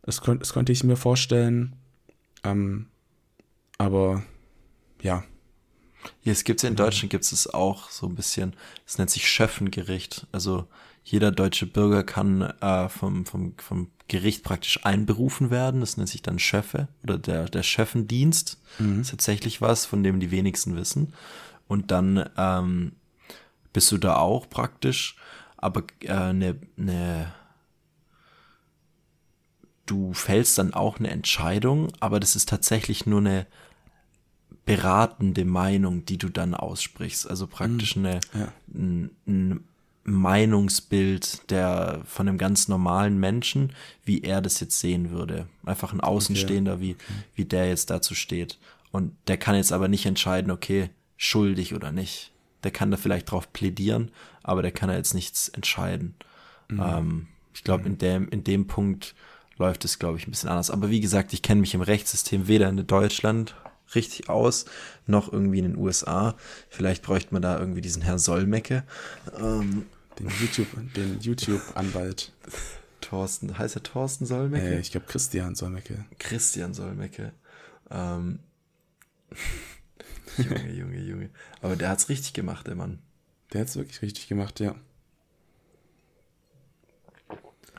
[0.03, 1.75] Das, könnt, das könnte ich mir vorstellen.
[2.43, 2.87] Ähm,
[3.78, 4.24] aber
[5.01, 5.24] ja,
[6.24, 8.55] es gibt in Deutschland gibt es auch so ein bisschen,
[8.86, 10.28] es nennt sich Schöffengericht.
[10.32, 10.67] Also
[11.04, 15.82] jeder deutsche Bürger kann äh, vom, vom, vom Gericht praktisch einberufen werden.
[15.82, 18.59] Das nennt sich dann Schöffe oder der, der Schöffendienst.
[18.80, 19.01] Mhm.
[19.01, 21.13] ist tatsächlich was, von dem die wenigsten wissen.
[21.67, 22.93] Und dann ähm,
[23.74, 25.17] bist du da auch praktisch,
[25.58, 27.34] aber eine äh, ne, ne
[29.86, 33.47] du fällst dann auch eine Entscheidung, aber das ist tatsächlich nur eine
[34.66, 37.30] beratende Meinung, die du dann aussprichst.
[37.30, 38.06] Also praktisch mhm.
[38.06, 38.54] eine, ja.
[38.74, 39.64] ein, ein,
[40.06, 43.72] Meinungsbild der von einem ganz normalen Menschen,
[44.04, 45.48] wie er das jetzt sehen würde.
[45.66, 46.98] Einfach ein Außenstehender, wie,
[47.36, 48.60] wie der jetzt dazu steht.
[48.92, 52.32] Und der kann jetzt aber nicht entscheiden, okay, schuldig oder nicht.
[52.66, 54.12] Der kann da vielleicht drauf plädieren,
[54.44, 56.16] aber der kann da jetzt nichts entscheiden.
[56.68, 56.84] Mhm.
[56.86, 59.16] Ähm, ich glaube, in dem, in dem Punkt
[59.58, 60.70] läuft es, glaube ich, ein bisschen anders.
[60.70, 63.56] Aber wie gesagt, ich kenne mich im Rechtssystem weder in Deutschland
[63.95, 64.65] richtig aus,
[65.07, 66.36] noch irgendwie in den USA.
[66.70, 68.83] Vielleicht bräuchte man da irgendwie diesen Herrn Solmecke.
[69.37, 69.86] Ähm,
[70.20, 72.32] den YouTube, den YouTube-Anwalt.
[73.01, 74.75] Thorsten, heißt er Thorsten Solmecke?
[74.75, 76.05] Äh, ich glaube Christian Solmecke.
[76.20, 77.33] Christian Solmecke.
[77.91, 78.39] Ähm,
[80.37, 81.29] Junge, Junge, Junge.
[81.61, 82.99] Aber der hat's richtig gemacht, der Mann.
[83.51, 84.75] Der hat's wirklich richtig gemacht, ja.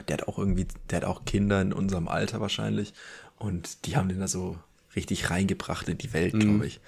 [0.09, 2.93] Der hat auch irgendwie, der hat auch Kinder in unserem Alter wahrscheinlich
[3.39, 4.59] und die haben den da so
[4.97, 6.63] richtig reingebracht in die Welt, glaube mhm.
[6.63, 6.81] ich.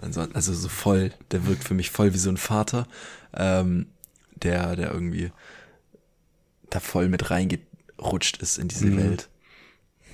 [0.00, 2.86] Also, also so voll, der wirkt für mich voll wie so ein Vater,
[3.34, 3.86] ähm,
[4.34, 5.32] der, der irgendwie
[6.70, 8.96] da voll mit reingerutscht ist in diese mhm.
[8.98, 9.28] Welt.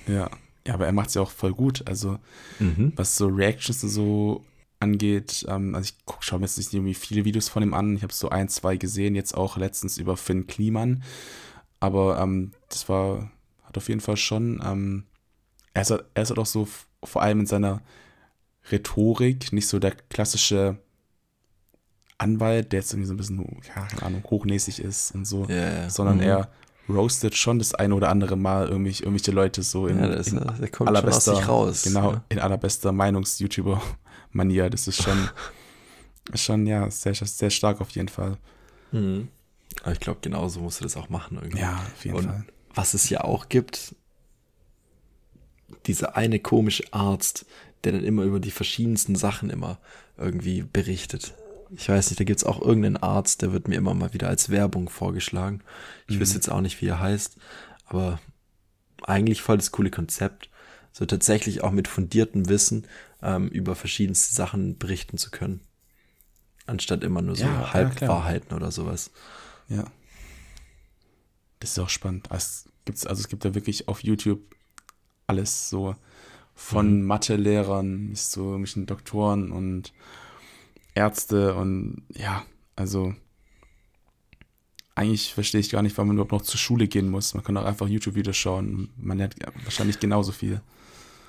[0.07, 0.29] Ja.
[0.65, 1.83] Ja, aber er macht es ja auch voll gut.
[1.87, 2.19] Also,
[2.59, 2.93] mhm.
[2.95, 4.45] was so Reactions so
[4.79, 7.95] angeht, ähm, also ich guck, schaue mir jetzt nicht irgendwie viele Videos von ihm an.
[7.95, 11.03] Ich habe so ein, zwei gesehen, jetzt auch letztens über Finn Kliman.
[11.79, 13.31] Aber ähm, das war,
[13.63, 15.03] hat auf jeden Fall schon, ähm,
[15.73, 16.67] er, ist, er ist halt auch so
[17.07, 17.81] vor allem in seiner
[18.71, 20.77] Rhetorik nicht so der klassische
[22.17, 25.89] Anwalt, der jetzt irgendwie so ein bisschen, ja, keine Ahnung, hochnäsig ist und so, yeah.
[25.89, 26.23] sondern mhm.
[26.23, 26.49] er
[26.87, 30.39] roastet schon das eine oder andere Mal irgendwelche, irgendwelche Leute so in, ja, das, in
[30.39, 31.83] allerbester, raus.
[31.83, 32.23] Genau, ja.
[32.29, 34.69] in allerbester Meinungs-YouTuber-Manier.
[34.69, 35.29] Das ist schon,
[36.35, 38.37] schon, ja, sehr, sehr stark auf jeden Fall.
[38.91, 39.29] Mhm.
[39.81, 41.59] Aber ich glaube, genauso musst du das auch machen irgendwie.
[41.59, 42.45] Ja, auf jeden Und Fall.
[42.75, 43.95] Was es ja auch gibt,
[45.85, 47.45] dieser eine komische Arzt,
[47.83, 49.79] der dann immer über die verschiedensten Sachen immer
[50.17, 51.33] irgendwie berichtet.
[51.75, 54.49] Ich weiß nicht, da gibt's auch irgendeinen Arzt, der wird mir immer mal wieder als
[54.49, 55.61] Werbung vorgeschlagen.
[56.07, 56.21] Ich mhm.
[56.21, 57.37] wüsste jetzt auch nicht, wie er heißt,
[57.85, 58.19] aber
[59.01, 60.49] eigentlich voll das coole Konzept,
[60.91, 62.87] so tatsächlich auch mit fundiertem Wissen
[63.21, 65.61] ähm, über verschiedenste Sachen berichten zu können.
[66.67, 69.11] Anstatt immer nur so ja, Halbwahrheiten ja, oder sowas.
[69.67, 69.85] Ja.
[71.59, 72.29] Das ist auch spannend.
[72.31, 74.41] Es gibt's, also es gibt ja wirklich auf YouTube
[75.27, 75.95] alles so
[76.55, 77.07] von mhm.
[77.07, 79.93] Mathe-Lehrern bis zu irgendwelchen Doktoren und
[80.95, 82.43] Ärzte und ja,
[82.75, 83.13] also
[84.95, 87.33] eigentlich verstehe ich gar nicht, warum man überhaupt noch zur Schule gehen muss.
[87.33, 88.89] Man kann auch einfach YouTube-Videos schauen.
[88.95, 90.61] Man lernt wahrscheinlich genauso viel.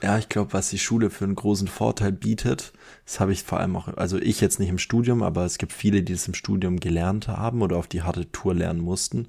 [0.02, 2.74] Ja, ich glaube, was die Schule für einen großen Vorteil bietet,
[3.06, 5.72] das habe ich vor allem auch, also ich jetzt nicht im Studium, aber es gibt
[5.72, 9.28] viele, die es im Studium gelernt haben oder auf die harte Tour lernen mussten.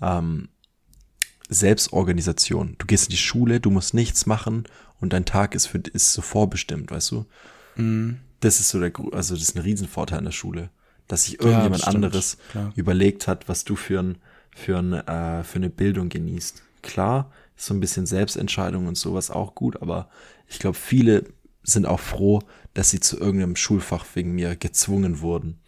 [0.00, 0.48] Ähm,
[1.52, 2.76] Selbstorganisation.
[2.78, 4.64] Du gehst in die Schule, du musst nichts machen
[5.00, 7.26] und dein Tag ist, für, ist so vorbestimmt, weißt du?
[7.76, 10.70] Mhm das ist so der, also das ist ein Riesenvorteil in der Schule,
[11.08, 12.72] dass sich irgendjemand ja, anderes klar.
[12.74, 14.18] überlegt hat, was du für, ein,
[14.54, 16.62] für, ein, äh, für eine Bildung genießt.
[16.82, 20.08] Klar, ist so ein bisschen Selbstentscheidung und sowas auch gut, aber
[20.48, 21.24] ich glaube, viele
[21.62, 22.40] sind auch froh,
[22.74, 25.60] dass sie zu irgendeinem Schulfach wegen mir gezwungen wurden.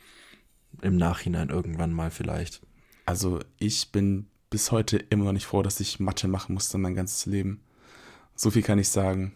[0.83, 2.61] Im Nachhinein irgendwann mal vielleicht.
[3.07, 6.95] Also ich bin bis heute immer noch nicht froh, dass ich Mathe machen musste mein
[6.95, 7.61] ganzes Leben.
[8.37, 9.35] So viel kann ich sagen.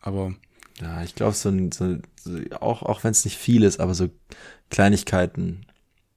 [0.00, 0.34] Aber
[0.80, 4.08] ja, ich glaube, so, so, so, auch, auch wenn es nicht viel ist, aber so
[4.70, 5.66] Kleinigkeiten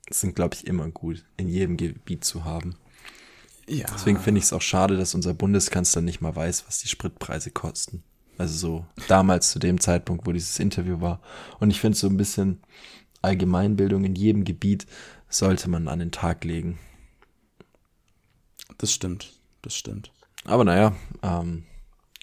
[0.10, 2.76] sind, glaube ich, immer gut, in jedem Gebiet zu haben.
[3.68, 3.88] Ja.
[3.94, 7.52] Deswegen finde ich es auch schade, dass unser Bundeskanzler nicht mal weiß, was die Spritpreise
[7.52, 8.04] kosten.
[8.38, 11.20] Also so damals zu dem Zeitpunkt, wo dieses Interview war.
[11.60, 12.62] Und ich finde so ein bisschen
[13.22, 14.88] Allgemeinbildung in jedem Gebiet
[15.28, 16.80] sollte man an den Tag legen.
[18.78, 20.12] Das stimmt, das stimmt.
[20.46, 21.64] Aber naja, ähm,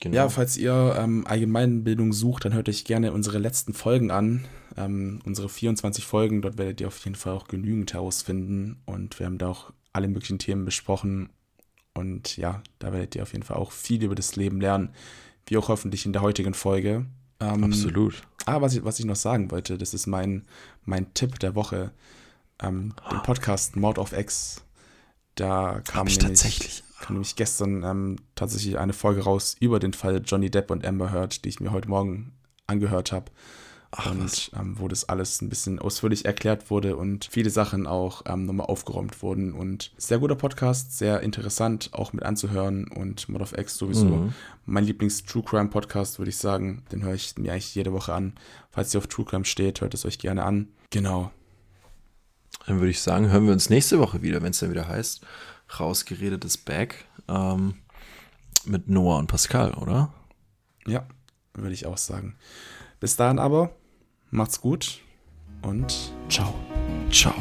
[0.01, 0.17] Genau.
[0.17, 4.47] Ja, falls ihr ähm, Allgemeinbildung sucht, dann hört euch gerne unsere letzten Folgen an.
[4.79, 8.81] Ähm, unsere 24 Folgen, dort werdet ihr auf jeden Fall auch genügend herausfinden.
[8.87, 11.29] Und wir haben da auch alle möglichen Themen besprochen.
[11.93, 14.95] Und ja, da werdet ihr auf jeden Fall auch viel über das Leben lernen,
[15.47, 17.05] wie auch hoffentlich in der heutigen Folge.
[17.39, 18.23] Ähm, Absolut.
[18.47, 20.47] Ah, was ich, was ich noch sagen wollte, das ist mein,
[20.87, 21.93] mein Tipp der Woche.
[22.63, 24.65] Ähm, den Podcast Mord of X.
[25.41, 29.95] Da kam ich nämlich, tatsächlich kam nämlich gestern ähm, tatsächlich eine Folge raus über den
[29.95, 32.33] Fall Johnny Depp und Amber Heard, die ich mir heute Morgen
[32.67, 33.33] angehört habe.
[34.09, 38.45] und ähm, wo das alles ein bisschen ausführlich erklärt wurde und viele Sachen auch ähm,
[38.45, 39.55] nochmal aufgeräumt wurden.
[39.55, 44.35] Und sehr guter Podcast, sehr interessant auch mit anzuhören und Mod of X sowieso mhm.
[44.67, 46.85] mein Lieblings-True Crime Podcast, würde ich sagen.
[46.93, 48.35] Den höre ich mir eigentlich jede Woche an.
[48.71, 50.69] Falls ihr auf True Crime steht, hört es euch gerne an.
[50.91, 51.33] Genau.
[52.71, 55.27] Dann würde ich sagen, hören wir uns nächste Woche wieder, wenn es dann wieder heißt
[55.81, 57.75] rausgeredetes Back ähm,
[58.65, 60.15] mit Noah und Pascal, oder?
[60.87, 61.05] Ja,
[61.53, 62.37] würde ich auch sagen.
[63.01, 63.75] Bis dahin aber,
[64.31, 65.01] macht's gut
[65.63, 66.55] und ciao.
[67.11, 67.35] Ciao.